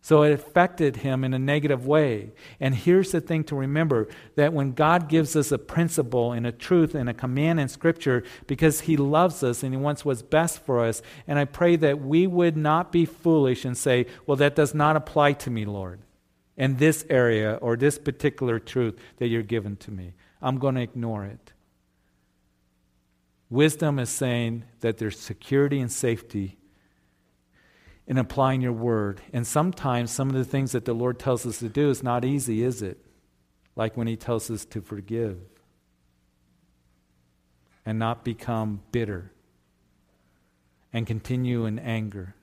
So 0.00 0.22
it 0.22 0.32
affected 0.32 0.96
him 0.96 1.24
in 1.24 1.34
a 1.34 1.38
negative 1.38 1.86
way. 1.86 2.32
And 2.58 2.74
here's 2.74 3.12
the 3.12 3.20
thing 3.20 3.44
to 3.44 3.54
remember 3.54 4.08
that 4.36 4.54
when 4.54 4.72
God 4.72 5.10
gives 5.10 5.36
us 5.36 5.52
a 5.52 5.58
principle 5.58 6.32
and 6.32 6.46
a 6.46 6.52
truth 6.52 6.94
and 6.94 7.10
a 7.10 7.14
command 7.14 7.60
in 7.60 7.68
Scripture, 7.68 8.24
because 8.46 8.80
He 8.80 8.96
loves 8.96 9.42
us 9.42 9.62
and 9.62 9.74
He 9.74 9.78
wants 9.78 10.06
what's 10.06 10.22
best 10.22 10.64
for 10.64 10.82
us, 10.82 11.02
and 11.26 11.38
I 11.38 11.44
pray 11.44 11.76
that 11.76 12.00
we 12.00 12.26
would 12.26 12.56
not 12.56 12.92
be 12.92 13.04
foolish 13.04 13.66
and 13.66 13.76
say, 13.76 14.06
well, 14.26 14.36
that 14.38 14.54
does 14.54 14.74
not 14.74 14.96
apply 14.96 15.34
to 15.34 15.50
me, 15.50 15.66
Lord, 15.66 16.00
in 16.56 16.76
this 16.76 17.04
area 17.10 17.58
or 17.60 17.76
this 17.76 17.98
particular 17.98 18.58
truth 18.58 18.98
that 19.18 19.28
you're 19.28 19.42
given 19.42 19.76
to 19.76 19.90
me. 19.90 20.14
I'm 20.40 20.58
going 20.58 20.76
to 20.76 20.82
ignore 20.82 21.24
it. 21.24 21.52
Wisdom 23.50 23.98
is 23.98 24.10
saying 24.10 24.64
that 24.80 24.98
there's 24.98 25.18
security 25.18 25.80
and 25.80 25.90
safety 25.90 26.58
in 28.06 28.18
applying 28.18 28.60
your 28.60 28.72
word. 28.72 29.20
And 29.32 29.46
sometimes 29.46 30.10
some 30.10 30.28
of 30.28 30.34
the 30.34 30.44
things 30.44 30.72
that 30.72 30.84
the 30.84 30.94
Lord 30.94 31.18
tells 31.18 31.46
us 31.46 31.58
to 31.58 31.68
do 31.68 31.90
is 31.90 32.02
not 32.02 32.24
easy, 32.24 32.62
is 32.62 32.82
it? 32.82 32.98
Like 33.76 33.96
when 33.96 34.06
He 34.06 34.16
tells 34.16 34.50
us 34.50 34.64
to 34.66 34.80
forgive 34.80 35.38
and 37.86 37.98
not 37.98 38.24
become 38.24 38.82
bitter 38.92 39.32
and 40.92 41.06
continue 41.06 41.66
in 41.66 41.78
anger. 41.78 42.34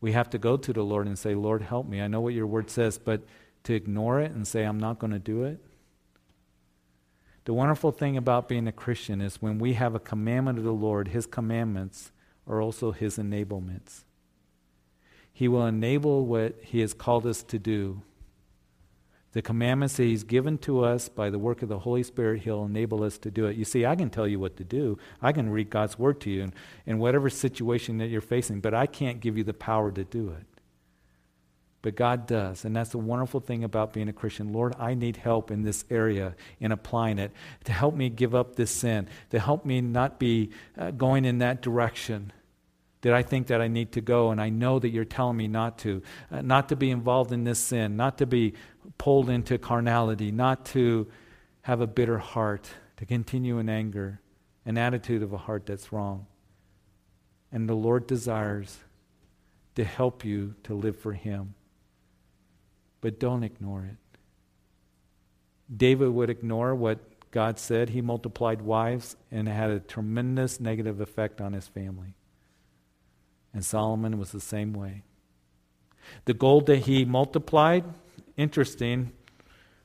We 0.00 0.12
have 0.12 0.30
to 0.30 0.38
go 0.38 0.56
to 0.56 0.72
the 0.72 0.82
Lord 0.82 1.06
and 1.06 1.18
say, 1.18 1.34
Lord, 1.34 1.62
help 1.62 1.86
me. 1.86 2.00
I 2.00 2.08
know 2.08 2.20
what 2.20 2.34
your 2.34 2.46
word 2.46 2.70
says, 2.70 2.98
but 2.98 3.22
to 3.64 3.74
ignore 3.74 4.20
it 4.20 4.32
and 4.32 4.46
say, 4.46 4.64
I'm 4.64 4.78
not 4.78 4.98
going 4.98 5.12
to 5.12 5.18
do 5.18 5.44
it. 5.44 5.58
The 7.44 7.54
wonderful 7.54 7.92
thing 7.92 8.16
about 8.16 8.48
being 8.48 8.66
a 8.66 8.72
Christian 8.72 9.20
is 9.20 9.40
when 9.40 9.58
we 9.58 9.74
have 9.74 9.94
a 9.94 10.00
commandment 10.00 10.58
of 10.58 10.64
the 10.64 10.72
Lord, 10.72 11.08
His 11.08 11.26
commandments, 11.26 12.10
are 12.46 12.60
also 12.60 12.92
His 12.92 13.18
enablements. 13.18 14.04
He 15.32 15.48
will 15.48 15.66
enable 15.66 16.26
what 16.26 16.56
He 16.62 16.80
has 16.80 16.92
called 16.92 17.26
us 17.26 17.42
to 17.44 17.58
do. 17.58 18.02
The 19.36 19.42
commandments 19.42 19.98
that 19.98 20.04
He's 20.04 20.24
given 20.24 20.56
to 20.60 20.82
us 20.82 21.10
by 21.10 21.28
the 21.28 21.38
work 21.38 21.60
of 21.60 21.68
the 21.68 21.80
Holy 21.80 22.02
Spirit, 22.02 22.40
He'll 22.40 22.64
enable 22.64 23.02
us 23.02 23.18
to 23.18 23.30
do 23.30 23.44
it. 23.44 23.56
You 23.58 23.66
see, 23.66 23.84
I 23.84 23.94
can 23.94 24.08
tell 24.08 24.26
you 24.26 24.40
what 24.40 24.56
to 24.56 24.64
do. 24.64 24.96
I 25.20 25.32
can 25.32 25.50
read 25.50 25.68
God's 25.68 25.98
Word 25.98 26.22
to 26.22 26.30
you 26.30 26.44
in, 26.44 26.54
in 26.86 26.98
whatever 26.98 27.28
situation 27.28 27.98
that 27.98 28.06
you're 28.06 28.22
facing, 28.22 28.60
but 28.60 28.72
I 28.72 28.86
can't 28.86 29.20
give 29.20 29.36
you 29.36 29.44
the 29.44 29.52
power 29.52 29.92
to 29.92 30.04
do 30.04 30.30
it. 30.30 30.46
But 31.82 31.96
God 31.96 32.26
does. 32.26 32.64
And 32.64 32.74
that's 32.74 32.92
the 32.92 32.98
wonderful 32.98 33.40
thing 33.40 33.62
about 33.62 33.92
being 33.92 34.08
a 34.08 34.12
Christian. 34.14 34.54
Lord, 34.54 34.74
I 34.78 34.94
need 34.94 35.18
help 35.18 35.50
in 35.50 35.64
this 35.64 35.84
area 35.90 36.34
in 36.58 36.72
applying 36.72 37.18
it 37.18 37.30
to 37.64 37.72
help 37.72 37.94
me 37.94 38.08
give 38.08 38.34
up 38.34 38.56
this 38.56 38.70
sin, 38.70 39.06
to 39.32 39.38
help 39.38 39.66
me 39.66 39.82
not 39.82 40.18
be 40.18 40.48
uh, 40.78 40.92
going 40.92 41.26
in 41.26 41.40
that 41.40 41.60
direction 41.60 42.32
that 43.02 43.12
I 43.12 43.22
think 43.22 43.48
that 43.48 43.60
I 43.60 43.68
need 43.68 43.92
to 43.92 44.00
go, 44.00 44.30
and 44.30 44.40
I 44.40 44.48
know 44.48 44.78
that 44.78 44.88
you're 44.88 45.04
telling 45.04 45.36
me 45.36 45.48
not 45.48 45.78
to, 45.80 46.02
uh, 46.30 46.42
not 46.42 46.68
to 46.70 46.76
be 46.76 46.90
involved 46.90 47.32
in 47.32 47.44
this 47.44 47.58
sin, 47.58 47.96
not 47.96 48.18
to 48.18 48.26
be 48.26 48.54
pulled 48.98 49.30
into 49.30 49.58
carnality, 49.58 50.30
not 50.32 50.64
to 50.66 51.06
have 51.62 51.80
a 51.80 51.86
bitter 51.86 52.18
heart, 52.18 52.68
to 52.96 53.06
continue 53.06 53.58
in 53.58 53.68
anger, 53.68 54.20
an 54.64 54.78
attitude 54.78 55.22
of 55.22 55.32
a 55.32 55.38
heart 55.38 55.66
that's 55.66 55.92
wrong. 55.92 56.26
And 57.52 57.68
the 57.68 57.74
Lord 57.74 58.06
desires 58.06 58.78
to 59.74 59.84
help 59.84 60.24
you 60.24 60.54
to 60.64 60.74
live 60.74 60.98
for 60.98 61.12
Him. 61.12 61.54
But 63.00 63.20
don't 63.20 63.44
ignore 63.44 63.84
it. 63.84 63.96
David 65.74 66.10
would 66.10 66.30
ignore 66.30 66.74
what 66.74 66.98
God 67.30 67.58
said. 67.58 67.90
He 67.90 68.00
multiplied 68.00 68.62
wives 68.62 69.16
and 69.30 69.48
had 69.48 69.70
a 69.70 69.80
tremendous 69.80 70.60
negative 70.60 71.00
effect 71.00 71.40
on 71.40 71.52
his 71.52 71.68
family. 71.68 72.14
And 73.56 73.64
Solomon 73.64 74.18
was 74.18 74.32
the 74.32 74.40
same 74.40 74.74
way. 74.74 75.02
The 76.26 76.34
gold 76.34 76.66
that 76.66 76.80
he 76.80 77.06
multiplied, 77.06 77.84
interesting 78.36 79.12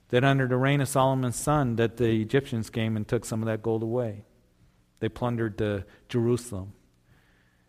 that 0.10 0.26
under 0.26 0.46
the 0.46 0.58
reign 0.58 0.82
of 0.82 0.90
Solomon's 0.90 1.38
son 1.38 1.78
that 1.78 1.96
the 1.96 2.22
Egyptians 2.22 2.70
came 2.70 2.98
and 2.98 3.08
took 3.08 3.24
some 3.24 3.42
of 3.42 3.46
that 3.46 3.64
gold 3.64 3.82
away. 3.82 4.26
They 5.00 5.08
plundered 5.08 5.58
the 5.58 5.86
Jerusalem. 6.10 6.74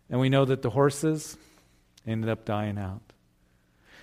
And 0.09 0.19
we 0.19 0.27
know 0.27 0.43
that 0.43 0.61
the 0.61 0.71
horses 0.71 1.37
ended 2.05 2.29
up 2.29 2.43
dying 2.43 2.77
out. 2.77 3.13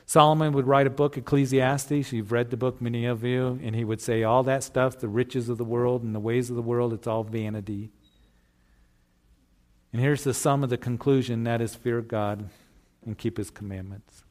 Solomon 0.07 0.55
would 0.55 0.67
write 0.67 0.87
a 0.87 0.91
book, 0.91 1.19
Ecclesiastes. 1.19 2.15
You've 2.15 2.33
read 2.33 2.49
the 2.49 2.57
book, 2.57 2.81
many 2.81 3.05
of 3.05 3.25
you, 3.25 3.61
and 3.63 3.77
he 3.77 3.85
would 3.85 4.01
say 4.01 4.23
all 4.23 4.43
that 4.45 4.65
stuff, 4.65 4.99
the 4.99 5.07
riches 5.07 5.51
of 5.51 5.59
the 5.59 5.65
world 5.65 6.03
and 6.03 6.15
the 6.15 6.19
ways 6.19 6.49
of 6.49 6.57
the 6.57 6.63
world, 6.63 6.95
it's 6.95 7.07
all 7.07 7.25
vanity. 7.25 7.91
And 9.93 10.01
here's 10.01 10.25
the 10.25 10.35
sum 10.35 10.63
of 10.63 10.71
the 10.71 10.77
conclusion 10.77 11.45
that 11.45 11.61
is 11.61 11.75
fear 11.75 12.01
God 12.01 12.49
and 13.05 13.19
keep 13.19 13.37
his 13.37 13.51
commandments. 13.51 14.25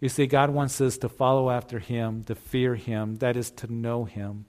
You 0.00 0.08
see, 0.08 0.26
God 0.26 0.50
wants 0.50 0.80
us 0.80 0.98
to 0.98 1.08
follow 1.08 1.50
after 1.50 1.78
him, 1.78 2.24
to 2.24 2.34
fear 2.34 2.74
him, 2.74 3.16
that 3.16 3.36
is, 3.36 3.50
to 3.52 3.72
know 3.72 4.04
him, 4.04 4.46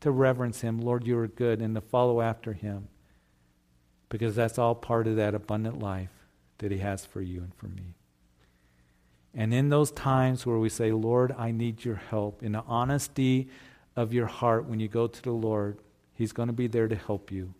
to 0.00 0.10
reverence 0.10 0.62
him. 0.62 0.80
Lord, 0.80 1.06
you 1.06 1.18
are 1.18 1.28
good, 1.28 1.60
and 1.60 1.74
to 1.74 1.80
follow 1.80 2.20
after 2.20 2.52
him. 2.52 2.88
Because 4.08 4.34
that's 4.34 4.58
all 4.58 4.74
part 4.74 5.06
of 5.06 5.16
that 5.16 5.34
abundant 5.34 5.78
life 5.78 6.10
that 6.58 6.72
he 6.72 6.78
has 6.78 7.04
for 7.04 7.20
you 7.20 7.40
and 7.40 7.54
for 7.54 7.66
me. 7.66 7.94
And 9.34 9.52
in 9.52 9.68
those 9.68 9.90
times 9.90 10.46
where 10.46 10.58
we 10.58 10.70
say, 10.70 10.92
Lord, 10.92 11.34
I 11.36 11.50
need 11.50 11.84
your 11.84 11.96
help, 11.96 12.42
in 12.42 12.52
the 12.52 12.64
honesty 12.66 13.48
of 13.94 14.12
your 14.12 14.26
heart, 14.26 14.66
when 14.66 14.80
you 14.80 14.88
go 14.88 15.06
to 15.06 15.22
the 15.22 15.32
Lord, 15.32 15.78
He's 16.14 16.32
going 16.32 16.46
to 16.46 16.54
be 16.54 16.66
there 16.66 16.88
to 16.88 16.96
help 16.96 17.30
you, 17.30 17.52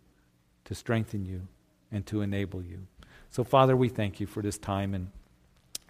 to 0.64 0.74
strengthen 0.74 1.26
you, 1.26 1.46
and 1.96 2.06
to 2.06 2.20
enable 2.20 2.62
you. 2.62 2.86
So, 3.30 3.42
Father, 3.42 3.76
we 3.76 3.88
thank 3.88 4.20
you 4.20 4.26
for 4.26 4.42
this 4.42 4.58
time 4.58 4.94
and 4.94 5.10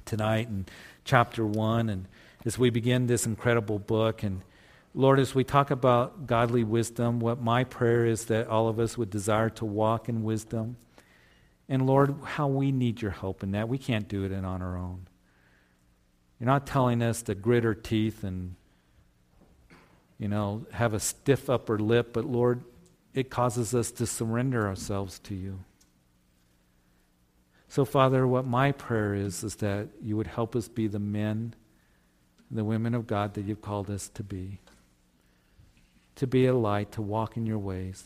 tonight 0.07 0.49
and 0.49 0.71
chapter 1.05 1.45
one, 1.45 1.91
and 1.91 2.07
as 2.45 2.59
we 2.59 2.71
begin 2.71 3.07
this 3.07 3.27
incredible 3.27 3.79
book. 3.79 4.23
And 4.23 4.43
Lord, 4.95 5.19
as 5.19 5.35
we 5.35 5.45
talk 5.45 5.71
about 5.71 6.27
godly 6.27 6.65
wisdom, 6.65 7.21
what 7.21 7.43
my 7.43 7.65
prayer 7.65 8.07
is 8.07 8.27
that 8.27 8.49
all 8.49 8.69
of 8.69 8.79
us 8.79 8.97
would 8.97 9.11
desire 9.11 9.51
to 9.51 9.65
walk 9.65 10.09
in 10.09 10.23
wisdom. 10.23 10.77
And 11.69 11.87
Lord, 11.87 12.15
how 12.23 12.47
we 12.47 12.71
need 12.71 13.03
your 13.03 13.11
help 13.11 13.43
in 13.43 13.51
that. 13.51 13.69
We 13.69 13.79
can't 13.79 14.09
do 14.09 14.25
it 14.25 14.33
on 14.33 14.45
our 14.63 14.77
own. 14.77 15.09
You're 16.39 16.47
not 16.47 16.67
telling 16.67 17.03
us 17.03 17.23
to 17.23 17.35
grit 17.35 17.65
our 17.65 17.75
teeth 17.75 18.23
and, 18.23 18.55
you 20.19 20.29
know, 20.29 20.67
have 20.71 20.95
a 20.95 21.01
stiff 21.01 21.51
upper 21.51 21.79
lip, 21.79 22.13
but 22.13 22.25
Lord, 22.25 22.63
it 23.13 23.31
causes 23.31 23.75
us 23.75 23.91
to 23.93 24.07
surrender 24.07 24.67
ourselves 24.67 25.19
to 25.21 25.35
you. 25.35 25.59
So, 27.69 27.85
Father, 27.85 28.27
what 28.27 28.47
my 28.47 28.73
prayer 28.73 29.15
is, 29.15 29.43
is 29.43 29.57
that 29.57 29.89
you 30.03 30.17
would 30.17 30.29
help 30.29 30.55
us 30.55 30.69
be 30.69 30.87
the 30.87 30.99
men, 30.99 31.55
the 32.51 32.65
women 32.65 32.95
of 32.95 33.07
God 33.07 33.35
that 33.35 33.45
you've 33.45 33.63
called 33.63 33.91
us 33.91 34.09
to 34.11 34.23
be. 34.23 34.61
To 36.17 36.27
be 36.27 36.47
a 36.47 36.55
light, 36.55 36.93
to 36.93 37.03
walk 37.03 37.37
in 37.37 37.45
your 37.45 37.59
ways. 37.59 38.05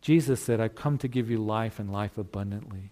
Jesus 0.00 0.42
said, 0.42 0.60
I've 0.60 0.74
come 0.74 0.96
to 0.98 1.08
give 1.08 1.30
you 1.30 1.38
life 1.38 1.78
and 1.78 1.92
life 1.92 2.16
abundantly. 2.16 2.90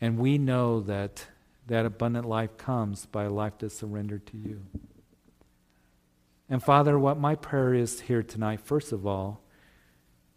And 0.00 0.18
we 0.18 0.38
know 0.38 0.80
that 0.80 1.26
that 1.66 1.84
abundant 1.84 2.26
life 2.26 2.56
comes 2.56 3.06
by 3.06 3.24
a 3.24 3.30
life 3.30 3.54
that's 3.58 3.78
surrendered 3.78 4.26
to 4.26 4.36
you. 4.36 4.62
And 6.48 6.62
Father, 6.62 6.98
what 6.98 7.18
my 7.18 7.34
prayer 7.34 7.74
is 7.74 8.00
here 8.00 8.22
tonight, 8.22 8.60
first 8.60 8.92
of 8.92 9.06
all, 9.06 9.42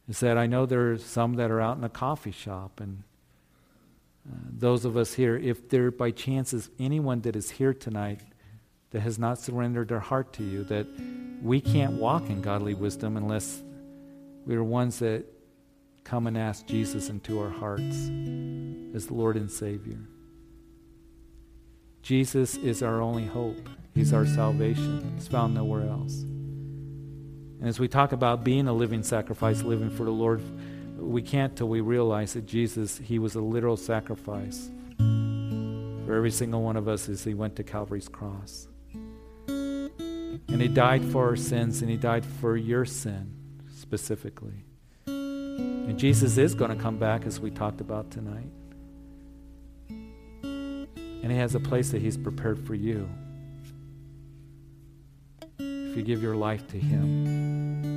is 0.08 0.20
that 0.20 0.38
I 0.38 0.46
know 0.46 0.66
there 0.66 0.92
are 0.92 0.98
some 0.98 1.36
that 1.36 1.50
are 1.50 1.62
out 1.62 1.78
in 1.78 1.84
a 1.84 1.90
coffee 1.90 2.32
shop, 2.32 2.80
and 2.80 3.04
those 4.26 4.86
of 4.86 4.96
us 4.96 5.14
here, 5.14 5.36
if 5.36 5.70
there 5.70 5.92
by 5.92 6.12
chance 6.12 6.54
is 6.54 6.70
anyone 6.80 7.22
that 7.22 7.36
is 7.36 7.52
here 7.52 7.74
tonight 7.74 8.22
that 8.92 9.02
has 9.02 9.20
not 9.20 9.40
surrendered 9.40 9.90
their 9.90 10.00
heart 10.00 10.34
to 10.34 10.44
you, 10.44 10.64
that 10.66 10.88
we 11.42 11.60
can't 11.60 11.94
walk 11.94 12.30
in 12.30 12.42
godly 12.42 12.74
wisdom 12.74 13.18
unless 13.18 13.62
we 14.46 14.56
are 14.56 14.64
ones 14.64 15.00
that 15.00 15.26
come 16.04 16.28
and 16.28 16.38
ask 16.38 16.66
Jesus 16.66 17.10
into 17.10 17.40
our 17.40 17.50
hearts 17.50 18.10
as 18.94 19.12
Lord 19.12 19.36
and 19.36 19.52
Savior. 19.52 20.00
Jesus 22.02 22.56
is 22.58 22.84
our 22.84 23.02
only 23.02 23.26
hope. 23.26 23.70
He's 23.94 24.14
our 24.14 24.26
salvation. 24.26 25.14
It's 25.18 25.28
found 25.28 25.54
nowhere 25.54 25.88
else. 25.88 26.22
And 26.22 27.70
as 27.70 27.80
we 27.80 27.88
talk 27.88 28.12
about 28.12 28.44
being 28.44 28.68
a 28.68 28.74
living 28.74 29.04
sacrifice, 29.04 29.62
living 29.62 29.90
for 29.90 30.04
the 30.04 30.12
Lord, 30.12 30.42
we 31.04 31.22
can't 31.22 31.56
till 31.56 31.70
we 31.70 31.82
realize 31.82 32.34
that 32.34 32.46
Jesus, 32.46 32.98
He 32.98 33.20
was 33.20 33.36
a 33.36 33.42
literal 33.42 33.78
sacrifice 33.78 34.70
for 34.98 36.14
every 36.16 36.32
single 36.32 36.62
one 36.62 36.76
of 36.76 36.88
us 36.88 37.10
as 37.10 37.24
He 37.24 37.34
went 37.34 37.56
to 37.58 37.64
Calvary's 37.64 38.08
cross. 38.08 38.68
And 39.48 40.62
He 40.62 40.68
died 40.68 41.04
for 41.06 41.28
our 41.28 41.36
sins, 41.36 41.82
and 41.82 41.90
He 41.90 41.98
died 41.98 42.26
for 42.26 42.58
your 42.58 42.86
sin 42.86 43.34
specifically. 43.70 44.66
And 45.06 45.98
Jesus 46.00 46.38
is 46.38 46.56
going 46.56 46.76
to 46.76 46.82
come 46.82 46.98
back 46.98 47.26
as 47.26 47.40
we 47.40 47.52
talked 47.52 47.82
about 47.82 48.10
tonight. 48.12 48.50
And 49.90 51.32
He 51.32 51.38
has 51.38 51.56
a 51.56 51.60
place 51.60 51.92
that 51.92 52.02
He's 52.02 52.18
prepared 52.18 52.66
for 52.66 52.76
you. 52.76 53.10
If 55.60 55.98
you 55.98 56.04
give 56.04 56.24
your 56.24 56.36
life 56.36 56.68
to 56.70 56.80
Him, 56.80 57.93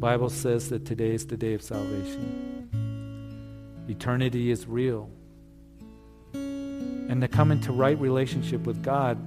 Bible 0.00 0.30
says 0.30 0.70
that 0.70 0.86
today 0.86 1.12
is 1.12 1.26
the 1.26 1.36
day 1.36 1.52
of 1.52 1.60
salvation. 1.60 2.70
Eternity 3.86 4.50
is 4.50 4.66
real. 4.66 5.10
And 6.32 7.20
to 7.20 7.28
come 7.28 7.52
into 7.52 7.70
right 7.70 8.00
relationship 8.00 8.62
with 8.62 8.82
God 8.82 9.18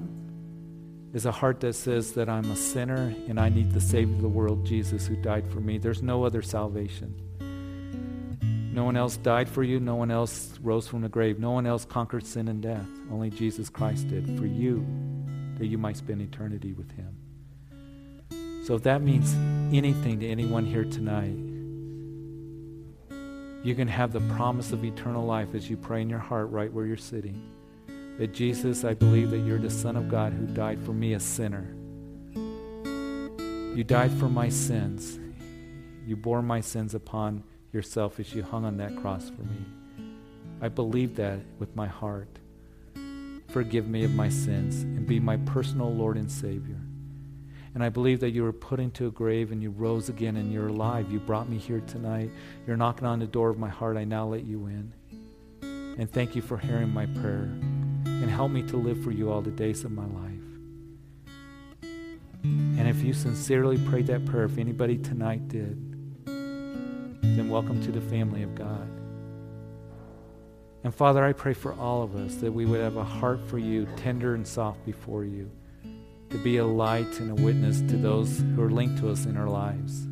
is 1.13 1.27
a 1.27 1.31
heart 1.31 1.59
that 1.59 1.73
says 1.73 2.13
that 2.13 2.27
I'm 2.27 2.49
a 2.49 2.55
sinner 2.55 3.13
and 3.29 3.39
I 3.39 3.49
need 3.49 3.71
the 3.71 3.81
Savior 3.81 4.15
of 4.15 4.23
the 4.23 4.27
world, 4.27 4.65
Jesus, 4.65 5.05
who 5.05 5.15
died 5.17 5.47
for 5.51 5.59
me. 5.59 5.77
There's 5.77 6.01
no 6.01 6.23
other 6.23 6.41
salvation. 6.41 7.13
No 8.73 8.83
one 8.83 8.97
else 8.97 9.17
died 9.17 9.47
for 9.47 9.61
you. 9.61 9.79
No 9.79 9.93
one 9.93 10.09
else 10.09 10.57
rose 10.59 10.87
from 10.87 11.01
the 11.01 11.09
grave. 11.09 11.37
No 11.37 11.51
one 11.51 11.67
else 11.67 11.85
conquered 11.85 12.25
sin 12.25 12.47
and 12.47 12.63
death. 12.63 12.87
Only 13.11 13.29
Jesus 13.29 13.69
Christ 13.69 14.09
did 14.09 14.25
for 14.39 14.47
you, 14.47 14.83
that 15.59 15.67
you 15.67 15.77
might 15.77 15.97
spend 15.97 16.19
eternity 16.21 16.73
with 16.73 16.89
Him. 16.93 17.22
So 18.63 18.75
if 18.75 18.83
that 18.83 19.01
means 19.01 19.33
anything 19.75 20.21
to 20.21 20.27
anyone 20.27 20.65
here 20.65 20.85
tonight, 20.85 21.35
you 23.61 23.75
can 23.75 23.89
have 23.89 24.13
the 24.13 24.21
promise 24.35 24.71
of 24.71 24.85
eternal 24.85 25.25
life 25.25 25.53
as 25.53 25.69
you 25.69 25.75
pray 25.75 26.01
in 26.01 26.09
your 26.09 26.19
heart 26.19 26.49
right 26.49 26.71
where 26.71 26.85
you're 26.85 26.95
sitting. 26.95 27.41
That 28.17 28.33
Jesus, 28.33 28.85
I 28.85 28.93
believe 28.93 29.31
that 29.31 29.39
you're 29.39 29.59
the 29.59 29.69
Son 29.69 29.97
of 29.97 30.07
God 30.07 30.31
who 30.31 30.45
died 30.45 30.79
for 30.85 30.93
me, 30.93 31.13
a 31.13 31.19
sinner. 31.19 31.75
You 32.35 33.83
died 33.83 34.11
for 34.13 34.29
my 34.29 34.47
sins. 34.47 35.19
You 36.05 36.15
bore 36.15 36.41
my 36.41 36.61
sins 36.61 36.95
upon 36.95 37.43
yourself 37.73 38.19
as 38.19 38.33
you 38.33 38.43
hung 38.43 38.63
on 38.63 38.77
that 38.77 38.95
cross 38.95 39.29
for 39.29 39.41
me. 39.41 39.65
I 40.61 40.69
believe 40.69 41.17
that 41.17 41.39
with 41.59 41.75
my 41.75 41.87
heart. 41.87 42.29
Forgive 43.49 43.89
me 43.89 44.05
of 44.05 44.13
my 44.13 44.29
sins 44.29 44.83
and 44.83 45.05
be 45.05 45.19
my 45.19 45.37
personal 45.37 45.93
Lord 45.93 46.15
and 46.15 46.31
Savior. 46.31 46.79
And 47.73 47.83
I 47.83 47.89
believe 47.89 48.19
that 48.19 48.31
you 48.31 48.43
were 48.43 48.53
put 48.53 48.79
into 48.79 49.07
a 49.07 49.11
grave 49.11 49.51
and 49.51 49.61
you 49.61 49.71
rose 49.71 50.09
again 50.09 50.37
and 50.37 50.53
you're 50.53 50.67
alive. 50.67 51.11
You 51.11 51.19
brought 51.19 51.49
me 51.49 51.57
here 51.57 51.81
tonight. 51.81 52.29
You're 52.67 52.77
knocking 52.77 53.07
on 53.07 53.19
the 53.19 53.25
door 53.25 53.49
of 53.49 53.57
my 53.57 53.69
heart. 53.69 53.97
I 53.97 54.03
now 54.03 54.27
let 54.27 54.43
you 54.45 54.67
in. 54.67 54.93
And 55.97 56.11
thank 56.11 56.35
you 56.35 56.41
for 56.41 56.57
hearing 56.57 56.93
my 56.93 57.07
prayer. 57.07 57.49
And 58.05 58.29
help 58.29 58.51
me 58.51 58.61
to 58.63 58.77
live 58.77 59.03
for 59.03 59.11
you 59.11 59.31
all 59.31 59.41
the 59.41 59.51
days 59.51 59.83
of 59.83 59.91
my 59.91 60.05
life. 60.05 60.33
And 62.43 62.87
if 62.87 63.01
you 63.01 63.13
sincerely 63.13 63.77
prayed 63.77 64.07
that 64.07 64.25
prayer, 64.25 64.45
if 64.45 64.57
anybody 64.57 64.97
tonight 64.97 65.47
did, 65.47 65.77
then 66.25 67.49
welcome 67.49 67.81
to 67.83 67.91
the 67.91 68.01
family 68.01 68.43
of 68.43 68.53
God. 68.53 68.87
And 70.83 70.93
Father, 70.93 71.23
I 71.23 71.31
pray 71.31 71.53
for 71.53 71.73
all 71.73 72.03
of 72.03 72.15
us 72.15 72.35
that 72.35 72.51
we 72.51 72.65
would 72.65 72.81
have 72.81 72.97
a 72.97 73.03
heart 73.03 73.39
for 73.47 73.57
you, 73.57 73.87
tender 73.95 74.35
and 74.35 74.45
soft 74.45 74.85
before 74.85 75.23
you, 75.23 75.49
to 76.33 76.39
be 76.39 76.57
a 76.57 76.65
light 76.65 77.19
and 77.19 77.29
a 77.29 77.35
witness 77.35 77.81
to 77.81 77.95
those 77.95 78.39
who 78.39 78.63
are 78.63 78.71
linked 78.71 78.97
to 78.97 79.11
us 79.11 79.25
in 79.25 79.37
our 79.37 79.47
lives. 79.47 80.07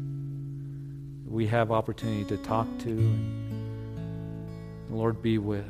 We 1.26 1.47
have 1.47 1.72
opportunity 1.72 2.26
to 2.26 2.38
talk 2.38 2.67
to, 2.82 2.89
and 2.89 4.91
Lord, 4.91 5.24
be 5.24 5.39
with. 5.39 5.65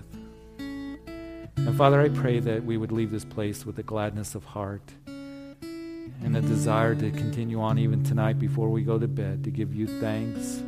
And 0.59 1.77
Father, 1.77 2.01
I 2.01 2.09
pray 2.09 2.41
that 2.41 2.65
we 2.65 2.75
would 2.75 2.91
leave 2.91 3.11
this 3.11 3.23
place 3.23 3.65
with 3.65 3.79
a 3.79 3.83
gladness 3.83 4.35
of 4.35 4.43
heart 4.43 4.91
and 5.07 6.35
a 6.35 6.41
desire 6.41 6.95
to 6.95 7.11
continue 7.11 7.61
on 7.61 7.79
even 7.79 8.03
tonight 8.03 8.37
before 8.37 8.67
we 8.67 8.81
go 8.81 8.99
to 8.99 9.07
bed 9.07 9.45
to 9.45 9.51
give 9.51 9.73
you 9.73 9.87
thanks 10.01 10.61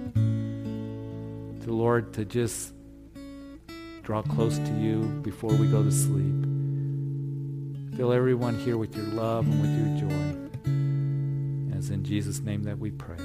to 1.66 1.74
Lord 1.74 2.14
to 2.14 2.24
just 2.24 2.72
draw 4.04 4.22
close 4.22 4.60
to 4.60 4.80
you 4.80 5.02
before 5.24 5.54
we 5.54 5.68
go 5.68 5.84
to 5.84 5.92
sleep. 5.92 6.53
Fill 7.96 8.12
everyone 8.12 8.56
here 8.56 8.78
with 8.78 8.96
your 8.96 9.06
love 9.06 9.46
and 9.46 9.62
with 9.62 9.70
your 9.78 10.10
joy. 10.10 11.78
As 11.78 11.92
in 11.92 12.04
Jesus' 12.04 12.40
name 12.40 12.64
that 12.64 12.80
we 12.80 12.90
pray. 12.90 13.18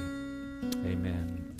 Amen. 0.85 1.55